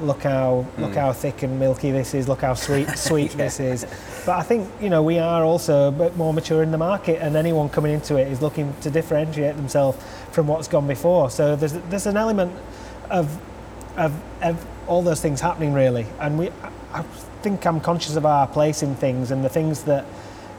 Look 0.00 0.22
how 0.24 0.66
look 0.78 0.92
Mm. 0.92 0.96
how 0.96 1.12
thick 1.12 1.42
and 1.42 1.58
milky 1.58 1.90
this 1.90 2.14
is. 2.14 2.28
Look 2.28 2.40
how 2.42 2.54
sweet 2.54 2.88
sweet 3.08 3.30
this 3.32 3.60
is. 3.60 3.86
But 4.26 4.38
I 4.38 4.42
think 4.42 4.68
you 4.80 4.90
know 4.90 5.04
we 5.04 5.20
are 5.20 5.44
also 5.44 5.86
a 5.86 5.92
bit 5.92 6.16
more 6.16 6.34
mature 6.34 6.62
in 6.62 6.72
the 6.72 6.78
market, 6.78 7.22
and 7.22 7.36
anyone 7.36 7.68
coming 7.68 7.92
into 7.92 8.16
it 8.16 8.26
is 8.26 8.42
looking 8.42 8.74
to 8.80 8.90
differentiate 8.90 9.56
themselves 9.56 9.96
from 10.32 10.48
what's 10.48 10.66
gone 10.66 10.88
before. 10.88 11.30
So 11.30 11.54
there's 11.54 11.74
there's 11.90 12.06
an 12.06 12.16
element 12.16 12.52
of 13.08 13.40
of, 13.96 14.12
of 14.42 14.66
all 14.88 15.02
those 15.02 15.20
things 15.20 15.40
happening 15.40 15.72
really, 15.72 16.06
and 16.18 16.36
we 16.38 16.50
I 16.92 17.02
think 17.42 17.64
I'm 17.64 17.80
conscious 17.80 18.16
of 18.16 18.26
our 18.26 18.48
place 18.48 18.82
in 18.82 18.96
things 18.96 19.30
and 19.30 19.44
the 19.44 19.48
things 19.48 19.84
that 19.84 20.04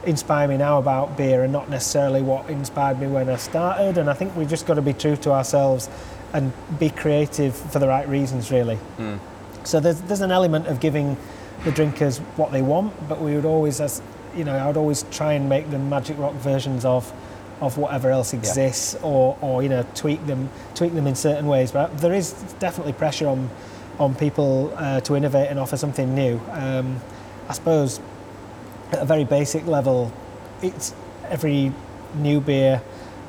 inspire 0.05 0.47
me 0.47 0.55
now 0.55 0.79
about 0.79 1.17
beer 1.17 1.43
are 1.43 1.47
not 1.47 1.69
necessarily 1.69 2.21
what 2.21 2.49
inspired 2.49 3.01
me 3.01 3.07
when 3.07 3.27
I 3.27 3.35
started, 3.35 3.97
and 3.97 4.09
I 4.09 4.13
think 4.13 4.33
we've 4.37 4.49
just 4.49 4.65
got 4.65 4.75
to 4.75 4.81
be 4.81 4.93
true 4.93 5.17
to 5.17 5.31
ourselves 5.31 5.89
and 6.31 6.53
be 6.79 6.89
creative 6.89 7.53
for 7.53 7.79
the 7.79 7.87
right 7.89 8.07
reasons 8.07 8.49
really. 8.49 8.79
Mm. 8.97 9.19
So 9.65 9.81
there's 9.81 9.99
there's 10.03 10.21
an 10.21 10.31
element 10.31 10.67
of 10.67 10.79
giving 10.79 11.17
the 11.67 11.73
drinkers 11.73 12.19
what 12.37 12.51
they 12.53 12.61
want, 12.61 12.93
but 13.09 13.21
we 13.21 13.35
would 13.35 13.45
always, 13.45 13.81
as 13.81 14.01
you 14.33 14.45
know, 14.45 14.55
I 14.55 14.65
would 14.67 14.77
always 14.77 15.03
try 15.11 15.33
and 15.33 15.49
make 15.49 15.69
them 15.69 15.89
Magic 15.89 16.17
Rock 16.17 16.33
versions 16.35 16.85
of 16.85 17.11
of 17.59 17.77
whatever 17.77 18.09
else 18.09 18.33
exists, 18.33 18.95
or 19.03 19.37
or 19.41 19.61
you 19.63 19.69
know 19.69 19.85
tweak 19.93 20.25
them 20.25 20.49
tweak 20.75 20.93
them 20.93 21.07
in 21.07 21.15
certain 21.15 21.45
ways. 21.47 21.71
But 21.71 21.97
there 21.97 22.13
is 22.13 22.31
definitely 22.59 22.93
pressure 22.93 23.27
on 23.27 23.49
on 23.99 24.15
people 24.15 24.73
uh, 24.77 25.01
to 25.01 25.15
innovate 25.15 25.49
and 25.49 25.59
offer 25.59 25.75
something 25.75 26.15
new. 26.15 26.39
Um, 26.51 27.01
I 27.49 27.53
suppose 27.53 27.99
at 28.91 28.99
a 28.99 29.05
very 29.05 29.25
basic 29.25 29.65
level, 29.65 30.13
it's 30.61 30.93
every 31.27 31.73
new 32.15 32.39
beer 32.39 32.81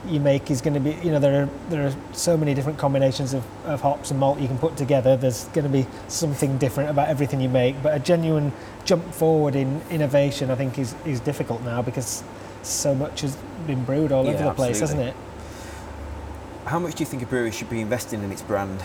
you 0.09 0.21
make 0.21 0.51
is 0.51 0.61
going 0.61 0.75
to 0.75 0.81
be, 0.81 0.93
you 1.05 1.11
know, 1.13 1.19
there 1.19 1.43
are 1.43 1.49
there 1.69 1.87
are 1.87 1.95
so 2.13 2.37
many 2.37 2.55
different 2.55 2.79
combinations 2.79 3.35
of, 3.35 3.45
of 3.67 3.81
hops 3.81 4.11
and 4.11 4.19
malt 4.21 4.39
you 4.41 4.49
can 4.49 4.59
put 4.59 4.77
together. 4.77 5.17
There's 5.17 5.45
going 5.47 5.65
to 5.65 5.71
be 5.73 5.87
something 6.09 6.59
different 6.59 6.91
about 6.91 7.09
everything 7.09 7.41
you 7.41 7.49
make, 7.49 7.83
but 7.83 7.95
a 7.95 7.99
genuine 7.99 8.53
jump 8.85 9.05
forward 9.13 9.55
in 9.55 9.81
innovation, 9.91 10.51
I 10.51 10.55
think, 10.55 10.79
is 10.79 10.95
is 11.05 11.21
difficult 11.21 11.63
now 11.63 11.83
because 11.83 12.23
so 12.63 12.95
much 12.95 13.21
has 13.23 13.37
been 13.67 13.85
brewed 13.85 14.13
all 14.13 14.25
Yeah, 14.25 14.33
over 14.35 14.45
the 14.45 14.55
place, 14.55 14.83
absolutely. 14.83 15.07
hasn't 15.07 15.23
it? 16.65 16.69
How 16.69 16.79
much 16.79 16.95
do 16.97 17.03
you 17.03 17.07
think 17.07 17.23
a 17.23 17.27
brewery 17.27 17.51
should 17.51 17.71
be 17.71 17.81
investing 17.81 18.23
in 18.23 18.31
its 18.33 18.43
brand? 18.43 18.83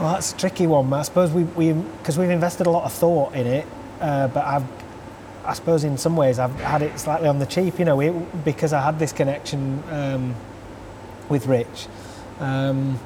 Well, 0.00 0.14
that's 0.14 0.32
a 0.32 0.36
tricky 0.36 0.66
one. 0.66 0.92
I 0.92 1.02
suppose 1.02 1.30
we 1.30 1.44
we 1.44 1.72
because 1.72 2.18
we've 2.18 2.30
invested 2.30 2.66
a 2.66 2.70
lot 2.70 2.84
of 2.84 2.92
thought 2.92 3.34
in 3.34 3.46
it, 3.46 3.66
uh, 4.00 4.28
but 4.28 4.44
I've 4.44 4.64
I 5.44 5.54
suppose 5.54 5.84
in 5.84 5.98
some 5.98 6.16
ways 6.16 6.38
I've 6.38 6.54
had 6.60 6.82
it 6.82 6.98
slightly 6.98 7.28
on 7.28 7.38
the 7.38 7.46
cheap. 7.46 7.78
You 7.78 7.84
know, 7.84 8.26
because 8.44 8.72
I 8.72 8.80
had 8.80 8.98
this 8.98 9.12
connection 9.12 9.82
um, 9.90 10.34
with 11.28 11.46
Rich. 11.46 11.86
Um, 12.40 12.98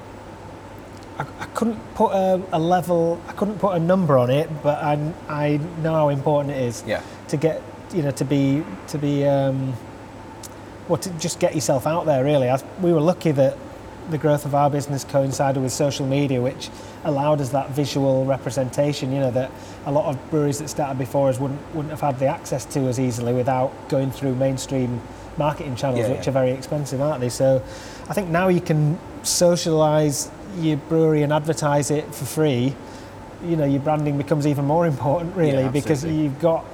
I, 1.19 1.23
I 1.41 1.47
couldn't 1.55 1.79
put 1.95 2.13
a, 2.13 2.43
a 2.53 2.59
level, 2.59 3.21
I 3.27 3.33
couldn't 3.33 3.59
put 3.59 3.75
a 3.75 3.79
number 3.79 4.19
on 4.19 4.31
it, 4.31 4.51
but 4.63 4.83
I, 4.83 5.13
I 5.29 5.57
know 5.83 5.93
how 5.95 6.09
important 6.11 6.55
it 6.55 6.63
is 6.63 6.85
Yeah. 6.87 7.01
to 7.29 7.37
get, 7.39 7.63
you 7.95 8.03
know, 8.03 8.11
to 8.13 8.25
be, 8.25 8.63
to 8.89 8.99
be, 8.99 9.25
um, 9.27 9.73
well, 10.89 10.99
to 10.99 11.11
just 11.19 11.41
get 11.41 11.55
yourself 11.55 11.87
out 11.87 12.05
there. 12.05 12.23
Really, 12.23 12.51
I, 12.51 12.61
we 12.83 12.93
were 12.93 13.01
lucky 13.01 13.31
that 13.33 13.57
the 14.11 14.19
growth 14.19 14.45
of 14.45 14.55
our 14.55 14.69
business 14.71 15.05
coincided 15.05 15.63
with 15.63 15.73
social 15.73 16.07
media, 16.07 16.41
which 16.43 16.69
allowed 17.07 17.41
us 17.41 17.51
that 17.51 17.71
visual 17.71 18.25
representation. 18.25 19.13
You 19.13 19.21
know 19.21 19.31
that 19.31 19.51
a 19.87 19.93
lot 19.93 20.07
of 20.07 20.31
breweries 20.31 20.59
that 20.59 20.69
started 20.69 20.99
before 20.99 21.29
us 21.29 21.39
wouldn't 21.39 21.61
wouldn't 21.75 21.91
have 21.91 22.01
had 22.01 22.19
the 22.19 22.27
access 22.27 22.65
to 22.67 22.81
as 22.89 22.99
easily 23.01 23.33
without 23.33 23.73
going 23.89 24.11
through 24.11 24.35
mainstream 24.35 25.01
marketing 25.39 25.77
channels, 25.77 26.01
Yeah, 26.01 26.13
which 26.13 26.25
yeah. 26.27 26.31
are 26.31 26.33
very 26.33 26.51
expensive, 26.51 27.01
aren't 27.01 27.21
they? 27.21 27.29
So, 27.29 27.63
I 28.09 28.15
think 28.15 28.29
now 28.29 28.49
you 28.49 28.61
can 28.61 28.99
socialise 29.23 30.31
your 30.59 30.79
brewery 30.79 31.23
and 31.23 31.33
advertise 31.33 31.91
it 31.91 32.15
for 32.15 32.25
free. 32.25 32.75
You 33.45 33.57
know, 33.57 33.67
your 33.67 33.81
branding 33.81 34.17
becomes 34.17 34.47
even 34.47 34.65
more 34.65 34.87
important, 34.87 35.37
really, 35.37 35.63
Yeah, 35.65 35.69
because 35.69 36.05
you've 36.05 36.41
got 36.41 36.65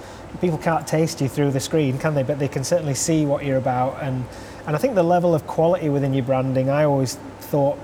people 0.40 0.58
can't 0.58 0.86
taste 0.86 1.20
you 1.20 1.28
through 1.28 1.50
the 1.50 1.60
screen, 1.60 1.98
can 1.98 2.14
they? 2.14 2.22
But 2.22 2.38
they 2.38 2.48
can 2.48 2.64
certainly 2.64 2.94
see 2.94 3.26
what 3.26 3.44
you're 3.44 3.58
about, 3.58 4.02
and 4.02 4.24
and 4.66 4.76
I 4.76 4.78
think 4.78 4.94
the 4.94 5.02
level 5.02 5.34
of 5.34 5.46
quality 5.46 5.88
within 5.88 6.14
your 6.14 6.24
branding, 6.24 6.70
I 6.70 6.84
always 6.84 7.16
thought 7.40 7.76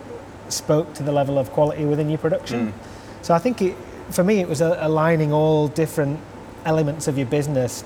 spoke 0.52 0.94
to 0.94 1.02
the 1.02 1.12
level 1.12 1.38
of 1.38 1.50
quality 1.52 1.84
within 1.84 2.08
your 2.08 2.18
production. 2.18 2.72
Mm. 2.72 3.24
So 3.24 3.34
I 3.34 3.38
think 3.38 3.62
it, 3.62 3.76
for 4.10 4.24
me, 4.24 4.40
it 4.40 4.48
was 4.48 4.60
a, 4.60 4.78
aligning 4.80 5.32
all 5.32 5.68
different 5.68 6.20
elements 6.64 7.08
of 7.08 7.16
your 7.16 7.26
business 7.26 7.84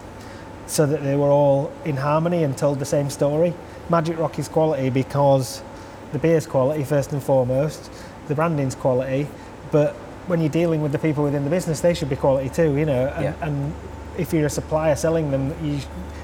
so 0.67 0.87
that 0.87 1.03
they 1.03 1.17
were 1.17 1.31
all 1.31 1.73
in 1.85 1.97
harmony 1.97 2.45
and 2.45 2.57
told 2.57 2.79
the 2.79 2.85
same 2.85 3.11
story. 3.11 3.53
Magic 3.89 4.19
Rock 4.19 4.39
is 4.39 4.49
quality 4.49 4.91
because 4.91 5.63
the 6.13 6.19
beer's 6.19 6.47
quality 6.47 6.85
first 6.85 7.13
and 7.13 7.23
foremost, 7.23 7.91
the 8.29 8.35
branding's 8.35 8.75
quality, 8.75 9.27
but 9.71 9.95
when 10.27 10.41
you're 10.41 10.49
dealing 10.49 10.83
with 10.83 10.93
the 10.93 10.99
people 10.99 11.25
within 11.25 11.45
the 11.45 11.51
business, 11.51 11.81
they 11.81 11.95
should 11.95 12.09
be 12.09 12.17
quality 12.17 12.49
too, 12.49 12.77
you 12.77 12.85
know. 12.85 13.09
And, 13.09 13.25
Yeah. 13.25 13.35
and 13.41 13.75
if 14.17 14.33
you're 14.33 14.47
a 14.47 14.51
supplier 14.51 14.95
selling 14.95 15.31
them, 15.31 15.55
you, 15.63 15.81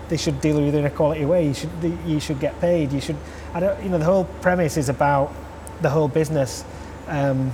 they 0.08 0.16
should 0.16 0.40
deal 0.40 0.56
with 0.60 0.72
you 0.72 0.80
in 0.80 0.86
a 0.86 0.90
quality 0.90 1.24
way. 1.24 1.46
You 1.46 1.54
should 1.54 1.70
you 2.06 2.20
should 2.20 2.40
get 2.40 2.58
paid. 2.60 2.92
You 2.92 3.00
should. 3.00 3.16
I 3.54 3.60
don't. 3.60 3.82
You 3.82 3.90
know, 3.90 3.98
the 3.98 4.04
whole 4.04 4.24
premise 4.40 4.76
is 4.76 4.88
about 4.88 5.32
the 5.80 5.90
whole 5.90 6.08
business. 6.08 6.64
Um, 7.06 7.52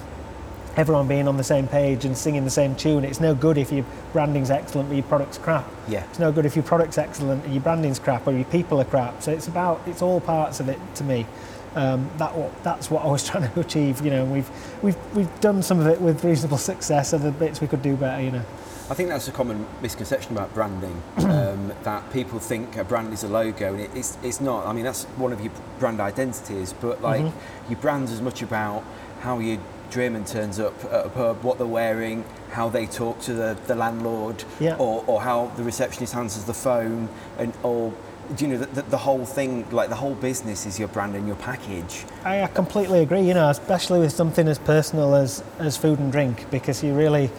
everyone 0.77 1.07
being 1.07 1.29
on 1.29 1.37
the 1.37 1.45
same 1.45 1.69
page 1.69 2.05
and 2.05 2.17
singing 2.17 2.45
the 2.45 2.51
same 2.51 2.75
tune. 2.75 3.05
It's 3.05 3.21
no 3.21 3.35
good 3.35 3.59
if 3.59 3.71
your 3.71 3.85
branding's 4.13 4.51
excellent 4.51 4.89
but 4.89 4.97
your 4.97 5.05
product's 5.05 5.39
crap. 5.39 5.69
Yeah. 5.89 6.05
It's 6.05 6.19
no 6.19 6.33
good 6.33 6.47
if 6.47 6.57
your 6.57 6.65
product's 6.65 6.99
excellent 6.99 7.45
and 7.45 7.55
your 7.55 7.63
branding's 7.63 7.99
crap 7.99 8.27
or 8.27 8.33
your 8.33 8.45
people 8.47 8.81
are 8.81 8.85
crap. 8.85 9.23
So 9.23 9.33
it's 9.33 9.49
about 9.49 9.81
it's 9.87 10.03
all 10.03 10.21
parts 10.21 10.61
of 10.61 10.69
it 10.69 10.79
to 10.97 11.05
me. 11.05 11.27
Um, 11.75 12.09
that 12.19 12.35
that's 12.63 12.91
what 12.91 13.05
I 13.05 13.09
was 13.09 13.25
trying 13.29 13.51
to 13.51 13.61
achieve. 13.61 14.05
You 14.05 14.11
know, 14.11 14.25
we've 14.25 14.51
we've 14.83 14.97
we've 15.15 15.41
done 15.41 15.63
some 15.63 15.81
of 15.81 15.87
it 15.87 16.01
with 16.01 16.25
reasonable 16.25 16.59
success. 16.59 17.13
Other 17.13 17.31
bits 17.31 17.61
we 17.61 17.67
could 17.67 17.83
do 17.83 17.97
better. 17.97 18.23
You 18.23 18.33
know. 18.33 18.45
I 18.91 18.95
think 18.95 19.09
that's 19.09 19.29
a 19.29 19.33
common 19.33 19.67
misconception 19.81 20.33
about 20.33 20.53
branding. 20.53 21.03
um, 21.19 21.73
that 21.85 22.13
people 22.13 22.39
think 22.39 22.77
a 22.77 22.85
brand 22.85 23.13
is 23.15 23.25
a 23.25 23.29
logo, 23.29 23.73
and 23.73 23.81
it, 23.81 23.91
it's 23.95 24.19
it's 24.23 24.41
not. 24.41 24.67
I 24.67 24.73
mean, 24.73 24.85
that's 24.85 25.05
one 25.17 25.33
of 25.33 25.41
your 25.41 25.53
brand 25.79 26.01
identities, 26.01 26.75
but 26.81 27.01
like 27.03 27.23
Mm-hmm. 27.23 27.73
your 27.73 27.81
brand's 27.81 28.13
as 28.13 28.21
much 28.21 28.43
about 28.43 28.83
how 29.21 29.39
your 29.39 29.59
drayman 29.91 30.29
turns 30.29 30.59
up 30.61 30.75
at 30.87 31.07
a 31.07 31.09
pub, 31.09 31.43
what 31.43 31.57
they're 31.57 31.67
wearing, 31.67 32.25
how 32.51 32.69
they 32.69 32.85
talk 32.85 33.21
to 33.21 33.33
the, 33.33 33.57
the 33.67 33.75
landlord, 33.75 34.43
Yeah. 34.61 34.77
or, 34.77 35.05
or 35.07 35.23
how 35.23 35.47
the 35.57 35.63
receptionist 35.63 36.15
answers 36.15 36.45
the 36.45 36.53
phone, 36.55 37.09
and 37.39 37.55
or 37.63 37.93
do 38.37 38.45
you 38.47 38.53
know 38.53 38.59
the, 38.59 38.67
the, 38.67 38.83
the 38.83 38.99
whole 38.99 39.25
thing, 39.25 39.65
like 39.71 39.89
the 39.89 39.95
whole 39.97 40.15
business 40.15 40.67
is 40.67 40.79
your 40.79 40.89
brand 40.89 41.15
and 41.15 41.27
your 41.27 41.37
package. 41.37 42.05
I 42.23 42.43
I 42.43 42.47
completely 42.49 43.01
agree. 43.01 43.23
You 43.23 43.33
know, 43.35 43.49
especially 43.49 44.01
with 44.01 44.13
something 44.13 44.47
as 44.47 44.59
personal 44.59 45.15
as 45.15 45.43
as 45.59 45.79
food 45.79 45.99
and 46.01 46.13
drink, 46.13 46.51
because 46.51 46.83
you're 46.85 46.97
really 46.97 47.31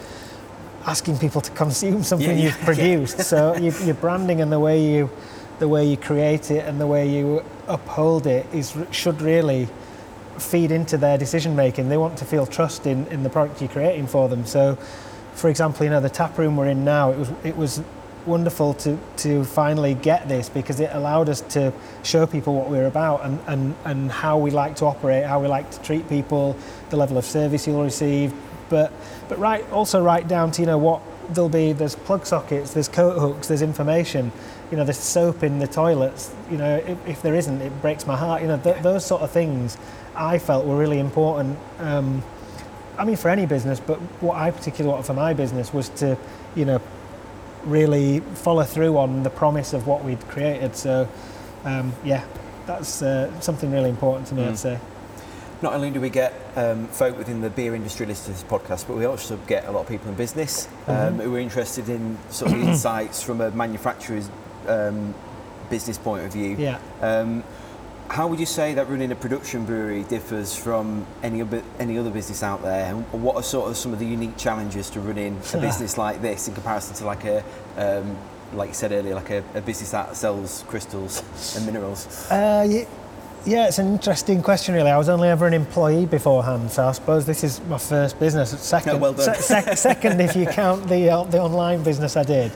asking 0.86 1.18
people 1.18 1.40
to 1.40 1.50
consume 1.50 2.02
something 2.10 2.38
Yeah, 2.38 2.44
you've 2.44 2.60
produced. 2.60 3.20
So 3.20 3.56
your, 3.58 3.74
your 3.82 3.94
branding 3.94 4.40
and 4.40 4.50
the 4.50 4.60
way 4.60 4.82
you 4.82 5.10
the 5.58 5.68
way 5.68 5.88
you 5.88 5.96
create 5.96 6.50
it 6.50 6.66
and 6.66 6.78
the 6.78 6.86
way 6.86 7.08
you 7.08 7.42
uphold 7.66 8.26
it 8.26 8.46
is 8.52 8.76
should 8.90 9.22
really 9.22 9.66
feed 10.38 10.70
into 10.70 10.98
their 10.98 11.16
decision 11.16 11.56
making. 11.56 11.88
They 11.88 11.96
want 11.96 12.18
to 12.18 12.26
feel 12.26 12.44
trust 12.44 12.86
in, 12.86 13.06
in 13.06 13.22
the 13.22 13.30
product 13.30 13.62
you're 13.62 13.70
creating 13.70 14.06
for 14.06 14.28
them. 14.28 14.44
So, 14.44 14.76
for 15.32 15.48
example, 15.48 15.84
you 15.84 15.90
know 15.90 16.00
the 16.00 16.10
tap 16.10 16.36
room 16.36 16.56
we're 16.58 16.68
in 16.68 16.84
now. 16.84 17.10
It 17.12 17.18
was 17.18 17.32
it 17.44 17.56
was 17.56 17.82
wonderful 18.26 18.74
to 18.74 18.98
to 19.16 19.44
finally 19.44 19.94
get 19.94 20.28
this 20.28 20.48
because 20.48 20.80
it 20.80 20.90
allowed 20.92 21.28
us 21.28 21.40
to 21.40 21.72
show 22.02 22.26
people 22.26 22.54
what 22.54 22.68
we're 22.68 22.86
about 22.86 23.24
and, 23.24 23.38
and, 23.46 23.74
and 23.84 24.10
how 24.10 24.36
we 24.36 24.50
like 24.50 24.76
to 24.76 24.84
operate, 24.84 25.24
how 25.24 25.40
we 25.40 25.48
like 25.48 25.70
to 25.70 25.80
treat 25.82 26.08
people, 26.08 26.56
the 26.90 26.96
level 26.96 27.16
of 27.16 27.24
service 27.24 27.66
you'll 27.66 27.84
receive. 27.84 28.34
But 28.68 28.92
but 29.28 29.38
right 29.38 29.68
also 29.70 30.02
right 30.02 30.26
down 30.26 30.50
to 30.52 30.62
you 30.62 30.66
know 30.66 30.78
what 30.78 31.02
there'll 31.28 31.48
be 31.48 31.72
there's 31.72 31.94
plug 31.94 32.26
sockets, 32.26 32.72
there's 32.72 32.88
coat 32.88 33.18
hooks, 33.18 33.48
there's 33.48 33.62
information. 33.62 34.32
You 34.70 34.76
know, 34.76 34.84
there's 34.84 34.98
soap 34.98 35.42
in 35.42 35.58
the 35.58 35.66
toilets. 35.66 36.34
You 36.50 36.58
know, 36.58 36.76
if, 36.76 37.06
if 37.06 37.22
there 37.22 37.34
isn't, 37.34 37.60
it 37.60 37.80
breaks 37.80 38.06
my 38.06 38.16
heart. 38.16 38.42
You 38.42 38.48
know, 38.48 38.58
th- 38.58 38.82
those 38.82 39.04
sort 39.04 39.22
of 39.22 39.30
things 39.30 39.76
I 40.14 40.38
felt 40.38 40.66
were 40.66 40.76
really 40.76 40.98
important. 40.98 41.58
Um, 41.78 42.22
I 42.98 43.04
mean, 43.04 43.16
for 43.16 43.28
any 43.28 43.46
business, 43.46 43.78
but 43.78 43.98
what 44.20 44.36
I 44.36 44.50
particularly 44.50 44.90
wanted 44.90 45.06
for 45.06 45.14
my 45.14 45.34
business 45.34 45.72
was 45.72 45.88
to, 45.90 46.16
you 46.54 46.64
know, 46.64 46.80
really 47.64 48.20
follow 48.20 48.64
through 48.64 48.96
on 48.96 49.22
the 49.22 49.30
promise 49.30 49.72
of 49.72 49.86
what 49.86 50.04
we'd 50.04 50.20
created. 50.28 50.74
So, 50.74 51.08
um, 51.64 51.92
yeah, 52.04 52.24
that's 52.66 53.02
uh, 53.02 53.38
something 53.40 53.70
really 53.70 53.90
important 53.90 54.28
to 54.28 54.34
me, 54.34 54.44
I'd 54.44 54.58
say. 54.58 54.78
Not 55.62 55.72
only 55.72 55.90
do 55.90 56.00
we 56.00 56.10
get 56.10 56.34
um, 56.54 56.86
folk 56.88 57.16
within 57.16 57.40
the 57.40 57.48
beer 57.50 57.74
industry 57.74 58.04
listening 58.06 58.36
to 58.36 58.42
this 58.42 58.50
podcast, 58.50 58.86
but 58.86 58.96
we 58.96 59.06
also 59.06 59.38
get 59.46 59.64
a 59.66 59.70
lot 59.70 59.80
of 59.80 59.88
people 59.88 60.08
in 60.10 60.14
business 60.14 60.68
um, 60.86 61.18
who 61.18 61.34
are 61.34 61.38
interested 61.38 61.88
in 61.88 62.18
sort 62.30 62.52
of 62.52 62.60
insights 62.60 63.22
from 63.22 63.40
a 63.40 63.50
manufacturer's 63.50 64.28
um, 64.68 65.14
business 65.70 65.96
point 65.98 66.24
of 66.26 66.32
view. 66.32 66.56
Yeah. 66.58 66.78
Um, 67.00 67.42
how 68.08 68.28
would 68.28 68.38
you 68.38 68.46
say 68.46 68.74
that 68.74 68.88
running 68.88 69.10
a 69.10 69.16
production 69.16 69.64
brewery 69.64 70.04
differs 70.04 70.54
from 70.54 71.06
any 71.22 71.40
other, 71.40 71.62
any 71.78 71.98
other 71.98 72.10
business 72.10 72.42
out 72.42 72.62
there? 72.62 72.84
And 72.94 73.04
what 73.22 73.34
are 73.36 73.42
sort 73.42 73.70
of 73.70 73.76
some 73.76 73.92
of 73.92 73.98
the 73.98 74.06
unique 74.06 74.36
challenges 74.36 74.90
to 74.90 75.00
running 75.00 75.40
a 75.54 75.58
business 75.58 75.98
like 75.98 76.22
this 76.22 76.46
in 76.48 76.54
comparison 76.54 76.94
to 76.96 77.04
like 77.04 77.24
a, 77.24 77.42
um, 77.76 78.16
like 78.52 78.68
you 78.68 78.74
said 78.74 78.92
earlier, 78.92 79.14
like 79.14 79.30
a, 79.30 79.42
a 79.54 79.60
business 79.60 79.90
that 79.90 80.14
sells 80.16 80.64
crystals 80.68 81.22
and 81.56 81.66
minerals? 81.66 82.30
Uh, 82.30 82.66
ye- 82.68 82.86
yeah, 83.46 83.68
it's 83.68 83.78
an 83.78 83.86
interesting 83.92 84.42
question, 84.42 84.74
really. 84.74 84.90
I 84.90 84.98
was 84.98 85.08
only 85.08 85.28
ever 85.28 85.46
an 85.46 85.54
employee 85.54 86.06
beforehand, 86.06 86.70
so 86.70 86.86
I 86.86 86.92
suppose 86.92 87.24
this 87.26 87.44
is 87.44 87.60
my 87.68 87.78
first 87.78 88.18
business. 88.18 88.50
Second, 88.60 89.00
well 89.00 89.12
done. 89.12 89.34
se- 89.36 89.62
sec- 89.62 89.78
second 89.90 90.20
if 90.20 90.34
you 90.34 90.46
count 90.46 90.88
the 90.88 91.10
uh, 91.10 91.22
the 91.24 91.38
online 91.40 91.82
business 91.82 92.16
I 92.16 92.24
did. 92.24 92.52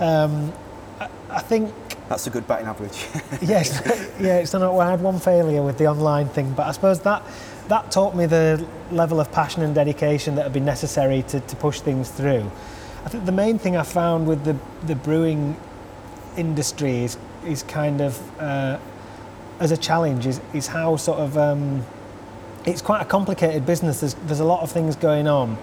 Um, 0.00 0.52
I, 0.98 1.08
I 1.30 1.40
think 1.40 1.72
That's 2.08 2.26
a 2.26 2.30
good 2.30 2.46
batting 2.48 2.66
average. 2.66 3.06
yes, 3.42 3.80
yeah, 4.18 4.38
it's 4.38 4.52
not. 4.52 4.72
Well, 4.72 4.80
I 4.80 4.90
had 4.90 5.02
one 5.02 5.18
failure 5.20 5.62
with 5.62 5.76
the 5.78 5.86
online 5.86 6.28
thing, 6.28 6.52
but 6.54 6.66
I 6.66 6.72
suppose 6.72 7.00
that 7.00 7.22
that 7.68 7.90
taught 7.92 8.16
me 8.16 8.26
the 8.26 8.66
level 8.90 9.20
of 9.20 9.30
passion 9.32 9.62
and 9.62 9.74
dedication 9.74 10.34
that 10.36 10.44
would 10.44 10.52
be 10.52 10.60
necessary 10.60 11.22
to, 11.24 11.40
to 11.40 11.56
push 11.56 11.80
things 11.80 12.10
through. 12.10 12.50
I 13.04 13.08
think 13.08 13.26
the 13.26 13.32
main 13.32 13.58
thing 13.58 13.76
I 13.76 13.82
found 13.82 14.26
with 14.26 14.44
the 14.44 14.56
the 14.86 14.94
brewing 14.96 15.56
industry 16.36 17.04
is 17.04 17.18
is 17.44 17.62
kind 17.64 18.00
of 18.00 18.40
uh, 18.40 18.78
as 19.62 19.70
a 19.70 19.76
challenge 19.76 20.26
is 20.26 20.40
is 20.52 20.66
how 20.66 20.96
sort 20.96 21.20
of 21.20 21.38
um, 21.38 21.84
it's 22.66 22.82
quite 22.82 23.00
a 23.00 23.04
complicated 23.04 23.64
business. 23.64 24.00
There's 24.00 24.14
there's 24.26 24.40
a 24.40 24.44
lot 24.44 24.62
of 24.62 24.72
things 24.72 24.96
going 24.96 25.28
on, 25.28 25.56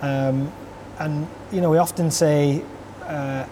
um, 0.00 0.50
and 0.98 1.28
you 1.52 1.60
know 1.60 1.68
we 1.68 1.76
often 1.76 2.10
say 2.10 2.64
uh, 3.02 3.44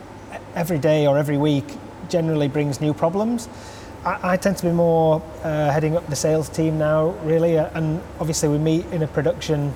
every 0.54 0.78
day 0.78 1.06
or 1.06 1.18
every 1.18 1.36
week 1.36 1.66
generally 2.08 2.48
brings 2.48 2.80
new 2.80 2.94
problems. 2.94 3.48
I, 4.04 4.36
tend 4.36 4.56
to 4.56 4.64
be 4.66 4.72
more 4.72 5.22
uh, 5.44 5.70
heading 5.70 5.96
up 5.96 6.04
the 6.08 6.16
sales 6.16 6.48
team 6.48 6.76
now, 6.76 7.10
really, 7.22 7.56
uh, 7.56 7.70
and 7.74 8.02
obviously 8.18 8.48
we 8.48 8.58
meet 8.58 8.84
in 8.86 9.04
a 9.04 9.06
production 9.06 9.72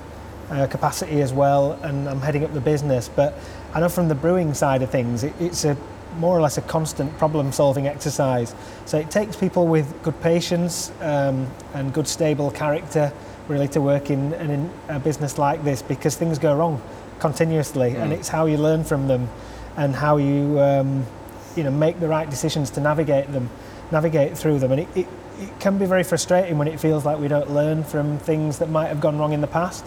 uh, 0.51 0.67
capacity 0.67 1.21
as 1.21 1.33
well, 1.33 1.79
and 1.85 2.09
I'm 2.09 2.21
heading 2.21 2.43
up 2.43 2.53
the 2.53 2.61
business. 2.61 3.09
But 3.09 3.35
I 3.73 3.79
know 3.79 3.89
from 3.89 4.09
the 4.09 4.17
brewing 4.17 4.53
side 4.53 4.83
of 4.83 4.91
things, 4.91 5.23
it, 5.23 5.33
it's 5.39 5.65
a 5.65 5.77
more 6.19 6.37
or 6.37 6.41
less 6.41 6.59
a 6.59 6.63
constant 6.63 7.17
problem-solving 7.19 7.87
exercise. 7.87 8.55
So 8.85 8.99
it 8.99 9.11
takes 9.11 9.37
people 9.37 9.67
with 9.67 10.03
good 10.03 10.21
patience 10.21 10.93
um, 11.01 11.47
and 11.75 11.93
good 11.93 12.09
stable 12.09 12.51
character 12.51 13.13
really 13.49 13.69
to 13.69 13.81
work 13.81 14.11
in, 14.11 14.33
in 14.35 14.71
a 14.89 14.99
business 14.99 15.39
like 15.39 15.63
this 15.63 15.83
because 15.83 16.17
things 16.17 16.39
go 16.39 16.57
wrong 16.57 16.83
continuously, 17.21 17.93
mm. 17.93 18.03
and 18.03 18.13
it's 18.13 18.29
how 18.29 18.47
you 18.47 18.57
learn 18.57 18.85
from 18.85 19.09
them 19.09 19.29
and 19.77 19.95
how 19.95 20.17
you 20.17 20.59
um, 20.61 21.07
you 21.55 21.63
know 21.63 21.71
make 21.71 22.01
the 22.01 22.09
right 22.09 22.29
decisions 22.29 22.71
to 22.71 22.81
navigate 22.81 23.31
them, 23.33 23.49
navigate 23.91 24.37
through 24.37 24.59
them, 24.59 24.73
and 24.73 24.81
it, 24.83 24.89
it, 24.95 25.09
it 25.39 25.61
can 25.61 25.79
be 25.79 25.87
very 25.87 26.03
frustrating 26.03 26.59
when 26.59 26.69
it 26.69 26.81
feels 26.81 27.05
like 27.05 27.19
we 27.19 27.29
don't 27.29 27.51
learn 27.51 27.85
from 27.85 28.19
things 28.19 28.59
that 28.59 28.71
might 28.71 28.89
have 28.89 29.01
gone 29.01 29.19
wrong 29.19 29.33
in 29.33 29.41
the 29.41 29.47
past. 29.47 29.85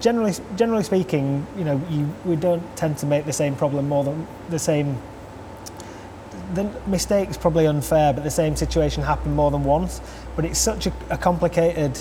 Generally, 0.00 0.34
generally 0.56 0.84
speaking, 0.84 1.46
you 1.58 1.64
know, 1.64 1.80
you, 1.90 2.10
we 2.24 2.36
don't 2.36 2.64
tend 2.76 2.96
to 2.98 3.06
make 3.06 3.26
the 3.26 3.32
same 3.32 3.54
problem 3.54 3.88
more 3.88 4.04
than 4.04 4.26
the 4.48 4.58
same. 4.58 4.96
The 6.54 6.64
mistake's 6.86 7.36
probably 7.36 7.66
unfair, 7.66 8.12
but 8.12 8.24
the 8.24 8.30
same 8.30 8.56
situation 8.56 9.02
happened 9.02 9.36
more 9.36 9.50
than 9.50 9.64
once. 9.64 10.00
But 10.36 10.44
it's 10.44 10.58
such 10.58 10.86
a, 10.86 10.92
a 11.10 11.18
complicated 11.18 11.98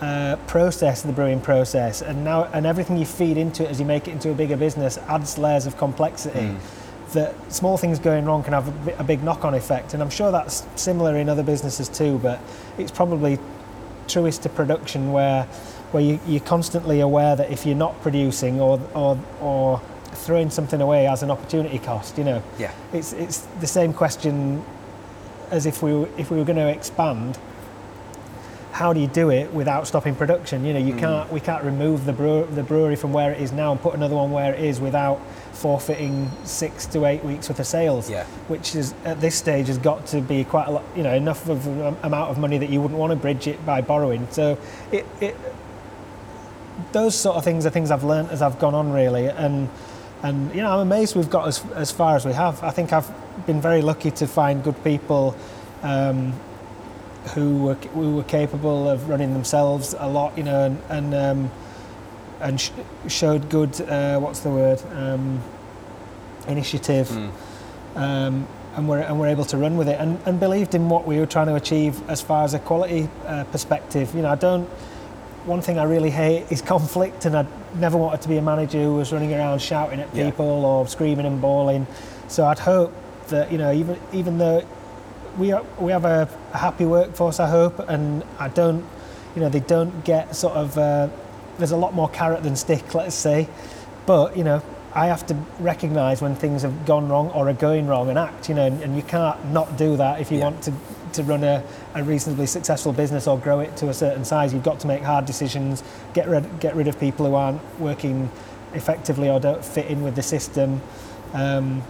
uh, 0.00 0.36
process, 0.46 1.02
the 1.02 1.12
brewing 1.12 1.40
process, 1.40 2.02
and 2.02 2.24
now 2.24 2.44
and 2.52 2.66
everything 2.66 2.96
you 2.96 3.06
feed 3.06 3.36
into 3.36 3.64
it 3.64 3.70
as 3.70 3.78
you 3.78 3.86
make 3.86 4.08
it 4.08 4.12
into 4.12 4.30
a 4.30 4.34
bigger 4.34 4.56
business 4.56 4.98
adds 5.08 5.38
layers 5.38 5.66
of 5.66 5.76
complexity. 5.76 6.38
Mm. 6.38 6.58
That 7.12 7.52
small 7.52 7.76
things 7.76 7.98
going 7.98 8.24
wrong 8.24 8.44
can 8.44 8.52
have 8.52 8.88
a, 8.88 8.98
a 9.00 9.04
big 9.04 9.22
knock-on 9.22 9.54
effect, 9.54 9.94
and 9.94 10.02
I'm 10.02 10.10
sure 10.10 10.30
that's 10.30 10.64
similar 10.76 11.16
in 11.16 11.28
other 11.28 11.42
businesses 11.42 11.88
too. 11.88 12.18
But 12.18 12.40
it's 12.78 12.90
probably 12.90 13.38
truest 14.08 14.42
to 14.42 14.48
production 14.48 15.12
where 15.12 15.44
where 15.92 16.02
you, 16.02 16.20
you're 16.26 16.40
constantly 16.40 17.00
aware 17.00 17.36
that 17.36 17.50
if 17.50 17.66
you're 17.66 17.76
not 17.76 18.00
producing 18.00 18.60
or 18.60 18.80
or 18.94 19.18
or 19.40 19.82
throwing 20.20 20.50
something 20.50 20.80
away 20.80 21.06
as 21.06 21.22
an 21.22 21.30
opportunity 21.30 21.78
cost, 21.78 22.18
you 22.18 22.24
know, 22.24 22.42
yeah, 22.58 22.72
it's 22.92 23.12
it's 23.12 23.38
the 23.60 23.66
same 23.66 23.92
question 23.92 24.64
as 25.50 25.66
if 25.66 25.82
we 25.82 25.92
were, 25.92 26.08
if 26.16 26.30
we 26.30 26.38
were 26.38 26.44
going 26.44 26.58
to 26.58 26.68
expand 26.68 27.38
how 28.80 28.94
do 28.94 29.00
you 29.00 29.06
do 29.08 29.30
it 29.30 29.52
without 29.52 29.86
stopping 29.86 30.14
production? 30.14 30.64
You 30.64 30.72
know, 30.72 30.78
you 30.78 30.94
mm. 30.94 30.98
can't 30.98 31.30
we 31.30 31.38
can't 31.38 31.62
remove 31.64 32.06
the 32.06 32.14
brewer, 32.14 32.46
the 32.46 32.62
brewery 32.62 32.96
from 32.96 33.12
where 33.12 33.30
it 33.30 33.40
is 33.40 33.52
now 33.52 33.72
and 33.72 33.80
put 33.80 33.94
another 33.94 34.14
one 34.14 34.30
where 34.30 34.54
it 34.54 34.64
is 34.64 34.80
without 34.80 35.20
forfeiting 35.52 36.30
six 36.44 36.86
to 36.86 37.04
eight 37.04 37.22
weeks 37.22 37.50
worth 37.50 37.60
of 37.60 37.66
sales. 37.66 38.08
Yeah. 38.08 38.24
Which 38.48 38.74
is 38.74 38.94
at 39.04 39.20
this 39.20 39.34
stage 39.34 39.66
has 39.66 39.76
got 39.76 40.06
to 40.06 40.22
be 40.22 40.44
quite 40.44 40.68
a 40.68 40.70
lot, 40.70 40.84
you 40.96 41.02
know, 41.02 41.14
enough 41.14 41.46
of 41.48 41.66
an 41.66 41.96
amount 42.02 42.30
of 42.30 42.38
money 42.38 42.56
that 42.56 42.70
you 42.70 42.80
wouldn't 42.80 42.98
want 42.98 43.10
to 43.10 43.16
bridge 43.16 43.46
it 43.46 43.64
by 43.66 43.82
borrowing. 43.82 44.26
So 44.30 44.56
it, 44.92 45.04
it 45.20 45.36
those 46.92 47.14
sort 47.14 47.36
of 47.36 47.44
things 47.44 47.66
are 47.66 47.70
things 47.70 47.90
I've 47.90 48.04
learned 48.04 48.30
as 48.30 48.40
I've 48.40 48.58
gone 48.58 48.74
on 48.74 48.92
really 48.92 49.26
and 49.26 49.68
and 50.22 50.54
you 50.54 50.60
know 50.60 50.72
I'm 50.72 50.80
amazed 50.80 51.16
we've 51.16 51.30
got 51.30 51.48
as, 51.48 51.64
as 51.74 51.90
far 51.90 52.16
as 52.16 52.24
we 52.24 52.32
have. 52.32 52.62
I 52.62 52.70
think 52.70 52.92
I've 52.92 53.10
been 53.46 53.60
very 53.60 53.82
lucky 53.82 54.10
to 54.12 54.26
find 54.26 54.62
good 54.62 54.82
people 54.84 55.36
um, 55.82 56.32
who 57.34 57.64
were, 57.64 57.74
who 57.74 58.16
were 58.16 58.24
capable 58.24 58.88
of 58.88 59.08
running 59.08 59.32
themselves 59.32 59.94
a 59.98 60.08
lot, 60.08 60.36
you 60.36 60.44
know, 60.44 60.64
and 60.64 60.82
and, 60.88 61.14
um, 61.14 61.50
and 62.40 62.60
sh- 62.60 62.70
showed 63.08 63.48
good 63.48 63.80
uh, 63.82 64.18
what's 64.18 64.40
the 64.40 64.50
word 64.50 64.82
um, 64.92 65.42
initiative, 66.48 67.08
mm. 67.08 67.30
um, 67.96 68.46
and 68.76 68.88
were 68.88 68.98
and 68.98 69.18
were 69.18 69.26
able 69.26 69.44
to 69.44 69.56
run 69.56 69.76
with 69.76 69.88
it 69.88 69.98
and, 70.00 70.18
and 70.26 70.38
believed 70.38 70.74
in 70.74 70.88
what 70.88 71.06
we 71.06 71.18
were 71.18 71.26
trying 71.26 71.46
to 71.46 71.54
achieve 71.54 72.08
as 72.08 72.20
far 72.20 72.44
as 72.44 72.54
a 72.54 72.58
quality 72.58 73.08
uh, 73.26 73.44
perspective. 73.44 74.14
You 74.14 74.22
know, 74.22 74.30
I 74.30 74.36
don't. 74.36 74.68
One 75.44 75.62
thing 75.62 75.78
I 75.78 75.84
really 75.84 76.10
hate 76.10 76.50
is 76.50 76.60
conflict, 76.62 77.24
and 77.24 77.36
I 77.36 77.46
never 77.74 77.96
wanted 77.96 78.20
to 78.22 78.28
be 78.28 78.36
a 78.36 78.42
manager 78.42 78.78
who 78.78 78.96
was 78.96 79.12
running 79.12 79.32
around 79.32 79.60
shouting 79.60 80.00
at 80.00 80.12
people 80.12 80.60
yeah. 80.60 80.66
or 80.66 80.86
screaming 80.86 81.26
and 81.26 81.40
bawling. 81.40 81.86
So 82.28 82.46
I'd 82.46 82.58
hope 82.58 82.92
that 83.28 83.50
you 83.50 83.58
know, 83.58 83.72
even 83.72 83.98
even 84.12 84.38
though 84.38 84.66
we 85.38 85.52
are, 85.52 85.64
we 85.78 85.92
have 85.92 86.04
a, 86.04 86.28
happy 86.52 86.84
workforce, 86.84 87.40
I 87.40 87.48
hope, 87.48 87.78
and 87.78 88.24
I 88.38 88.48
don't, 88.48 88.84
you 89.34 89.40
know, 89.40 89.48
they 89.48 89.60
don't 89.60 90.04
get 90.04 90.36
sort 90.36 90.54
of. 90.54 90.76
Uh, 90.76 91.08
there's 91.58 91.72
a 91.72 91.76
lot 91.76 91.94
more 91.94 92.08
carrot 92.08 92.42
than 92.42 92.56
stick, 92.56 92.94
let's 92.94 93.14
say, 93.14 93.48
but 94.06 94.36
you 94.36 94.44
know, 94.44 94.62
I 94.92 95.06
have 95.06 95.24
to 95.26 95.34
recognise 95.60 96.20
when 96.20 96.34
things 96.34 96.62
have 96.62 96.84
gone 96.84 97.08
wrong 97.08 97.30
or 97.30 97.48
are 97.48 97.54
going 97.54 97.86
wrong 97.86 98.08
and 98.08 98.18
act, 98.18 98.48
you 98.48 98.54
know, 98.54 98.66
and, 98.66 98.82
and 98.82 98.96
you 98.96 99.02
can't 99.02 99.52
not 99.52 99.76
do 99.76 99.96
that 99.96 100.20
if 100.20 100.30
you 100.32 100.38
yeah. 100.38 100.44
want 100.44 100.62
to 100.64 100.72
to 101.12 101.22
run 101.24 101.42
a, 101.42 101.64
a, 101.94 102.04
reasonably 102.04 102.46
successful 102.46 102.92
business 102.92 103.26
or 103.26 103.36
grow 103.36 103.58
it 103.58 103.76
to 103.76 103.88
a 103.88 103.94
certain 103.94 104.24
size. 104.24 104.54
You've 104.54 104.62
got 104.62 104.78
to 104.80 104.86
make 104.86 105.02
hard 105.02 105.26
decisions, 105.26 105.82
get 106.14 106.28
rid 106.28 106.60
get 106.60 106.76
rid 106.76 106.88
of 106.88 106.98
people 106.98 107.26
who 107.26 107.34
aren't 107.34 107.60
working 107.80 108.30
effectively 108.74 109.28
or 109.28 109.40
don't 109.40 109.64
fit 109.64 109.86
in 109.86 110.02
with 110.02 110.14
the 110.14 110.22
system. 110.22 110.80
Um, 111.32 111.82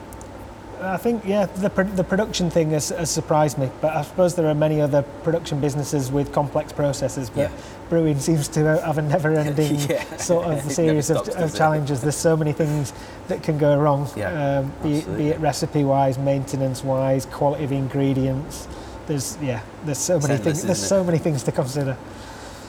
I 0.83 0.97
think 0.97 1.25
yeah, 1.25 1.47
the 1.47 1.69
the 1.69 2.05
production 2.05 2.51
thing 2.51 2.71
has, 2.71 2.89
has, 2.91 3.11
surprised 3.11 3.59
me, 3.59 3.71
but 3.81 3.95
I 3.95 4.03
suppose 4.03 4.35
there 4.35 4.47
are 4.47 4.55
many 4.55 4.81
other 4.81 5.03
production 5.23 5.61
businesses 5.61 6.11
with 6.11 6.33
complex 6.33 6.73
processes. 6.73 7.29
But 7.29 7.51
yeah. 7.51 7.57
brewing 7.89 8.19
seems 8.19 8.49
to 8.49 8.81
have 8.81 8.99
a 8.99 9.03
never-ending 9.03 9.75
yeah. 9.91 10.17
sort 10.17 10.47
of 10.47 10.61
series 10.73 11.07
stops, 11.07 11.29
of, 11.29 11.37
of 11.37 11.55
challenges. 11.55 12.01
There's 12.01 12.17
so 12.17 12.37
many 12.37 12.53
things 12.53 12.93
that 13.29 13.43
can 13.43 13.59
go 13.59 13.79
wrong, 13.79 14.09
yeah, 14.17 14.61
um, 14.61 14.73
be, 14.83 14.99
it, 14.99 15.17
be, 15.17 15.29
it, 15.29 15.41
recipe-wise, 15.41 16.19
maintenance-wise, 16.19 17.27
quality 17.27 17.65
of 17.65 17.73
ingredients. 17.73 18.67
There's 19.07 19.37
yeah, 19.43 19.63
there's 19.85 19.99
so 19.99 20.19
many 20.19 20.37
things. 20.39 20.63
There's 20.63 20.87
so 20.87 21.05
many 21.05 21.19
things 21.19 21.43
to 21.45 21.53
consider. 21.53 21.97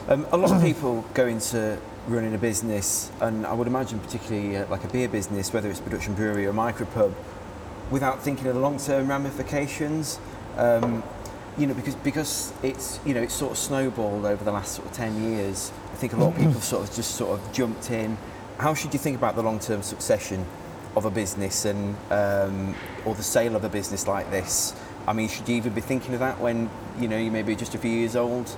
Um, 0.08 0.26
a 0.32 0.36
lot 0.36 0.50
of 0.50 0.62
people 0.70 1.04
go 1.14 1.26
into 1.26 1.78
running 2.08 2.34
a 2.34 2.38
business, 2.38 3.10
and 3.20 3.46
I 3.46 3.52
would 3.52 3.66
imagine 3.66 4.00
particularly 4.00 4.56
uh, 4.56 4.66
like 4.68 4.84
a 4.84 4.88
beer 4.88 5.08
business, 5.08 5.52
whether 5.52 5.70
it's 5.70 5.80
production 5.80 6.14
brewery 6.14 6.46
or 6.46 6.52
micropub 6.52 7.14
without 7.92 8.22
thinking 8.22 8.46
of 8.48 8.54
the 8.54 8.60
long-term 8.60 9.06
ramifications. 9.06 10.18
Um, 10.56 11.04
you 11.58 11.66
know, 11.66 11.74
because 11.74 11.94
because 11.96 12.52
it's 12.62 12.98
you 13.04 13.12
know 13.12 13.20
it's 13.20 13.34
sort 13.34 13.52
of 13.52 13.58
snowballed 13.58 14.24
over 14.24 14.42
the 14.42 14.50
last 14.50 14.74
sort 14.74 14.88
of 14.88 14.94
ten 14.94 15.22
years. 15.22 15.70
I 15.92 15.96
think 15.96 16.14
a 16.14 16.16
lot 16.16 16.32
of 16.32 16.38
people 16.38 16.60
sort 16.60 16.88
of 16.88 16.94
just 16.94 17.14
sort 17.14 17.38
of 17.38 17.52
jumped 17.52 17.90
in. 17.90 18.16
How 18.58 18.74
should 18.74 18.94
you 18.94 18.98
think 18.98 19.16
about 19.16 19.36
the 19.36 19.42
long-term 19.42 19.82
succession 19.82 20.46
of 20.96 21.04
a 21.04 21.10
business 21.10 21.64
and 21.64 21.94
um, 22.10 22.74
or 23.04 23.14
the 23.14 23.22
sale 23.22 23.54
of 23.54 23.64
a 23.64 23.68
business 23.68 24.08
like 24.08 24.30
this? 24.30 24.74
I 25.06 25.12
mean, 25.12 25.28
should 25.28 25.48
you 25.48 25.56
even 25.56 25.74
be 25.74 25.80
thinking 25.82 26.14
of 26.14 26.20
that 26.20 26.40
when 26.40 26.70
you 26.98 27.06
know 27.06 27.18
you 27.18 27.30
may 27.30 27.42
be 27.42 27.54
just 27.54 27.74
a 27.74 27.78
few 27.78 27.90
years 27.90 28.16
old? 28.16 28.56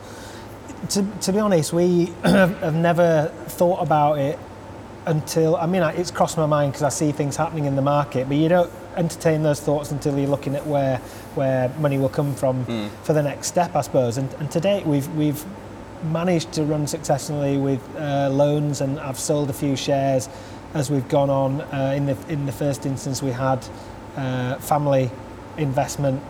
To, 0.91 1.03
to 1.23 1.33
be 1.33 1.39
honest, 1.39 1.73
we 1.73 2.13
have 2.25 2.75
never 2.75 3.33
thought 3.47 3.83
about 3.83 4.19
it 4.19 4.39
until 5.07 5.57
I 5.57 5.67
mean 5.67 5.83
it's 5.83 6.13
crossed 6.13 6.37
my 6.37 6.47
mind 6.47 6.73
because 6.73 6.85
I 6.85 6.89
see 6.91 7.11
things 7.11 7.37
happening 7.37 7.65
in 7.65 7.75
the 7.75 7.83
market, 7.83 8.29
but 8.29 8.37
you 8.37 8.49
don't 8.49 8.71
entertain 8.97 9.43
those 9.43 9.61
thoughts 9.61 9.91
until 9.91 10.19
you're 10.19 10.29
looking 10.29 10.55
at 10.55 10.67
where 10.67 10.99
where 11.35 11.69
money 11.81 11.99
will 11.99 12.09
come 12.09 12.35
from 12.35 12.65
mm. 12.67 12.91
for 13.03 13.13
the 13.13 13.23
next 13.23 13.49
step, 13.49 13.75
I 13.75 13.81
suppose. 13.81 14.19
And, 14.19 14.33
and 14.35 14.51
to 14.51 14.61
date, 14.61 14.87
we've 14.87 15.09
we've 15.15 15.45
managed 16.05 16.53
to 16.53 16.65
run 16.65 16.87
successfully 16.87 17.57
with 17.57 17.81
uh, 17.97 18.29
loans, 18.31 18.81
and 18.81 18.99
I've 19.01 19.19
sold 19.19 19.51
a 19.51 19.53
few 19.53 19.77
shares 19.77 20.29
as 20.75 20.91
we've 20.91 21.09
gone 21.09 21.31
on. 21.31 21.61
Uh, 21.61 21.95
in 21.97 22.07
the 22.07 22.17
in 22.29 22.47
the 22.47 22.53
first 22.53 22.87
instance, 22.87 23.23
we 23.23 23.31
had 23.31 23.65
uh, 24.17 24.57
family 24.57 25.11
investment, 25.57 26.23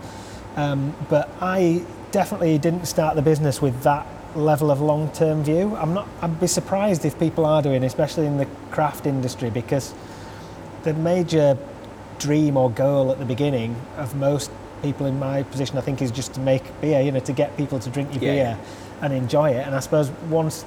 um, 0.56 0.94
but 1.08 1.30
I 1.40 1.84
definitely 2.12 2.58
didn't 2.58 2.86
start 2.86 3.16
the 3.16 3.22
business 3.22 3.60
with 3.60 3.82
that 3.82 4.06
level 4.36 4.70
of 4.70 4.80
long-term 4.80 5.44
view. 5.44 5.74
I'm 5.76 5.94
not. 5.94 6.08
I'd 6.22 6.40
be 6.40 6.46
surprised 6.46 7.04
if 7.04 7.18
people 7.18 7.46
are 7.46 7.62
doing, 7.62 7.84
especially 7.84 8.26
in 8.26 8.36
the 8.36 8.46
craft 8.70 9.06
industry, 9.06 9.50
because 9.50 9.94
the 10.82 10.94
major 10.94 11.56
dream 12.24 12.56
or 12.56 12.70
goal 12.70 13.12
at 13.12 13.18
the 13.18 13.24
beginning 13.26 13.76
of 13.98 14.14
most 14.16 14.50
people 14.82 15.06
in 15.06 15.18
my 15.18 15.42
position, 15.44 15.76
I 15.76 15.82
think, 15.82 16.00
is 16.00 16.10
just 16.10 16.34
to 16.34 16.40
make 16.40 16.62
beer. 16.80 17.00
You 17.00 17.12
know, 17.12 17.20
to 17.20 17.32
get 17.32 17.56
people 17.56 17.78
to 17.78 17.90
drink 17.90 18.14
your 18.14 18.22
yeah, 18.22 18.32
beer 18.32 18.58
yeah. 18.58 19.04
and 19.04 19.12
enjoy 19.12 19.50
it. 19.50 19.66
And 19.66 19.74
I 19.74 19.80
suppose 19.80 20.10
once 20.30 20.64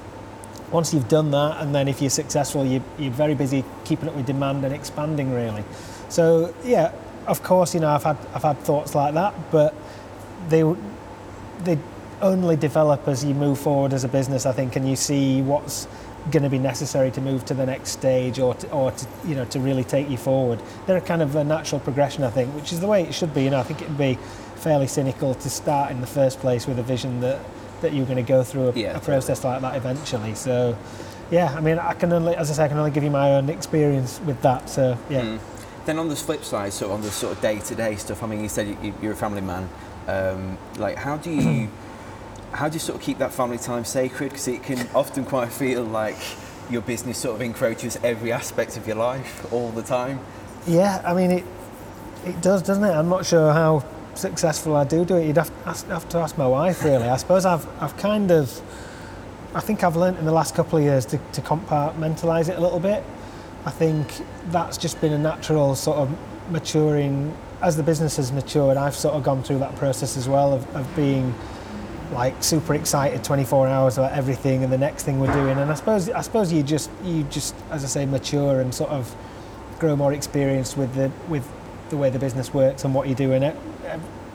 once 0.71 0.93
you've 0.93 1.07
done 1.07 1.31
that, 1.31 1.61
and 1.61 1.73
then 1.73 1.87
if 1.87 2.01
you're 2.01 2.09
successful, 2.09 2.65
you, 2.65 2.83
you're 2.99 3.11
very 3.11 3.35
busy 3.35 3.63
keeping 3.85 4.09
up 4.09 4.15
with 4.15 4.25
demand 4.25 4.65
and 4.65 4.73
expanding, 4.73 5.33
really. 5.33 5.63
So 6.09 6.53
yeah, 6.63 6.91
of 7.25 7.41
course, 7.41 7.73
you 7.73 7.79
know, 7.79 7.89
I've 7.89 8.03
had 8.03 8.17
I've 8.33 8.43
had 8.43 8.59
thoughts 8.59 8.93
like 8.93 9.13
that, 9.15 9.33
but 9.51 9.73
they 10.49 10.63
they 11.63 11.77
only 12.21 12.55
develop 12.55 13.07
as 13.07 13.23
you 13.23 13.33
move 13.33 13.59
forward 13.59 13.93
as 13.93 14.03
a 14.03 14.07
business, 14.07 14.45
I 14.45 14.51
think, 14.51 14.75
and 14.75 14.87
you 14.89 14.95
see 14.95 15.41
what's 15.41 15.87
going 16.31 16.43
to 16.43 16.49
be 16.49 16.59
necessary 16.59 17.11
to 17.11 17.21
move 17.21 17.45
to 17.45 17.53
the 17.53 17.65
next 17.65 17.91
stage 17.91 18.39
or 18.39 18.53
to, 18.55 18.69
or 18.71 18.91
to, 18.91 19.07
you 19.25 19.35
know 19.35 19.45
to 19.45 19.59
really 19.59 19.83
take 19.83 20.09
you 20.09 20.17
forward. 20.17 20.61
They're 20.85 20.97
a 20.97 21.01
kind 21.01 21.21
of 21.21 21.35
a 21.35 21.43
natural 21.43 21.79
progression, 21.79 22.23
I 22.23 22.29
think, 22.29 22.53
which 22.55 22.73
is 22.73 22.79
the 22.79 22.87
way 22.87 23.03
it 23.03 23.13
should 23.13 23.33
be. 23.33 23.43
You 23.43 23.49
know, 23.49 23.59
I 23.59 23.63
think 23.63 23.81
it'd 23.81 23.97
be 23.97 24.17
fairly 24.55 24.87
cynical 24.87 25.33
to 25.35 25.49
start 25.49 25.91
in 25.91 26.01
the 26.01 26.07
first 26.07 26.39
place 26.39 26.67
with 26.67 26.79
a 26.79 26.83
vision 26.83 27.19
that 27.21 27.39
that 27.81 27.93
you're 27.93 28.05
going 28.05 28.17
to 28.17 28.23
go 28.23 28.43
through 28.43 28.69
a, 28.69 28.73
yeah, 28.73 28.97
a 28.97 28.99
process 28.99 29.39
totally. 29.39 29.61
like 29.61 29.73
that 29.73 29.77
eventually. 29.77 30.33
So, 30.35 30.75
yeah, 31.29 31.53
I 31.55 31.61
mean, 31.61 31.77
I 31.77 31.93
can 31.93 32.11
only, 32.11 32.35
as 32.35 32.49
I 32.49 32.53
say, 32.53 32.65
I 32.65 32.67
can 32.67 32.77
only 32.77 32.91
give 32.91 33.03
you 33.03 33.11
my 33.11 33.35
own 33.35 33.49
experience 33.49 34.19
with 34.21 34.41
that. 34.41 34.69
So, 34.69 34.97
yeah. 35.09 35.21
Mm. 35.21 35.39
Then 35.85 35.99
on 35.99 36.09
the 36.09 36.15
flip 36.15 36.43
side, 36.43 36.73
so 36.73 36.91
on 36.91 37.01
the 37.01 37.11
sort 37.11 37.33
of 37.33 37.41
day-to-day 37.41 37.95
stuff. 37.95 38.23
I 38.23 38.27
mean, 38.27 38.41
you 38.41 38.49
said 38.49 38.75
you're 39.01 39.13
a 39.13 39.15
family 39.15 39.41
man. 39.41 39.69
Um, 40.07 40.57
like, 40.77 40.97
how 40.97 41.17
do 41.17 41.31
you 41.31 41.69
how 42.51 42.69
do 42.69 42.73
you 42.73 42.79
sort 42.79 42.97
of 42.97 43.03
keep 43.03 43.17
that 43.19 43.33
family 43.33 43.57
time 43.57 43.85
sacred? 43.85 44.29
Because 44.29 44.47
it 44.47 44.63
can 44.63 44.87
often 44.95 45.25
quite 45.25 45.51
feel 45.51 45.83
like 45.83 46.17
your 46.69 46.81
business 46.81 47.17
sort 47.17 47.35
of 47.35 47.41
encroaches 47.41 47.97
every 48.03 48.31
aspect 48.31 48.77
of 48.77 48.87
your 48.87 48.97
life 48.97 49.51
all 49.53 49.71
the 49.71 49.83
time. 49.83 50.19
Yeah, 50.65 51.01
I 51.05 51.13
mean 51.13 51.31
it. 51.31 51.43
It 52.25 52.41
does, 52.41 52.61
doesn't 52.61 52.83
it? 52.83 52.91
I'm 52.91 53.09
not 53.09 53.25
sure 53.25 53.53
how 53.53 53.85
successful 54.15 54.75
I 54.75 54.83
do 54.83 55.05
do 55.05 55.15
it. 55.15 55.27
You'd 55.27 55.37
have, 55.37 55.49
have 55.65 56.09
to 56.09 56.17
ask 56.17 56.37
my 56.37 56.47
wife, 56.47 56.83
really. 56.83 57.07
I 57.07 57.15
suppose 57.17 57.45
I've, 57.45 57.65
I've 57.81 57.95
kind 57.97 58.31
of, 58.31 58.61
I 59.53 59.61
think 59.61 59.83
I've 59.83 59.95
learned 59.95 60.17
in 60.17 60.25
the 60.25 60.31
last 60.31 60.55
couple 60.55 60.77
of 60.77 60.83
years 60.83 61.05
to, 61.07 61.19
to 61.33 61.41
compartmentalise 61.41 62.49
it 62.49 62.57
a 62.57 62.61
little 62.61 62.79
bit. 62.79 63.03
I 63.65 63.69
think 63.69 64.11
that's 64.47 64.77
just 64.77 64.99
been 64.99 65.13
a 65.13 65.17
natural 65.17 65.75
sort 65.75 65.97
of 65.99 66.17
maturing. 66.51 67.35
As 67.61 67.77
the 67.77 67.83
business 67.83 68.17
has 68.17 68.31
matured, 68.31 68.77
I've 68.77 68.95
sort 68.95 69.15
of 69.15 69.23
gone 69.23 69.43
through 69.43 69.59
that 69.59 69.75
process 69.75 70.17
as 70.17 70.27
well 70.27 70.53
of, 70.53 70.75
of 70.75 70.95
being 70.95 71.33
like 72.11 72.41
super 72.41 72.73
excited 72.73 73.23
24 73.23 73.67
hours 73.67 73.97
about 73.97 74.13
everything 74.13 74.63
and 74.63 74.71
the 74.71 74.77
next 74.77 75.03
thing 75.03 75.19
we're 75.19 75.33
doing. 75.33 75.57
And 75.57 75.69
I 75.69 75.73
suppose 75.75 76.09
I 76.09 76.21
suppose 76.21 76.51
you 76.51 76.63
just 76.63 76.89
you 77.03 77.23
just 77.23 77.55
as 77.69 77.83
I 77.83 77.87
say 77.87 78.05
mature 78.05 78.61
and 78.61 78.73
sort 78.73 78.91
of 78.91 79.13
grow 79.79 79.95
more 79.95 80.13
experienced 80.13 80.77
with 80.77 80.93
the 80.95 81.11
with 81.27 81.47
the 81.89 81.97
way 81.97 82.09
the 82.09 82.19
business 82.19 82.53
works 82.53 82.83
and 82.83 82.93
what 82.93 83.07
you're 83.07 83.15
doing. 83.15 83.43
It, 83.43 83.55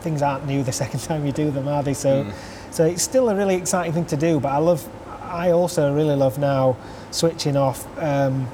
things 0.03 0.21
aren't 0.23 0.47
new 0.47 0.63
the 0.63 0.73
second 0.83 1.01
time 1.01 1.25
you 1.25 1.33
do 1.33 1.51
them, 1.51 1.69
are 1.69 1.83
they? 1.83 1.95
So, 1.95 2.25
mm. 2.25 2.33
so 2.71 2.85
it's 2.85 3.03
still 3.03 3.29
a 3.29 3.37
really 3.37 3.55
exciting 3.55 3.93
thing 3.93 4.07
to 4.07 4.17
do. 4.17 4.41
But 4.41 4.51
I 4.53 4.59
love, 4.59 4.87
I 5.23 5.53
also 5.53 5.95
really 5.95 6.17
love 6.17 6.39
now 6.39 6.77
switching 7.11 7.57
off, 7.57 7.87
um, 7.99 8.49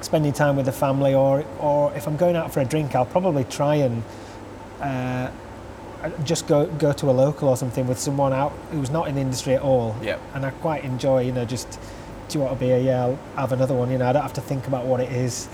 spending 0.00 0.32
time 0.32 0.56
with 0.56 0.66
the 0.66 0.72
family, 0.72 1.14
or 1.14 1.44
or 1.58 1.92
if 1.94 2.06
I'm 2.06 2.16
going 2.16 2.36
out 2.36 2.52
for 2.52 2.60
a 2.60 2.64
drink, 2.64 2.94
I'll 2.94 3.06
probably 3.06 3.44
try 3.44 3.76
and. 3.76 4.02
Uh, 4.80 5.30
just 6.24 6.46
go 6.46 6.66
go 6.66 6.92
to 6.92 7.10
a 7.10 7.12
local 7.12 7.48
or 7.48 7.56
something 7.56 7.86
with 7.86 7.98
someone 7.98 8.32
out 8.32 8.52
who's 8.70 8.90
not 8.90 9.08
in 9.08 9.14
the 9.14 9.20
industry 9.20 9.54
at 9.54 9.62
all. 9.62 9.96
Yeah. 10.02 10.18
And 10.34 10.44
I 10.46 10.50
quite 10.50 10.84
enjoy, 10.84 11.22
you 11.22 11.32
know, 11.32 11.44
just 11.44 11.78
do 12.28 12.38
you 12.38 12.44
want 12.44 12.56
a 12.56 12.60
beer? 12.60 12.78
Yeah, 12.78 13.04
I'll 13.04 13.18
have 13.36 13.52
another 13.52 13.74
one. 13.74 13.90
You 13.90 13.98
know, 13.98 14.08
I 14.08 14.12
don't 14.12 14.22
have 14.22 14.32
to 14.34 14.40
think 14.40 14.66
about 14.66 14.86
what 14.86 15.00
it 15.00 15.12
is. 15.12 15.48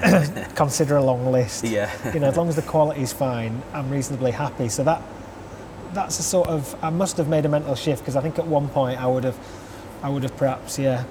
Consider 0.54 0.96
a 0.96 1.02
long 1.02 1.32
list. 1.32 1.64
Yeah. 1.64 1.90
you 2.12 2.20
know, 2.20 2.28
as 2.28 2.36
long 2.36 2.48
as 2.48 2.56
the 2.56 2.62
quality 2.62 3.02
is 3.02 3.12
fine, 3.12 3.62
I'm 3.72 3.90
reasonably 3.90 4.30
happy. 4.32 4.68
So 4.68 4.84
that 4.84 5.02
that's 5.92 6.18
a 6.18 6.22
sort 6.22 6.48
of 6.48 6.76
I 6.82 6.90
must 6.90 7.16
have 7.16 7.28
made 7.28 7.44
a 7.44 7.48
mental 7.48 7.74
shift 7.74 8.02
because 8.02 8.16
I 8.16 8.20
think 8.20 8.38
at 8.38 8.46
one 8.46 8.68
point 8.68 9.00
I 9.00 9.06
would 9.06 9.24
have 9.24 9.38
I 10.02 10.10
would 10.10 10.22
have 10.22 10.36
perhaps 10.36 10.78
yeah 10.78 11.04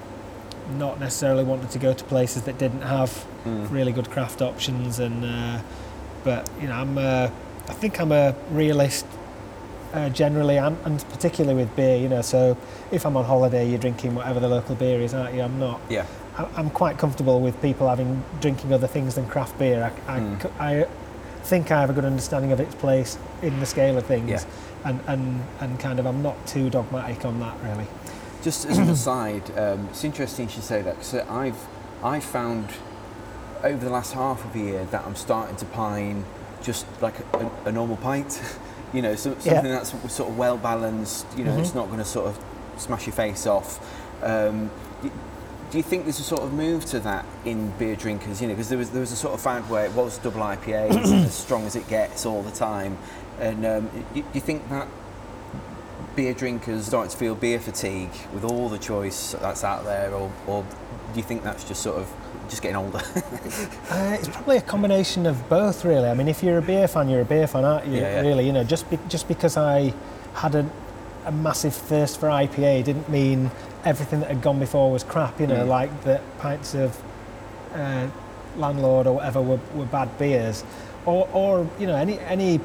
not 0.76 1.00
necessarily 1.00 1.44
wanted 1.44 1.70
to 1.70 1.78
go 1.78 1.92
to 1.92 2.04
places 2.04 2.42
that 2.42 2.58
didn't 2.58 2.82
have 2.82 3.26
mm. 3.44 3.70
really 3.70 3.92
good 3.92 4.10
craft 4.10 4.42
options 4.42 4.98
and 4.98 5.24
uh, 5.24 5.60
but 6.24 6.48
you 6.60 6.68
know 6.68 6.74
I'm 6.74 6.96
uh, 6.98 7.30
I 7.68 7.74
think 7.74 8.00
I'm 8.00 8.12
a 8.12 8.34
realist 8.50 9.06
uh, 9.92 10.08
generally, 10.10 10.58
and, 10.58 10.76
and, 10.84 11.08
particularly 11.08 11.62
with 11.62 11.74
beer. 11.76 11.96
You 11.96 12.08
know, 12.08 12.22
so 12.22 12.56
if 12.90 13.06
I'm 13.06 13.16
on 13.16 13.24
holiday, 13.24 13.68
you're 13.68 13.78
drinking 13.78 14.14
whatever 14.14 14.40
the 14.40 14.48
local 14.48 14.74
beer 14.74 15.00
is, 15.00 15.14
aren't 15.14 15.34
you? 15.34 15.42
I'm 15.42 15.58
not. 15.58 15.80
Yeah. 15.88 16.06
I, 16.36 16.60
am 16.60 16.70
quite 16.70 16.98
comfortable 16.98 17.40
with 17.40 17.60
people 17.60 17.88
having 17.88 18.22
drinking 18.40 18.72
other 18.72 18.86
things 18.86 19.16
than 19.16 19.26
craft 19.26 19.58
beer. 19.58 19.92
I, 20.06 20.16
I, 20.16 20.20
mm. 20.20 20.60
I, 20.60 20.88
think 21.42 21.70
I 21.70 21.80
have 21.80 21.88
a 21.88 21.94
good 21.94 22.04
understanding 22.04 22.52
of 22.52 22.60
its 22.60 22.74
place 22.74 23.16
in 23.40 23.58
the 23.58 23.66
scale 23.66 23.96
of 23.96 24.04
things, 24.04 24.28
yeah. 24.28 24.44
and, 24.84 25.00
and 25.06 25.42
and 25.60 25.80
kind 25.80 25.98
of 25.98 26.06
I'm 26.06 26.22
not 26.22 26.46
too 26.46 26.68
dogmatic 26.68 27.24
on 27.24 27.40
that 27.40 27.56
really. 27.62 27.86
Just 28.42 28.66
as 28.66 28.76
an 28.76 28.90
aside, 28.98 29.50
um, 29.58 29.88
it's 29.88 30.04
interesting 30.04 30.48
you 30.54 30.60
say 30.60 30.82
that 30.82 30.98
because 30.98 31.14
I've 31.14 31.66
I 32.02 32.20
found 32.20 32.68
over 33.62 33.82
the 33.82 33.90
last 33.90 34.12
half 34.12 34.44
of 34.44 34.54
a 34.54 34.58
year 34.58 34.84
that 34.86 35.04
I'm 35.06 35.16
starting 35.16 35.56
to 35.56 35.64
pine 35.64 36.24
just 36.62 36.86
like 37.00 37.18
a, 37.34 37.50
a 37.66 37.72
normal 37.72 37.96
pint. 37.96 38.40
you 38.92 39.02
know, 39.02 39.14
so, 39.14 39.32
something 39.32 39.52
yeah. 39.52 39.62
that's 39.62 39.90
sort 40.12 40.30
of 40.30 40.38
well 40.38 40.56
balanced. 40.56 41.26
You 41.36 41.44
know, 41.44 41.52
mm-hmm. 41.52 41.60
it's 41.60 41.74
not 41.74 41.86
going 41.86 41.98
to 41.98 42.04
sort 42.04 42.26
of 42.26 42.44
smash 42.76 43.06
your 43.06 43.14
face 43.14 43.46
off. 43.46 43.78
Um, 44.22 44.70
do 45.70 45.76
you 45.76 45.82
think 45.82 46.04
there's 46.04 46.18
a 46.18 46.22
sort 46.24 46.42
of 46.42 46.52
move 46.52 46.86
to 46.86 47.00
that 47.00 47.26
in 47.44 47.70
beer 47.72 47.94
drinkers? 47.94 48.40
You 48.40 48.48
know, 48.48 48.54
because 48.54 48.68
there 48.68 48.78
was 48.78 48.90
there 48.90 49.00
was 49.00 49.12
a 49.12 49.16
sort 49.16 49.34
of 49.34 49.40
fad 49.40 49.68
where 49.68 49.84
it 49.84 49.92
was 49.92 50.18
double 50.18 50.40
IPA, 50.40 50.90
as 51.26 51.34
strong 51.34 51.66
as 51.66 51.76
it 51.76 51.86
gets 51.88 52.24
all 52.24 52.42
the 52.42 52.50
time, 52.50 52.96
and 53.38 53.66
um, 53.66 53.90
do 54.14 54.24
you 54.32 54.40
think 54.40 54.68
that 54.70 54.88
beer 56.16 56.34
drinkers 56.34 56.86
starting 56.86 57.10
to 57.10 57.16
feel 57.16 57.34
beer 57.36 57.60
fatigue 57.60 58.10
with 58.32 58.44
all 58.44 58.68
the 58.68 58.78
choice 58.78 59.36
that's 59.40 59.62
out 59.62 59.84
there, 59.84 60.12
or, 60.12 60.32
or 60.46 60.64
do 61.12 61.16
you 61.16 61.22
think 61.22 61.44
that's 61.44 61.64
just 61.64 61.82
sort 61.82 61.96
of 61.96 62.12
just 62.48 62.62
getting 62.62 62.76
older? 62.76 62.98
uh, 63.90 64.16
it's 64.18 64.28
probably 64.28 64.56
a 64.56 64.62
combination 64.62 65.26
of 65.26 65.48
both, 65.48 65.84
really. 65.84 66.08
I 66.08 66.14
mean, 66.14 66.28
if 66.28 66.42
you're 66.42 66.58
a 66.58 66.62
beer 66.62 66.88
fan, 66.88 67.08
you're 67.08 67.20
a 67.20 67.24
beer 67.24 67.46
fan, 67.46 67.64
aren't 67.64 67.86
you? 67.86 68.00
Yeah, 68.00 68.00
yeah. 68.00 68.20
Really, 68.20 68.46
you 68.46 68.52
know, 68.52 68.64
just 68.64 68.88
be, 68.90 68.98
just 69.08 69.28
because 69.28 69.56
I 69.56 69.92
had 70.34 70.54
a, 70.54 70.68
a, 71.26 71.32
massive 71.32 71.74
thirst 71.74 72.20
for 72.20 72.28
IPA 72.28 72.84
didn't 72.84 73.08
mean 73.08 73.50
everything 73.84 74.20
that 74.20 74.28
had 74.28 74.42
gone 74.42 74.58
before 74.58 74.90
was 74.90 75.04
crap. 75.04 75.40
You 75.40 75.46
know, 75.46 75.64
mm. 75.64 75.68
like 75.68 76.04
the 76.04 76.20
pints 76.38 76.74
of 76.74 77.00
uh, 77.74 78.08
landlord 78.56 79.06
or 79.06 79.16
whatever 79.16 79.42
were, 79.42 79.60
were 79.74 79.86
bad 79.86 80.16
beers, 80.18 80.64
or, 81.06 81.28
or 81.32 81.68
you 81.78 81.86
know, 81.86 81.96
any 81.96 82.18
any 82.20 82.60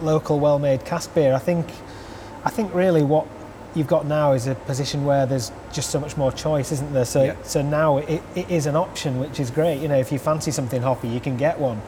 local 0.00 0.40
well-made 0.40 0.84
cask 0.84 1.14
beer. 1.14 1.34
I 1.34 1.38
think, 1.38 1.66
I 2.44 2.50
think 2.50 2.74
really 2.74 3.02
what 3.02 3.26
you've 3.74 3.86
got 3.86 4.06
now 4.06 4.32
is 4.32 4.46
a 4.46 4.54
position 4.54 5.04
where 5.04 5.26
there's 5.26 5.50
just 5.72 5.90
so 5.90 6.00
much 6.00 6.16
more 6.16 6.32
choice, 6.32 6.72
isn't 6.72 6.92
there? 6.92 7.04
So, 7.04 7.24
yeah. 7.24 7.36
so 7.42 7.62
now 7.62 7.98
it, 7.98 8.22
it 8.34 8.50
is 8.50 8.66
an 8.66 8.76
option, 8.76 9.18
which 9.18 9.40
is 9.40 9.50
great. 9.50 9.80
You 9.80 9.88
know, 9.88 9.98
if 9.98 10.12
you 10.12 10.18
fancy 10.18 10.50
something 10.50 10.82
hoppy, 10.82 11.08
you 11.08 11.20
can 11.20 11.36
get 11.36 11.58
one. 11.58 11.80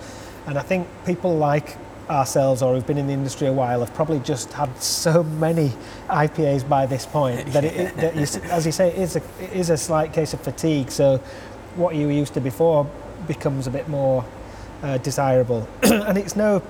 And 0.47 0.59
I 0.59 0.63
think 0.63 0.87
people 1.05 1.37
like 1.37 1.77
ourselves 2.09 2.63
or 2.63 2.75
who've 2.75 2.87
been 2.87 2.99
in 2.99 3.07
the 3.07 3.13
industry 3.13 3.49
a 3.49 3.53
while 3.53 3.81
have 3.81 3.93
probably 3.95 4.21
just 4.21 4.53
had 4.53 4.75
so 4.81 5.23
many 5.25 5.73
IPAs 6.09 6.69
by 6.69 6.87
this 6.87 7.05
point 7.05 7.47
that, 7.53 7.65
it, 7.65 7.77
it, 7.77 7.97
that 7.97 8.15
you, 8.15 8.23
as 8.51 8.65
you 8.65 8.73
say, 8.73 8.89
it 8.89 8.99
is, 8.99 9.17
a, 9.17 9.23
it 9.41 9.53
is 9.53 9.71
a 9.71 9.77
slight 9.77 10.13
case 10.13 10.33
of 10.33 10.41
fatigue. 10.41 10.91
So 10.91 11.19
what 11.75 11.95
you 11.95 12.07
were 12.07 12.13
used 12.13 12.35
to 12.35 12.41
before 12.41 12.89
becomes 13.27 13.67
a 13.67 13.71
bit 13.71 13.89
more 13.89 14.25
uh, 14.83 14.99
desirable. 14.99 15.69
and 15.83 16.17
it's 16.17 16.37
no 16.37 16.63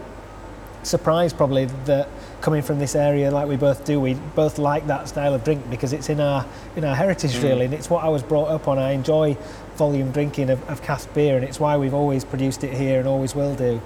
surprise 0.83 1.33
probably 1.33 1.67
that 1.85 2.09
coming 2.41 2.63
from 2.63 2.79
this 2.79 2.95
area 2.95 3.31
like 3.31 3.49
we 3.49 3.57
both 3.57 3.85
do, 3.85 4.01
we 4.01 4.15
both 4.15 4.59
like 4.59 4.87
that 4.87 5.09
style 5.09 5.35
of 5.35 5.45
drink 5.45 5.69
because 5.71 5.93
it's 5.93 6.09
in 6.09 6.21
our 6.21 6.47
in 6.77 6.85
our 6.85 6.95
heritage 6.95 7.33
mm. 7.35 7.43
really, 7.43 7.65
and 7.65 7.75
it's 7.75 7.91
what 7.91 8.05
I 8.05 8.09
was 8.09 8.23
brought 8.23 8.49
up 8.49 8.69
on. 8.69 8.79
I 8.79 8.93
enjoy 8.93 9.37
volume 9.77 10.11
drinking 10.11 10.51
of, 10.51 10.69
of 10.69 10.83
cask 10.83 11.13
beer, 11.15 11.37
and 11.37 11.45
it's 11.45 11.61
why 11.61 11.77
we've 11.77 11.95
always 11.95 12.25
produced 12.25 12.65
it 12.65 12.75
here 12.75 12.99
and 12.99 13.09
always 13.09 13.35
will 13.35 13.55
do. 13.55 13.81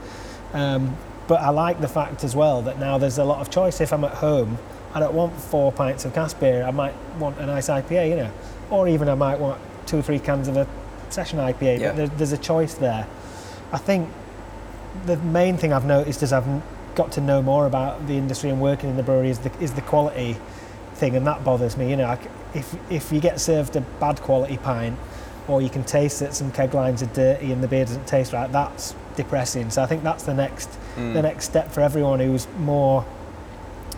Um, 0.52 0.96
but 1.28 1.40
I 1.40 1.50
like 1.50 1.80
the 1.80 1.88
fact 1.88 2.24
as 2.24 2.34
well 2.34 2.62
that 2.62 2.78
now 2.78 2.98
there's 2.98 3.18
a 3.18 3.24
lot 3.24 3.40
of 3.40 3.50
choice. 3.50 3.80
If 3.80 3.92
I'm 3.92 4.04
at 4.04 4.14
home, 4.14 4.58
I 4.94 5.00
don't 5.00 5.14
want 5.14 5.38
four 5.38 5.70
pints 5.70 6.04
of 6.04 6.12
cask 6.12 6.40
beer. 6.40 6.64
I 6.64 6.72
might 6.72 6.94
want 7.18 7.38
a 7.38 7.46
nice 7.46 7.68
IPA, 7.68 8.10
you 8.10 8.16
know, 8.16 8.32
or 8.70 8.88
even 8.88 9.08
I 9.08 9.14
might 9.14 9.38
want 9.38 9.60
two 9.86 9.98
or 9.98 10.02
three 10.02 10.18
cans 10.18 10.48
of 10.48 10.56
a 10.56 10.66
session 11.08 11.38
IPA. 11.38 11.78
Yeah. 11.78 11.88
But 11.88 11.96
there, 11.96 12.06
there's 12.08 12.32
a 12.32 12.38
choice 12.38 12.74
there. 12.74 13.06
I 13.72 13.78
think 13.78 14.08
the 15.06 15.16
main 15.18 15.56
thing 15.56 15.72
I've 15.72 15.84
noticed 15.84 16.22
is 16.22 16.32
I've 16.32 16.46
got 17.00 17.12
to 17.12 17.20
know 17.22 17.40
more 17.40 17.64
about 17.66 18.06
the 18.06 18.14
industry 18.14 18.50
and 18.50 18.60
working 18.60 18.90
in 18.90 18.96
the 18.96 19.02
brewery 19.02 19.30
is 19.30 19.38
the, 19.38 19.50
is 19.58 19.72
the 19.72 19.80
quality 19.80 20.36
thing, 20.94 21.16
and 21.16 21.26
that 21.26 21.42
bothers 21.42 21.76
me. 21.76 21.88
You 21.88 21.96
know, 21.96 22.18
if 22.54 22.76
if 22.90 23.10
you 23.10 23.20
get 23.20 23.40
served 23.40 23.74
a 23.76 23.80
bad 23.80 24.20
quality 24.20 24.58
pint, 24.58 24.98
or 25.48 25.62
you 25.62 25.70
can 25.70 25.82
taste 25.82 26.20
that 26.20 26.34
some 26.34 26.52
keg 26.52 26.74
lines 26.74 27.02
are 27.02 27.12
dirty 27.14 27.52
and 27.52 27.62
the 27.62 27.68
beer 27.68 27.86
doesn't 27.86 28.06
taste 28.06 28.34
right, 28.34 28.52
that's 28.52 28.94
depressing. 29.16 29.70
So 29.70 29.82
I 29.82 29.86
think 29.86 30.02
that's 30.02 30.24
the 30.24 30.34
next 30.34 30.68
mm. 30.96 31.14
the 31.14 31.22
next 31.22 31.46
step 31.46 31.72
for 31.72 31.80
everyone 31.80 32.20
who's 32.20 32.46
more, 32.58 33.06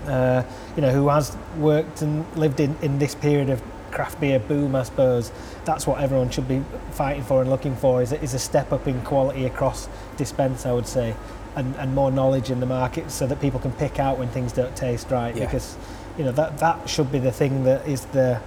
uh, 0.06 0.44
you 0.76 0.82
know, 0.82 0.90
who 0.90 1.08
has 1.08 1.36
worked 1.58 2.02
and 2.02 2.24
lived 2.36 2.60
in, 2.60 2.76
in 2.82 3.00
this 3.00 3.16
period 3.16 3.50
of 3.50 3.60
craft 3.90 4.20
beer 4.20 4.38
boom, 4.38 4.76
I 4.76 4.84
suppose. 4.84 5.32
That's 5.64 5.88
what 5.88 6.00
everyone 6.00 6.30
should 6.30 6.46
be 6.46 6.62
fighting 6.92 7.24
for 7.24 7.40
and 7.40 7.50
looking 7.50 7.74
for 7.74 8.00
is 8.00 8.12
is 8.12 8.32
a 8.32 8.38
step 8.38 8.72
up 8.72 8.86
in 8.86 9.02
quality 9.02 9.44
across 9.44 9.88
dispense, 10.16 10.66
I 10.66 10.72
would 10.72 10.86
say 10.86 11.16
and, 11.56 11.74
and 11.76 11.94
more 11.94 12.10
knowledge 12.10 12.50
in 12.50 12.60
the 12.60 12.66
market 12.66 13.10
so 13.10 13.26
that 13.26 13.40
people 13.40 13.60
can 13.60 13.72
pick 13.72 13.98
out 13.98 14.18
when 14.18 14.28
things 14.28 14.52
don't 14.52 14.74
taste 14.76 15.10
right 15.10 15.36
yeah. 15.36 15.44
because 15.44 15.76
you 16.16 16.24
know 16.24 16.32
that 16.32 16.58
that 16.58 16.88
should 16.88 17.10
be 17.10 17.18
the 17.18 17.32
thing 17.32 17.64
that 17.64 17.86
is 17.86 18.04
the 18.06 18.40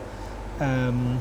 um, 0.60 1.20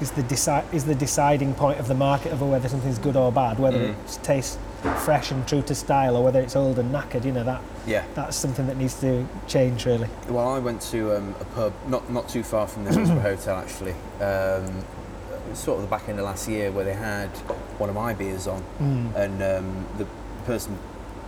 is 0.00 0.12
the 0.12 0.22
deci- 0.22 0.72
is 0.72 0.84
the 0.84 0.94
deciding 0.94 1.54
point 1.54 1.80
of 1.80 1.88
the 1.88 1.94
market 1.94 2.32
of 2.32 2.40
whether 2.40 2.68
something's 2.68 2.98
good 2.98 3.16
or 3.16 3.32
bad 3.32 3.58
whether 3.58 3.78
mm. 3.78 3.90
it 3.90 4.22
tastes 4.22 4.58
fresh 5.04 5.32
and 5.32 5.46
true 5.48 5.60
to 5.62 5.74
style 5.74 6.16
or 6.16 6.22
whether 6.22 6.40
it's 6.40 6.54
old 6.54 6.78
and 6.78 6.94
knackered 6.94 7.24
you 7.24 7.32
know 7.32 7.42
that 7.42 7.60
yeah 7.86 8.04
that's 8.14 8.36
something 8.36 8.66
that 8.68 8.76
needs 8.76 9.00
to 9.00 9.26
change 9.48 9.86
really 9.86 10.08
well 10.28 10.48
I 10.48 10.58
went 10.60 10.80
to 10.82 11.16
um, 11.16 11.34
a 11.40 11.44
pub 11.46 11.72
not 11.88 12.08
not 12.10 12.28
too 12.28 12.44
far 12.44 12.68
from 12.68 12.84
the 12.84 12.92
Hotel 13.20 13.56
actually 13.56 13.94
um, 14.20 14.84
sort 15.54 15.78
of 15.78 15.82
the 15.82 15.88
back 15.88 16.08
end 16.08 16.18
of 16.20 16.26
last 16.26 16.48
year 16.48 16.70
where 16.70 16.84
they 16.84 16.94
had 16.94 17.28
one 17.78 17.88
of 17.88 17.96
my 17.96 18.14
beers 18.14 18.46
on 18.46 18.62
mm. 18.78 19.14
and 19.16 19.42
um, 19.42 19.86
the 19.96 20.06
person 20.44 20.78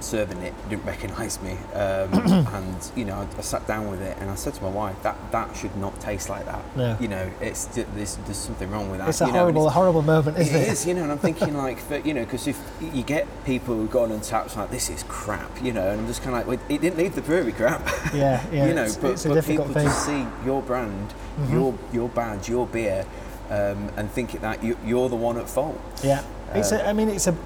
serving 0.03 0.39
it 0.43 0.55
didn't 0.69 0.85
recognise 0.85 1.41
me, 1.43 1.53
um, 1.75 2.13
and 2.55 2.93
you 2.97 3.05
know 3.05 3.15
I, 3.15 3.39
I, 3.39 3.41
sat 3.41 3.67
down 3.67 3.91
with 3.91 4.01
it 4.01 4.17
and 4.19 4.31
I 4.31 4.35
said 4.35 4.55
to 4.55 4.63
my 4.63 4.71
wife 4.71 5.03
that 5.03 5.17
that 5.33 5.57
should 5.57 5.75
not 5.77 5.99
taste 6.01 6.29
like 6.29 6.47
that. 6.47 6.77
No. 6.77 6.97
You 7.01 7.09
know, 7.09 7.31
it's 7.41 7.67
there's, 7.67 8.17
there's 8.17 8.37
something 8.37 8.71
wrong 8.71 8.91
with 8.91 9.01
that. 9.01 9.09
It's 9.09 9.21
a 9.21 9.27
you 9.27 9.33
horrible, 9.33 9.65
know, 9.65 9.71
horrible 9.71 10.03
moment, 10.03 10.39
isn't 10.39 10.55
it? 10.55 10.63
It 10.63 10.69
is, 10.69 10.87
you 10.87 10.95
know, 10.95 11.03
and 11.03 11.13
I'm 11.13 11.19
thinking 11.19 11.57
like, 11.67 11.87
but, 11.89 12.07
you 12.07 12.15
know, 12.15 12.25
because 12.25 12.47
if 12.47 12.61
you 12.81 13.03
get 13.03 13.27
people 13.45 13.77
who 13.77 13.87
go 13.87 14.05
on 14.05 14.13
and 14.13 14.23
taps 14.23 14.57
like 14.57 14.71
this 14.71 14.91
is 14.91 15.05
crap, 15.05 15.63
you 15.63 15.73
know, 15.73 15.91
and 15.91 16.01
I'm 16.01 16.07
just 16.07 16.23
kind 16.23 16.37
of 16.37 16.47
like, 16.47 16.61
well, 16.61 16.69
it 16.69 16.81
didn't 16.81 16.99
leave 16.99 17.15
the 17.15 17.23
brewery 17.23 17.53
crap. 17.53 17.81
Yeah, 18.15 18.45
yeah. 18.53 18.67
you 18.67 18.75
know, 18.75 18.85
it's, 18.85 18.97
but, 18.97 19.13
it's 19.13 19.25
but 19.25 19.45
people 19.45 19.67
thing. 19.67 19.87
to 19.87 19.93
see 19.93 20.27
your 20.45 20.63
brand, 20.63 21.11
mm-hmm. 21.11 21.53
your 21.53 21.79
your 21.93 22.09
badge, 22.09 22.49
your 22.49 22.67
beer 22.67 23.07
um, 23.51 23.91
and 23.97 24.11
think 24.11 24.41
that 24.41 24.63
you, 24.63 24.79
you're 24.85 25.09
the 25.09 25.17
one 25.17 25.37
at 25.37 25.49
fault. 25.49 25.79
Yeah, 26.03 26.25
it's. 26.55 26.73
A, 26.73 26.89
I 26.89 26.93
mean, 26.93 27.09
it's 27.09 27.27
a, 27.27 27.37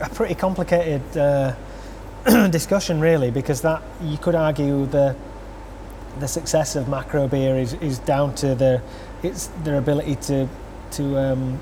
a 0.00 0.08
pretty 0.10 0.34
complicated 0.34 1.16
uh, 1.16 1.54
discussion, 2.50 3.00
really, 3.00 3.30
because 3.30 3.60
that 3.62 3.82
you 4.02 4.18
could 4.18 4.34
argue 4.34 4.86
the 4.86 5.16
the 6.18 6.26
success 6.28 6.74
of 6.76 6.88
macro 6.88 7.28
beer 7.28 7.56
is, 7.56 7.74
is 7.74 7.98
down 8.00 8.34
to 8.34 8.54
their 8.54 8.82
it's 9.22 9.46
their 9.64 9.78
ability 9.78 10.16
to 10.16 10.48
to 10.90 11.16
um, 11.18 11.58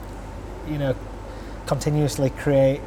you 0.67 0.79
know 0.79 0.95
continuously 1.67 2.31
create 2.31 2.81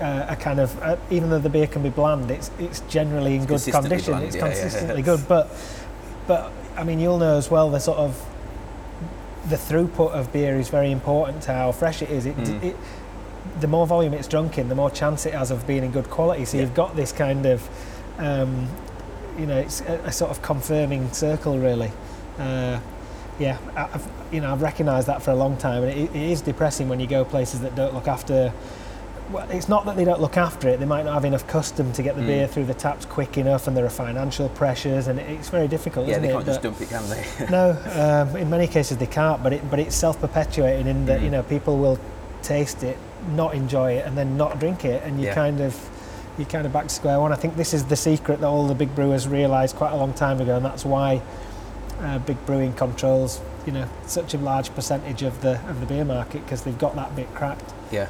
uh, 0.00 0.26
a 0.30 0.36
kind 0.36 0.58
of 0.58 0.80
uh, 0.82 0.96
even 1.10 1.28
though 1.30 1.38
the 1.38 1.50
beer 1.50 1.66
can 1.66 1.82
be 1.82 1.90
bland, 1.90 2.30
it's 2.30 2.50
it's 2.58 2.80
generally 2.88 3.34
in 3.36 3.42
It's 3.50 3.66
good 3.66 3.72
condition. 3.72 4.12
bland, 4.12 4.24
it's 4.24 4.36
yeah, 4.36 4.42
consistently 4.48 4.96
yeah. 5.00 5.02
good, 5.04 5.28
but 5.28 5.50
but 6.26 6.50
I 6.76 6.84
mean 6.84 6.98
you'll 7.00 7.18
know 7.18 7.36
as 7.36 7.50
well 7.50 7.70
the 7.70 7.80
sort 7.80 7.98
of 7.98 8.24
the 9.48 9.56
throughput 9.56 10.10
of 10.12 10.32
beer 10.32 10.56
is 10.58 10.68
very 10.70 10.90
important 10.90 11.42
to 11.44 11.52
how 11.52 11.70
fresh 11.70 12.02
it 12.02 12.10
is. 12.10 12.26
It, 12.26 12.36
Mm. 12.36 12.62
it 12.64 12.76
the 13.60 13.66
more 13.66 13.86
volume 13.86 14.12
it's 14.14 14.28
drunk 14.28 14.58
in, 14.58 14.68
the 14.68 14.74
more 14.74 14.90
chance 14.90 15.26
it 15.26 15.34
has 15.34 15.50
of 15.50 15.66
being 15.66 15.84
in 15.84 15.90
good 15.90 16.08
quality. 16.10 16.44
So 16.44 16.56
Yeah. 16.56 16.64
you've 16.64 16.74
got 16.74 16.94
this 16.96 17.12
kind 17.12 17.46
of 17.46 17.68
um, 18.18 18.68
you 19.38 19.46
know 19.46 19.56
it's 19.58 19.80
a, 19.82 19.94
a 20.06 20.12
sort 20.12 20.30
of 20.30 20.42
confirming 20.42 21.12
circle 21.12 21.58
really. 21.58 21.90
Uh, 22.38 22.80
yeah, 23.38 23.58
I've, 23.76 24.08
you 24.32 24.40
know, 24.40 24.50
I've 24.50 24.62
recognised 24.62 25.08
that 25.08 25.20
for 25.20 25.30
a 25.30 25.34
long 25.34 25.58
time, 25.58 25.82
and 25.82 25.92
it, 25.92 26.10
it 26.16 26.30
is 26.30 26.40
depressing 26.40 26.88
when 26.88 27.00
you 27.00 27.06
go 27.06 27.22
places 27.24 27.60
that 27.60 27.74
don't 27.74 27.92
look 27.92 28.08
after. 28.08 28.50
Well, 29.30 29.46
it's 29.50 29.68
not 29.68 29.84
that 29.86 29.96
they 29.96 30.04
don't 30.04 30.20
look 30.22 30.38
after 30.38 30.68
it; 30.70 30.78
they 30.80 30.86
might 30.86 31.04
not 31.04 31.12
have 31.14 31.24
enough 31.26 31.46
custom 31.46 31.92
to 31.92 32.02
get 32.02 32.14
the 32.16 32.22
Mm. 32.22 32.26
beer 32.26 32.46
through 32.46 32.64
the 32.64 32.72
taps 32.74 33.04
quick 33.04 33.36
enough, 33.36 33.66
and 33.66 33.76
there 33.76 33.84
are 33.84 33.90
financial 33.90 34.48
pressures, 34.50 35.06
and 35.08 35.18
it's 35.18 35.50
very 35.50 35.68
difficult. 35.68 36.06
Yeah, 36.08 36.18
they 36.18 36.28
can't 36.28 36.46
just 36.46 36.62
But- 36.62 36.78
dump 36.78 36.80
it, 36.80 36.88
can 36.88 37.02
they? 37.10 37.46
no, 37.50 37.76
um, 38.30 38.36
in 38.36 38.48
many 38.48 38.66
cases 38.68 38.96
they 38.96 39.06
can't, 39.06 39.42
but 39.42 39.52
it 39.52 39.68
but 39.70 39.78
it's 39.80 39.96
self-perpetuating 39.96 40.86
in 40.86 41.04
that 41.06 41.20
Mm. 41.20 41.24
you 41.24 41.30
know 41.30 41.42
people 41.42 41.76
will 41.76 41.98
taste 42.42 42.84
it, 42.84 42.96
not 43.28 43.54
enjoy 43.54 43.92
it, 43.92 44.06
and 44.06 44.16
then 44.16 44.36
not 44.36 44.58
drink 44.60 44.84
it, 44.84 45.02
and 45.04 45.20
you 45.20 45.26
Yeah. 45.26 45.34
kind 45.34 45.60
of 45.60 45.76
you 46.38 46.44
kind 46.44 46.66
of 46.66 46.72
back 46.72 46.84
to 46.88 46.94
square 46.94 47.18
one. 47.18 47.32
I 47.32 47.36
think 47.36 47.56
this 47.56 47.72
is 47.72 47.84
the 47.84 47.96
secret 47.96 48.40
that 48.40 48.46
all 48.46 48.66
the 48.66 48.74
big 48.74 48.94
brewers 48.94 49.26
realised 49.26 49.74
quite 49.76 49.92
a 49.92 49.96
long 49.96 50.12
time 50.12 50.40
ago, 50.40 50.56
and 50.56 50.64
that's 50.64 50.84
why 50.84 51.22
uh, 52.02 52.18
big 52.18 52.36
brewing 52.44 52.72
controls 52.74 53.40
you 53.64 53.72
know 53.72 53.88
such 54.06 54.34
a 54.34 54.38
large 54.38 54.72
percentage 54.74 55.22
of 55.22 55.40
the 55.40 55.52
of 55.68 55.80
the 55.80 55.86
beer 55.86 56.04
market 56.04 56.44
because 56.44 56.62
they've 56.62 56.78
got 56.78 56.94
that 56.94 57.16
bit 57.16 57.32
cracked. 57.34 57.72
yeah. 57.90 58.06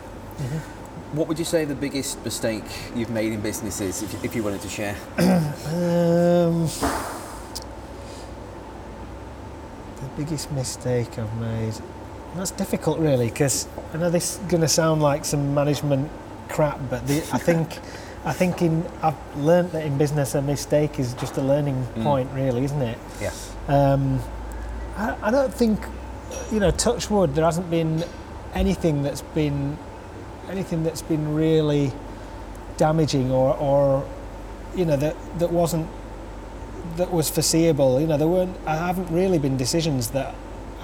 What 1.13 1.29
would 1.29 1.39
you 1.39 1.45
say 1.45 1.65
the 1.65 1.75
biggest 1.77 2.23
mistake 2.25 2.65
you've 2.97 3.11
made 3.11 3.33
in 3.33 3.41
business 3.41 3.81
is, 3.81 4.03
if, 4.03 4.25
if 4.25 4.35
you 4.35 4.43
wanted 4.43 4.61
to 4.63 4.69
share? 4.69 4.97
Um, 5.67 6.67
the 9.97 10.09
biggest 10.17 10.51
mistake 10.53 11.19
I've 11.19 11.35
made. 11.41 11.75
That's 12.37 12.51
difficult, 12.51 12.99
really, 12.99 13.29
because 13.29 13.67
I 13.95 13.97
know 13.99 14.11
this 14.11 14.33
is 14.33 14.39
going 14.49 14.61
to 14.61 14.69
sound 14.69 15.03
like 15.03 15.25
some 15.25 15.55
management 15.55 16.11
crap, 16.49 16.79
but 16.91 17.07
the, 17.07 17.19
I 17.33 17.39
think 17.39 17.79
I 18.25 18.33
think 18.33 18.61
in 18.63 18.85
I've 19.03 19.15
learnt 19.37 19.73
that 19.73 19.85
in 19.87 19.97
business 19.99 20.35
a 20.35 20.43
mistake 20.43 20.99
is 20.99 21.15
just 21.15 21.37
a 21.37 21.43
learning 21.43 21.87
Mm. 21.95 22.03
point, 22.03 22.31
really, 22.35 22.65
isn't 22.65 22.83
it? 22.83 22.99
Yeah. 23.21 23.33
Um, 23.69 24.21
I, 24.97 25.17
I 25.23 25.31
don't 25.31 25.53
think, 25.55 25.81
you 26.53 26.61
know, 26.61 26.71
touch 26.71 27.11
wood, 27.11 27.35
there 27.35 27.45
hasn't 27.45 27.71
been 27.71 28.05
anything 28.55 29.03
that's 29.03 29.23
been 29.23 29.77
anything 30.51 30.85
that's 30.85 31.03
been 31.03 31.35
really 31.35 31.93
damaging 32.77 33.31
or, 33.33 33.57
or 33.57 34.07
you 34.77 34.85
know, 34.85 34.97
that, 34.97 35.17
that 35.39 35.51
wasn't 35.51 35.89
that 36.97 37.11
was 37.13 37.29
foreseeable. 37.31 38.01
You 38.01 38.07
know, 38.07 38.17
there 38.17 38.29
weren't. 38.29 38.57
I 38.67 38.77
haven't 38.77 39.11
really 39.11 39.39
been 39.39 39.57
decisions 39.57 40.11
that 40.11 40.35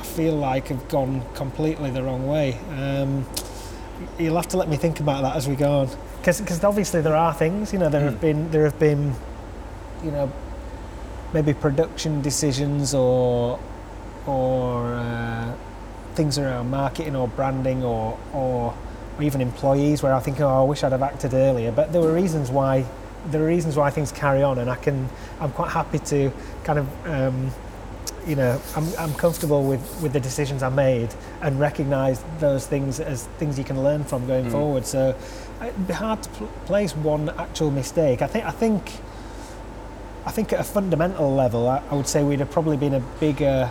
I 0.02 0.04
feel 0.04 0.34
like 0.34 0.66
have 0.68 0.88
gone 0.88 1.22
completely 1.34 1.88
the 1.92 2.02
wrong 2.02 2.26
way. 2.26 2.58
Um, 2.76 3.24
you'll 4.18 4.34
have 4.34 4.48
to 4.48 4.56
let 4.56 4.68
me 4.68 4.76
think 4.76 4.98
about 4.98 5.22
that 5.22 5.36
as 5.36 5.46
we 5.46 5.54
go 5.54 5.78
on, 5.82 5.88
because 6.18 6.64
obviously 6.64 7.00
there 7.02 7.14
are 7.14 7.32
things. 7.32 7.72
You 7.72 7.78
know, 7.78 7.88
there 7.88 8.00
Mm. 8.00 8.10
have 8.10 8.20
been 8.20 8.50
there 8.50 8.64
have 8.64 8.78
been, 8.80 9.14
you 10.02 10.10
know, 10.10 10.28
maybe 11.32 11.54
production 11.54 12.20
decisions 12.20 12.94
or 12.94 13.60
or 14.26 14.92
uh, 14.94 15.52
things 16.16 16.36
around 16.36 16.68
marketing 16.70 17.14
or 17.14 17.28
branding 17.28 17.84
or, 17.84 18.18
or 18.34 18.74
or 19.16 19.22
even 19.22 19.40
employees 19.40 20.02
where 20.02 20.14
I 20.14 20.20
think, 20.20 20.40
oh, 20.40 20.48
I 20.48 20.64
wish 20.64 20.82
I'd 20.82 20.90
have 20.92 21.02
acted 21.02 21.32
earlier. 21.32 21.70
But 21.70 21.92
there 21.92 22.00
were 22.00 22.12
reasons 22.12 22.50
why 22.50 22.84
there 23.30 23.40
are 23.40 23.46
reasons 23.46 23.76
why 23.76 23.90
things 23.90 24.10
carry 24.10 24.42
on, 24.42 24.58
and 24.58 24.68
I 24.68 24.74
can 24.74 25.08
I'm 25.40 25.52
quite 25.52 25.70
happy 25.70 26.00
to 26.00 26.32
kind 26.64 26.80
of 26.80 26.86
um, 27.06 27.52
you 28.26 28.36
know 28.36 28.60
I'm, 28.76 28.86
I'm 28.98 29.14
comfortable 29.14 29.64
with, 29.64 29.80
with 30.02 30.12
the 30.12 30.20
decisions 30.20 30.62
I 30.62 30.68
made 30.68 31.08
and 31.40 31.58
recognise 31.58 32.22
those 32.38 32.66
things 32.66 33.00
as 33.00 33.26
things 33.38 33.58
you 33.58 33.64
can 33.64 33.82
learn 33.82 34.04
from 34.04 34.26
going 34.26 34.46
Mm. 34.46 34.50
forward. 34.52 34.86
So 34.86 35.14
it'd 35.60 35.86
be 35.86 35.92
hard 35.94 36.22
to 36.22 36.28
pl- 36.30 36.46
place 36.66 36.94
one 36.96 37.28
actual 37.38 37.70
mistake. 37.70 38.22
I 38.22 38.26
think 38.26 38.44
I 38.44 38.50
think 38.50 38.92
I 40.24 40.30
think 40.30 40.52
at 40.52 40.60
a 40.60 40.64
fundamental 40.64 41.34
level, 41.34 41.68
I, 41.68 41.82
I 41.90 41.94
would 41.94 42.06
say 42.06 42.22
we'd 42.22 42.38
have 42.40 42.50
probably 42.50 42.76
been 42.76 42.94
a 42.94 43.00
bigger 43.18 43.70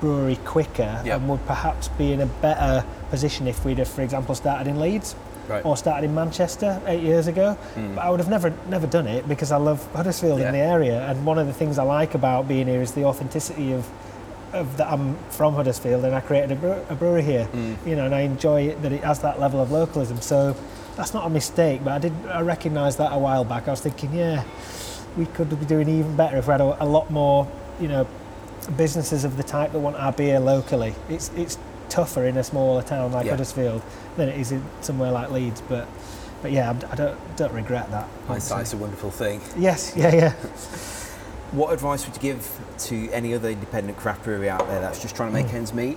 brewery 0.00 0.36
quicker 0.44 1.00
Yeah. 1.04 1.16
and 1.16 1.28
would 1.28 1.46
perhaps 1.46 1.88
be 1.88 2.12
in 2.12 2.20
a 2.20 2.26
better 2.26 2.84
position 3.10 3.46
if 3.46 3.64
we'd 3.64 3.78
have, 3.78 3.88
for 3.88 4.02
example, 4.02 4.34
started 4.34 4.66
in 4.68 4.80
Leeds 4.80 5.14
Right. 5.48 5.64
or 5.64 5.76
started 5.76 6.06
in 6.06 6.14
Manchester 6.14 6.80
eight 6.86 7.02
years 7.02 7.26
ago. 7.26 7.56
Mm. 7.74 7.94
But 7.96 8.04
I 8.04 8.10
would 8.10 8.20
have 8.20 8.30
never 8.30 8.52
never 8.68 8.86
done 8.86 9.06
it 9.06 9.28
because 9.28 9.52
I 9.52 9.56
love 9.58 9.86
Huddersfield 9.92 10.40
Yeah. 10.40 10.46
in 10.48 10.52
the 10.54 10.60
area, 10.60 11.00
and 11.08 11.24
one 11.26 11.38
of 11.38 11.46
the 11.46 11.52
things 11.52 11.78
I 11.78 11.82
like 11.82 12.14
about 12.14 12.48
being 12.48 12.66
here 12.66 12.80
is 12.82 12.92
the 12.92 13.04
authenticity 13.04 13.72
of 13.72 13.86
of 14.52 14.76
that 14.76 14.86
I'm 14.92 15.16
from 15.30 15.54
Huddersfield 15.54 16.04
and 16.04 16.14
I 16.14 16.20
created 16.20 16.52
a, 16.52 16.54
brew, 16.54 16.76
a 16.88 16.94
brewery 16.94 17.22
here. 17.24 17.48
Mm. 17.52 17.76
You 17.86 17.96
know, 17.96 18.04
and 18.06 18.14
I 18.14 18.20
enjoy 18.20 18.62
it 18.68 18.80
that 18.82 18.92
it 18.92 19.02
has 19.02 19.18
that 19.20 19.40
level 19.40 19.60
of 19.60 19.72
localism. 19.72 20.20
So 20.20 20.54
that's 20.96 21.12
not 21.12 21.26
a 21.26 21.30
mistake, 21.30 21.82
but 21.84 21.92
I 21.92 21.98
did 21.98 22.12
I 22.30 22.40
recognised 22.40 22.98
that 22.98 23.12
a 23.12 23.18
while 23.18 23.44
back. 23.44 23.66
I 23.66 23.72
was 23.72 23.80
thinking, 23.80 24.14
yeah, 24.14 24.44
we 25.16 25.26
could 25.26 25.50
be 25.58 25.66
doing 25.66 25.88
even 25.88 26.14
better 26.16 26.36
if 26.36 26.46
we 26.46 26.52
had 26.52 26.60
a, 26.60 26.82
a 26.82 26.86
lot 26.86 27.10
more, 27.10 27.48
you 27.80 27.88
know, 27.88 28.06
businesses 28.76 29.24
of 29.24 29.36
the 29.36 29.42
type 29.42 29.72
that 29.72 29.80
want 29.80 29.96
our 29.96 30.12
beer 30.12 30.38
locally. 30.40 30.94
It's 31.08 31.30
it's 31.36 31.58
tougher 31.88 32.24
in 32.26 32.36
a 32.36 32.44
smaller 32.44 32.82
town 32.82 33.12
like 33.12 33.24
Yeah. 33.26 33.32
Huddersfield 33.32 33.82
than 34.16 34.28
it 34.28 34.38
is 34.38 34.52
in 34.52 34.62
somewhere 34.80 35.10
like 35.12 35.30
Leeds, 35.30 35.62
but. 35.68 35.86
But 36.42 36.52
yeah, 36.52 36.66
I'm- 36.66 36.80
I 36.92 36.94
don't 36.94 37.36
don't 37.36 37.54
regret 37.54 37.90
that. 37.90 38.06
Hindsight's 38.28 38.74
a 38.74 38.76
wonderful 38.76 39.10
thing. 39.10 39.40
Yes, 39.56 39.92
yeah, 39.96 40.14
yeah. 40.14 40.32
What 41.52 41.72
advice 41.72 42.04
would 42.04 42.16
you 42.16 42.20
give 42.20 42.50
to 42.88 43.08
any 43.12 43.32
other 43.32 43.48
independent 43.48 43.96
craft 43.96 44.24
brewery 44.24 44.50
out 44.50 44.66
there 44.68 44.80
that's 44.80 45.00
just 45.00 45.14
trying 45.16 45.30
to 45.30 45.34
make 45.34 45.46
Mm. 45.46 45.54
ends 45.54 45.72
meet? 45.72 45.96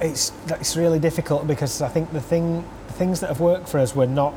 It's 0.00 0.32
it's 0.48 0.76
really 0.76 0.98
difficult 0.98 1.46
because 1.46 1.80
I 1.82 1.88
think 1.88 2.12
the 2.12 2.20
thing 2.20 2.64
the 2.86 2.92
things 2.92 3.20
that 3.20 3.28
have 3.28 3.40
worked 3.40 3.68
for 3.68 3.78
us 3.80 3.94
we're 3.96 4.06
not 4.06 4.34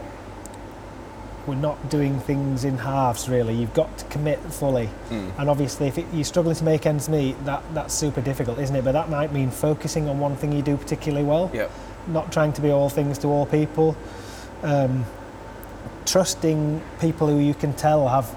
we're 1.49 1.55
not 1.55 1.89
doing 1.89 2.19
things 2.19 2.63
in 2.63 2.77
halves 2.77 3.27
really. 3.27 3.53
You've 3.53 3.73
got 3.73 3.97
to 3.97 4.05
commit 4.05 4.39
fully. 4.53 4.89
Mm. 5.09 5.31
And 5.39 5.49
obviously, 5.49 5.87
if 5.87 5.97
it, 5.97 6.05
you're 6.13 6.23
struggling 6.23 6.55
to 6.55 6.63
make 6.63 6.85
ends 6.85 7.09
meet, 7.09 7.43
that, 7.45 7.63
that's 7.73 7.93
super 7.93 8.21
difficult, 8.21 8.59
isn't 8.59 8.75
it? 8.75 8.83
But 8.83 8.93
that 8.93 9.09
might 9.09 9.33
mean 9.33 9.51
focusing 9.51 10.07
on 10.07 10.19
one 10.19 10.35
thing 10.35 10.51
you 10.51 10.61
do 10.61 10.77
particularly 10.77 11.25
well, 11.25 11.49
Yep. 11.53 11.71
not 12.07 12.31
trying 12.31 12.53
to 12.53 12.61
be 12.61 12.69
all 12.69 12.89
things 12.89 13.17
to 13.19 13.27
all 13.27 13.45
people, 13.45 13.97
um, 14.63 15.05
trusting 16.05 16.81
people 17.01 17.27
who 17.27 17.39
you 17.39 17.53
can 17.53 17.73
tell 17.73 18.07
have 18.07 18.33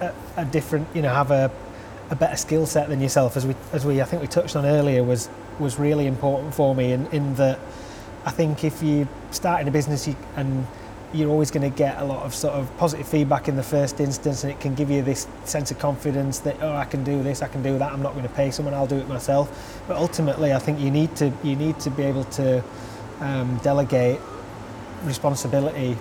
a, 0.00 0.12
a 0.36 0.44
different, 0.44 0.88
you 0.94 1.02
know, 1.02 1.12
have 1.14 1.30
a, 1.30 1.50
a 2.10 2.16
better 2.16 2.36
skill 2.36 2.66
set 2.66 2.88
than 2.88 3.00
yourself. 3.00 3.36
As 3.36 3.46
we, 3.46 3.54
as 3.72 3.84
we, 3.86 4.00
I 4.00 4.04
think 4.04 4.22
we 4.22 4.28
touched 4.28 4.56
on 4.56 4.66
earlier, 4.66 5.02
was 5.02 5.28
was 5.58 5.78
really 5.78 6.06
important 6.06 6.54
for 6.54 6.74
me. 6.74 6.92
In, 6.92 7.06
in 7.06 7.34
that, 7.36 7.58
I 8.26 8.30
think 8.30 8.62
if 8.62 8.82
you 8.82 9.08
start 9.30 9.62
in 9.62 9.68
a 9.68 9.70
business 9.70 10.06
you, 10.06 10.14
and 10.36 10.66
you're 11.16 11.30
always 11.30 11.50
going 11.50 11.70
to 11.70 11.76
get 11.76 11.98
a 11.98 12.04
lot 12.04 12.22
of 12.24 12.34
sort 12.34 12.54
of 12.54 12.74
positive 12.76 13.08
feedback 13.08 13.48
in 13.48 13.56
the 13.56 13.62
first 13.62 14.00
instance, 14.00 14.44
and 14.44 14.52
it 14.52 14.60
can 14.60 14.74
give 14.74 14.90
you 14.90 15.02
this 15.02 15.26
sense 15.44 15.70
of 15.70 15.78
confidence 15.78 16.38
that 16.40 16.56
oh, 16.62 16.74
I 16.76 16.84
can 16.84 17.02
do 17.04 17.22
this, 17.22 17.42
I 17.42 17.48
can 17.48 17.62
do 17.62 17.78
that. 17.78 17.92
I'm 17.92 18.02
not 18.02 18.12
going 18.14 18.26
to 18.28 18.34
pay 18.34 18.50
someone, 18.50 18.74
I'll 18.74 18.86
do 18.86 18.98
it 18.98 19.08
myself. 19.08 19.80
But 19.88 19.96
ultimately, 19.96 20.52
I 20.52 20.58
think 20.58 20.78
you 20.80 20.90
need 20.90 21.16
to 21.16 21.32
you 21.42 21.56
need 21.56 21.80
to 21.80 21.90
be 21.90 22.02
able 22.04 22.24
to 22.24 22.62
um, 23.20 23.58
delegate 23.62 24.20
responsibility 25.04 25.96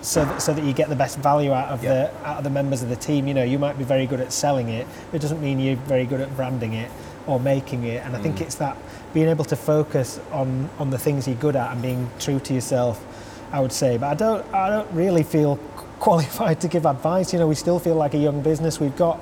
so 0.00 0.24
that, 0.24 0.40
so 0.40 0.52
that 0.54 0.64
you 0.64 0.72
get 0.72 0.88
the 0.88 0.96
best 0.96 1.18
value 1.18 1.52
out 1.52 1.68
of 1.68 1.82
Yeah. 1.82 1.92
the 2.22 2.26
out 2.28 2.38
of 2.38 2.44
the 2.44 2.50
members 2.50 2.82
of 2.82 2.88
the 2.88 2.96
team. 2.96 3.26
You 3.26 3.34
know, 3.34 3.42
you 3.42 3.58
might 3.58 3.76
be 3.76 3.84
very 3.84 4.06
good 4.06 4.20
at 4.20 4.32
selling 4.32 4.68
it, 4.68 4.86
but 5.10 5.16
it 5.18 5.22
doesn't 5.22 5.40
mean 5.42 5.58
you're 5.58 5.76
very 5.76 6.06
good 6.06 6.20
at 6.20 6.34
branding 6.36 6.72
it 6.74 6.90
or 7.26 7.38
making 7.40 7.84
it. 7.84 8.04
And 8.04 8.16
I 8.16 8.20
think 8.20 8.36
Mm. 8.36 8.42
it's 8.42 8.54
that 8.56 8.76
being 9.12 9.28
able 9.28 9.44
to 9.46 9.56
focus 9.56 10.20
on 10.32 10.70
on 10.78 10.90
the 10.90 10.98
things 10.98 11.26
you're 11.26 11.36
good 11.36 11.56
at 11.56 11.72
and 11.72 11.82
being 11.82 12.08
true 12.20 12.38
to 12.40 12.54
yourself. 12.54 13.04
I 13.52 13.60
would 13.60 13.72
say, 13.72 13.96
but 13.98 14.06
I 14.08 14.14
don't 14.14 14.54
I 14.54 14.68
don't 14.68 14.90
really 14.92 15.22
feel 15.22 15.56
qualified 16.00 16.60
to 16.60 16.68
give 16.68 16.86
advice. 16.86 17.32
You 17.32 17.38
know, 17.38 17.48
we 17.48 17.54
still 17.54 17.78
feel 17.78 17.94
like 17.94 18.14
a 18.14 18.18
young 18.18 18.40
business. 18.42 18.78
We've 18.80 18.96
got 18.96 19.18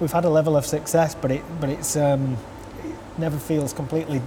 we've 0.00 0.12
had 0.12 0.24
a 0.24 0.30
level 0.30 0.56
of 0.56 0.66
success, 0.66 1.14
but 1.14 1.30
it 1.30 1.42
but 1.60 1.70
it's 1.70 1.96
um, 1.96 2.36
it 2.84 2.94
never 3.18 3.38
feels 3.38 3.72
completely 3.72 4.20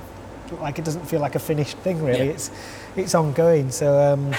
like 0.61 0.79
it 0.79 0.85
doesn't 0.85 1.05
feel 1.05 1.19
like 1.19 1.35
a 1.35 1.39
finished 1.39 1.77
thing. 1.79 2.03
Really, 2.03 2.25
Yeah. 2.25 2.31
it's 2.33 2.51
it's 2.95 3.15
ongoing. 3.15 3.69
So 3.71 3.99
um, 4.13 4.33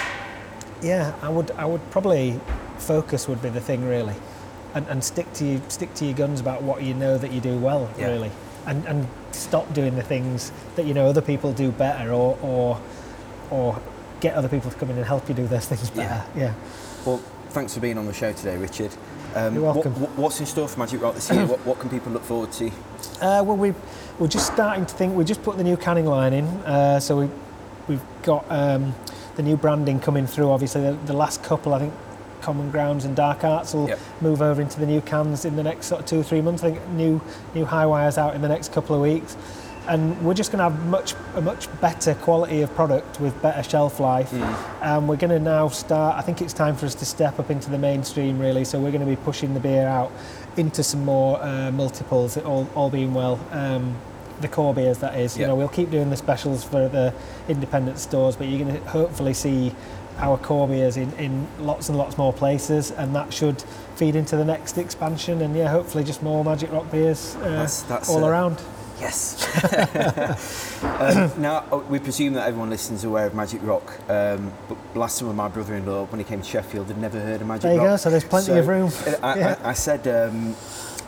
yeah, 0.83 1.15
I 1.23 1.29
would 1.29 1.51
I 1.53 1.65
would 1.65 1.89
probably 1.91 2.41
focus 2.79 3.29
would 3.29 3.43
be 3.43 3.49
the 3.51 3.61
thing 3.61 3.85
really, 3.85 4.15
and, 4.75 4.87
and 4.89 5.05
stick 5.05 5.33
to 5.35 5.45
you, 5.45 5.63
stick 5.69 5.93
to 5.95 6.05
your 6.07 6.15
guns 6.15 6.41
about 6.41 6.63
what 6.63 6.83
you 6.83 6.95
know 6.95 7.17
that 7.19 7.31
you 7.33 7.41
do 7.41 7.57
well. 7.59 7.89
Yeah. 7.97 8.09
Really, 8.09 8.31
and, 8.67 8.85
and 8.87 9.07
stop 9.33 9.73
doing 9.73 9.95
the 9.95 10.03
things 10.03 10.51
that 10.77 10.85
you 10.87 10.95
know 10.95 11.07
other 11.07 11.21
people 11.23 11.53
do 11.53 11.71
better, 11.71 12.11
or 12.13 12.37
or 12.43 12.81
or 13.51 13.81
get 14.21 14.35
other 14.35 14.49
people 14.49 14.71
to 14.71 14.77
come 14.77 14.91
in 14.91 14.97
and 14.97 15.07
help 15.07 15.29
you 15.29 15.35
do 15.35 15.47
those 15.47 15.67
things 15.67 15.91
better. 15.91 16.25
Yeah. 16.37 16.55
Well, 17.05 17.19
thanks 17.49 17.75
for 17.75 17.81
being 17.81 17.99
on 17.99 18.07
the 18.07 18.13
show 18.13 18.33
today, 18.33 18.57
Richard. 18.57 18.93
Um, 19.35 19.55
You're 19.55 19.63
welcome. 19.63 19.99
What, 20.01 20.11
what's 20.17 20.41
in 20.41 20.47
store 20.47 20.69
for 20.69 20.79
Magic 20.79 21.01
Rock 21.01 21.15
this 21.15 21.31
year? 21.31 21.47
what, 21.47 21.61
what, 21.61 21.79
can 21.79 21.89
people 21.89 22.13
look 22.13 22.25
forward 22.25 22.53
to? 22.53 22.67
Uh, 23.21 23.43
well, 23.43 23.57
we 23.57 23.75
we're 24.19 24.29
just 24.29 24.53
starting 24.53 24.87
to 24.87 24.95
think. 24.95 25.15
We 25.15 25.25
just 25.25 25.43
put 25.43 25.57
the 25.57 25.65
new 25.65 25.77
canning 25.77 26.07
line 26.07 26.33
in, 26.33 26.45
uh, 26.45 27.01
so 27.01 27.17
we 27.17 27.31
we've 27.89 28.03
got 28.23 28.45
um, 28.51 28.95
the 29.37 29.43
new 29.43 29.57
branding 29.57 30.01
coming 30.01 30.27
through. 30.27 30.51
Obviously, 30.51 30.83
the, 30.83 30.93
the, 31.07 31.13
last 31.13 31.43
couple, 31.43 31.75
I 31.75 31.79
think, 31.79 31.95
Common 32.41 32.71
Grounds 32.71 33.05
and 33.05 33.15
Dark 33.15 33.45
Arts 33.45 33.73
will 33.73 33.89
yep. 33.89 33.99
move 34.21 34.43
over 34.43 34.61
into 34.61 34.81
the 34.81 34.87
new 34.87 35.01
cans 35.01 35.45
in 35.45 35.57
the 35.57 35.63
next 35.63 35.87
sort 35.87 36.01
of 36.01 36.07
two 36.07 36.21
or 36.21 36.23
three 36.23 36.41
months. 36.41 36.65
I 36.65 36.73
think 36.73 36.89
new 36.89 37.21
new 37.55 37.65
high 37.65 37.87
wires 37.87 38.19
out 38.19 38.35
in 38.35 38.43
the 38.43 38.49
next 38.49 38.73
couple 38.73 38.97
of 38.97 39.03
weeks 39.03 39.37
and 39.91 40.25
we're 40.25 40.35
just 40.35 40.53
going 40.53 40.59
to 40.59 40.71
have 40.71 40.87
much 40.87 41.15
a 41.35 41.41
much 41.41 41.69
better 41.81 42.15
quality 42.15 42.63
of 42.63 42.73
product 42.75 43.21
with 43.21 43.41
better 43.43 43.63
shelf 43.63 43.99
life. 43.99 44.31
Mm. 44.31 44.83
And 44.83 45.09
we're 45.09 45.17
going 45.17 45.31
to 45.31 45.41
now 45.41 45.69
start. 45.69 46.17
I 46.17 46.23
think 46.23 46.41
it's 46.41 46.55
time 46.55 46.77
for 46.77 46.87
us 46.87 46.95
to 46.95 47.05
step 47.05 47.41
up 47.41 47.51
into 47.51 47.71
the 47.71 47.79
mainstream 47.79 48.39
really. 48.39 48.65
So 48.65 48.81
we're 48.81 48.93
going 48.93 49.05
to 49.05 49.07
be 49.07 49.17
pushing 49.17 49.53
the 49.53 49.61
beer 49.61 49.87
out 49.87 50.13
into 50.57 50.85
some 50.85 51.05
more 51.05 51.43
uh, 51.43 51.73
multiples. 51.73 52.39
All, 52.39 52.69
all 52.77 52.89
being 52.89 53.13
well. 53.13 53.41
Um, 53.51 53.97
the 54.41 54.49
core 54.49 54.73
beers 54.73 54.99
that 54.99 55.19
is. 55.19 55.37
Yep. 55.37 55.41
You 55.41 55.47
know, 55.49 55.57
we'll 55.57 55.69
keep 55.69 55.91
doing 55.91 56.09
the 56.09 56.17
specials 56.17 56.65
for 56.65 56.89
the 56.89 57.13
independent 57.49 57.99
stores, 57.99 58.37
but 58.37 58.47
you're 58.47 58.65
going 58.65 58.81
to 58.81 58.89
hopefully 58.89 59.35
see 59.35 59.75
our 60.19 60.39
core 60.39 60.69
beers 60.69 60.97
in, 60.97 61.13
in 61.15 61.47
lots 61.59 61.89
and 61.89 61.99
lots 61.99 62.17
more 62.17 62.33
places, 62.33 62.91
and 62.93 63.15
that 63.15 63.35
should 63.35 63.61
feed 63.97 64.17
into 64.17 64.37
the 64.37 64.45
next 64.45 64.79
expansion. 64.79 65.43
And 65.43 65.55
yeah, 65.55 65.69
hopefully 65.69 66.05
just 66.05 66.23
more 66.23 66.43
Magic 66.43 66.73
Rock 66.73 66.91
beers 66.91 67.37
uh, 67.37 67.51
that's, 67.51 67.83
that's 67.83 68.09
all 68.09 68.25
around. 68.25 68.63
Yes. 69.01 69.43
um, 70.85 71.41
now, 71.41 71.65
oh, 71.73 71.79
we 71.89 71.99
presume 71.99 72.35
that 72.35 72.47
everyone 72.47 72.71
listening 72.71 72.97
is 72.97 73.05
aware 73.05 73.27
of 73.27 73.35
Magic 73.35 73.63
Rock, 73.63 73.99
um, 74.11 74.53
but 74.69 74.77
last 74.95 75.19
time 75.19 75.35
my 75.35 75.49
brother 75.49 75.75
in 75.75 75.87
law, 75.87 76.05
when 76.07 76.19
he 76.19 76.25
came 76.25 76.43
to 76.43 76.47
Sheffield, 76.47 76.89
had 76.89 76.99
never 76.99 77.19
heard 77.19 77.41
of 77.41 77.47
Magic 77.47 77.65
Rock. 77.65 77.77
There 77.77 77.83
you 77.83 77.91
go, 77.91 77.97
so 77.97 78.11
there's 78.11 78.25
plenty 78.25 78.47
so 78.47 78.59
of 78.59 78.69
room. 78.69 78.91
I, 79.23 79.39
yeah. 79.39 79.59
I, 79.63 79.71
I 79.71 79.73
said, 79.73 80.07
um, 80.07 80.55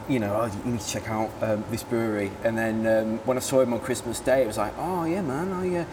you 0.09 0.19
know, 0.19 0.35
oh, 0.35 0.65
you 0.65 0.73
need 0.73 0.81
to 0.81 0.89
check 0.89 1.09
out 1.09 1.31
um, 1.43 1.65
this 1.71 1.83
brewery. 1.83 2.31
And 2.45 2.57
then 2.57 2.87
um, 2.87 3.19
when 3.19 3.37
I 3.37 3.41
saw 3.41 3.61
him 3.61 3.73
on 3.75 3.81
Christmas 3.81 4.21
Day, 4.21 4.43
it 4.43 4.47
was 4.47 4.59
like, 4.59 4.75
oh, 4.79 5.05
yeah, 5.05 5.23
man, 5.23 5.53
I. 5.53 5.81
Uh, 5.81 5.85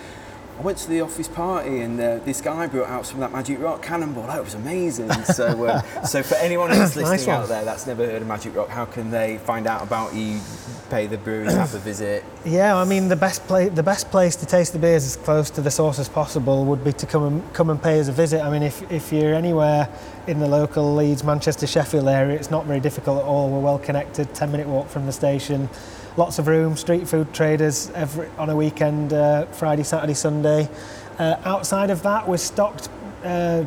I 0.60 0.62
went 0.62 0.78
to 0.80 0.90
the 0.90 1.00
office 1.00 1.30
party 1.30 1.80
and 1.80 1.98
uh, 2.02 2.18
this 2.26 2.42
guy 2.42 2.68
brought 2.68 2.90
out 2.90 3.06
some 3.06 3.16
of 3.16 3.22
that 3.22 3.32
Magic 3.32 3.62
Rock 3.62 3.82
Cannonball. 3.82 4.28
That 4.28 4.44
was 4.44 4.56
amazing. 4.56 5.10
so, 5.24 5.64
uh, 5.64 5.82
so 6.04 6.22
for 6.22 6.36
anyone 6.36 6.70
who's 6.70 6.98
listening 6.98 7.04
nice 7.06 7.28
out 7.30 7.48
there 7.48 7.64
that's 7.64 7.88
never 7.88 8.06
heard 8.06 8.22
of 8.22 8.28
Magic 8.28 8.54
Rock, 8.54 8.68
how 8.68 8.84
can 8.84 9.10
they 9.10 9.38
find 9.38 9.68
out 9.68 9.82
about 9.82 10.14
you? 10.14 10.42
Pay 10.90 11.08
the 11.08 11.18
brewery 11.18 11.46
have 11.46 11.74
a 11.74 11.80
visit. 11.80 12.26
Yeah, 12.46 12.76
I 12.76 12.84
mean 12.84 13.10
the 13.10 13.16
best 13.18 13.46
place 13.48 13.72
the 13.74 13.84
best 13.84 14.10
place 14.12 14.36
to 14.38 14.46
taste 14.46 14.74
the 14.74 14.80
beers 14.80 15.06
as 15.06 15.18
close 15.18 15.50
to 15.52 15.62
the 15.62 15.70
source 15.70 16.00
as 16.00 16.08
possible 16.10 16.64
would 16.66 16.84
be 16.84 16.94
to 16.94 17.06
come 17.06 17.24
and 17.24 17.54
come 17.54 17.70
and 17.70 17.82
pay 17.82 18.00
us 18.00 18.08
a 18.08 18.14
visit. 18.14 18.42
I 18.42 18.50
mean, 18.50 18.64
if 18.64 18.90
if 18.92 19.14
you're 19.14 19.36
anywhere 19.36 19.88
in 20.26 20.40
the 20.40 20.48
local 20.48 20.96
Leeds, 20.96 21.24
Manchester, 21.24 21.68
Sheffield 21.68 22.08
area, 22.08 22.36
it's 22.36 22.50
not 22.50 22.66
very 22.66 22.80
difficult 22.80 23.20
at 23.20 23.26
all. 23.26 23.50
We're 23.50 23.60
well 23.60 23.78
connected, 23.78 24.34
ten 24.34 24.52
minute 24.52 24.68
walk 24.68 24.88
from 24.88 25.06
the 25.06 25.12
station 25.12 25.70
lots 26.18 26.40
of 26.40 26.48
room, 26.48 26.76
street 26.76 27.08
food 27.08 27.34
traders 27.34 27.90
every, 27.92 28.28
on 28.38 28.50
a 28.50 28.56
weekend, 28.56 29.14
uh, 29.14 29.46
Friday, 29.48 29.84
Saturday, 29.84 30.14
Sunday. 30.14 30.70
Uh, 31.18 31.36
outside 31.44 31.90
of 31.90 32.04
that, 32.04 32.28
we're 32.28 32.38
stocked, 32.38 32.90
uh, 33.24 33.64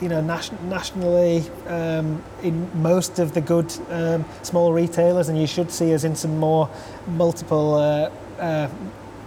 you 0.00 0.08
know, 0.08 0.20
nation- 0.20 0.58
nationally 0.68 1.44
um, 1.66 2.22
in 2.42 2.70
most 2.82 3.18
of 3.18 3.34
the 3.34 3.40
good 3.40 3.72
um, 3.90 4.24
small 4.42 4.72
retailers, 4.72 5.28
and 5.28 5.38
you 5.38 5.46
should 5.46 5.70
see 5.70 5.92
us 5.94 6.04
in 6.04 6.14
some 6.16 6.38
more 6.38 6.68
multiple 7.06 7.74
uh, 7.74 8.10
uh, 8.38 8.68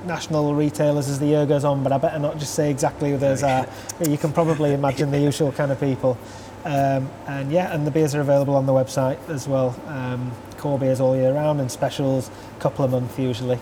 national 0.06 0.56
retailers 0.56 1.10
as 1.10 1.20
the 1.20 1.28
year 1.28 1.46
goes 1.46 1.64
on. 1.64 1.84
But 1.84 1.92
I 1.92 1.98
better 1.98 2.20
not 2.20 2.40
just 2.40 2.56
say 2.56 2.72
exactly 2.72 3.12
who 3.12 3.18
those 3.18 3.44
are. 3.44 3.68
You 4.08 4.18
can 4.18 4.32
probably 4.32 4.74
imagine 4.74 5.12
the 5.12 5.20
usual 5.30 5.52
kind 5.52 5.72
of 5.72 5.80
people. 5.80 6.18
Um, 6.64 7.10
and 7.28 7.52
yeah, 7.52 7.74
and 7.74 7.86
the 7.88 7.92
beers 7.92 8.14
are 8.14 8.22
available 8.22 8.56
on 8.56 8.66
the 8.66 8.74
website 8.74 9.18
as 9.30 9.48
well. 9.48 9.80
Um, 9.88 10.32
core 10.62 10.78
beers 10.78 11.02
all 11.02 11.16
year 11.16 11.34
round 11.34 11.60
and 11.60 11.72
specials, 11.72 12.30
a 12.58 12.62
couple 12.62 12.86
a 12.86 12.88
month 12.88 13.18
usually. 13.18 13.60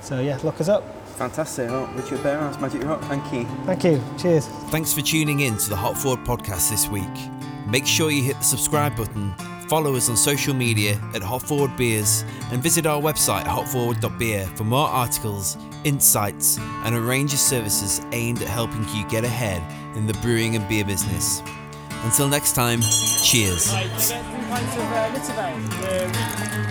So 0.00 0.20
yeah, 0.20 0.38
look 0.42 0.60
us 0.60 0.68
up. 0.68 0.82
Fantastic. 1.16 1.68
Well, 1.68 1.86
Richard 1.94 2.20
Burhouse, 2.20 2.60
Magic 2.60 2.84
Rock, 2.84 3.02
thank 3.02 3.32
you. 3.32 3.44
Thank 3.66 3.84
you. 3.84 4.02
Cheers. 4.16 4.46
Thanks 4.70 4.92
for 4.92 5.02
tuning 5.02 5.40
in 5.40 5.58
to 5.58 5.68
the 5.68 5.76
Hop 5.76 5.96
Forward 5.96 6.24
podcast 6.24 6.70
this 6.70 6.88
week. 6.88 7.04
Make 7.66 7.86
sure 7.86 8.10
you 8.10 8.22
hit 8.22 8.38
the 8.38 8.44
subscribe 8.44 8.96
button, 8.96 9.34
follow 9.68 9.94
us 9.94 10.08
on 10.08 10.16
social 10.16 10.54
media 10.54 10.98
at 11.14 11.22
Hop 11.22 11.42
Forward 11.42 11.76
Beers, 11.76 12.24
and 12.50 12.62
visit 12.62 12.86
our 12.86 13.02
website 13.02 13.44
hopforward.beer 13.44 14.46
for 14.54 14.64
more 14.64 14.88
articles, 14.88 15.58
insights, 15.84 16.58
and 16.84 16.94
a 16.94 17.00
range 17.00 17.34
of 17.34 17.40
services 17.40 18.00
aimed 18.12 18.40
at 18.40 18.48
helping 18.48 18.88
you 18.94 19.06
get 19.08 19.24
ahead 19.24 19.60
in 19.96 20.06
the 20.06 20.14
brewing 20.14 20.56
and 20.56 20.66
beer 20.68 20.84
business. 20.84 21.42
Until 22.04 22.28
next 22.28 22.54
time, 22.54 22.80
cheers 22.80 23.74
pint 24.48 24.76
of 24.78 24.92
uh, 24.92 25.10
Litivay, 25.12 25.54
the 26.62 26.67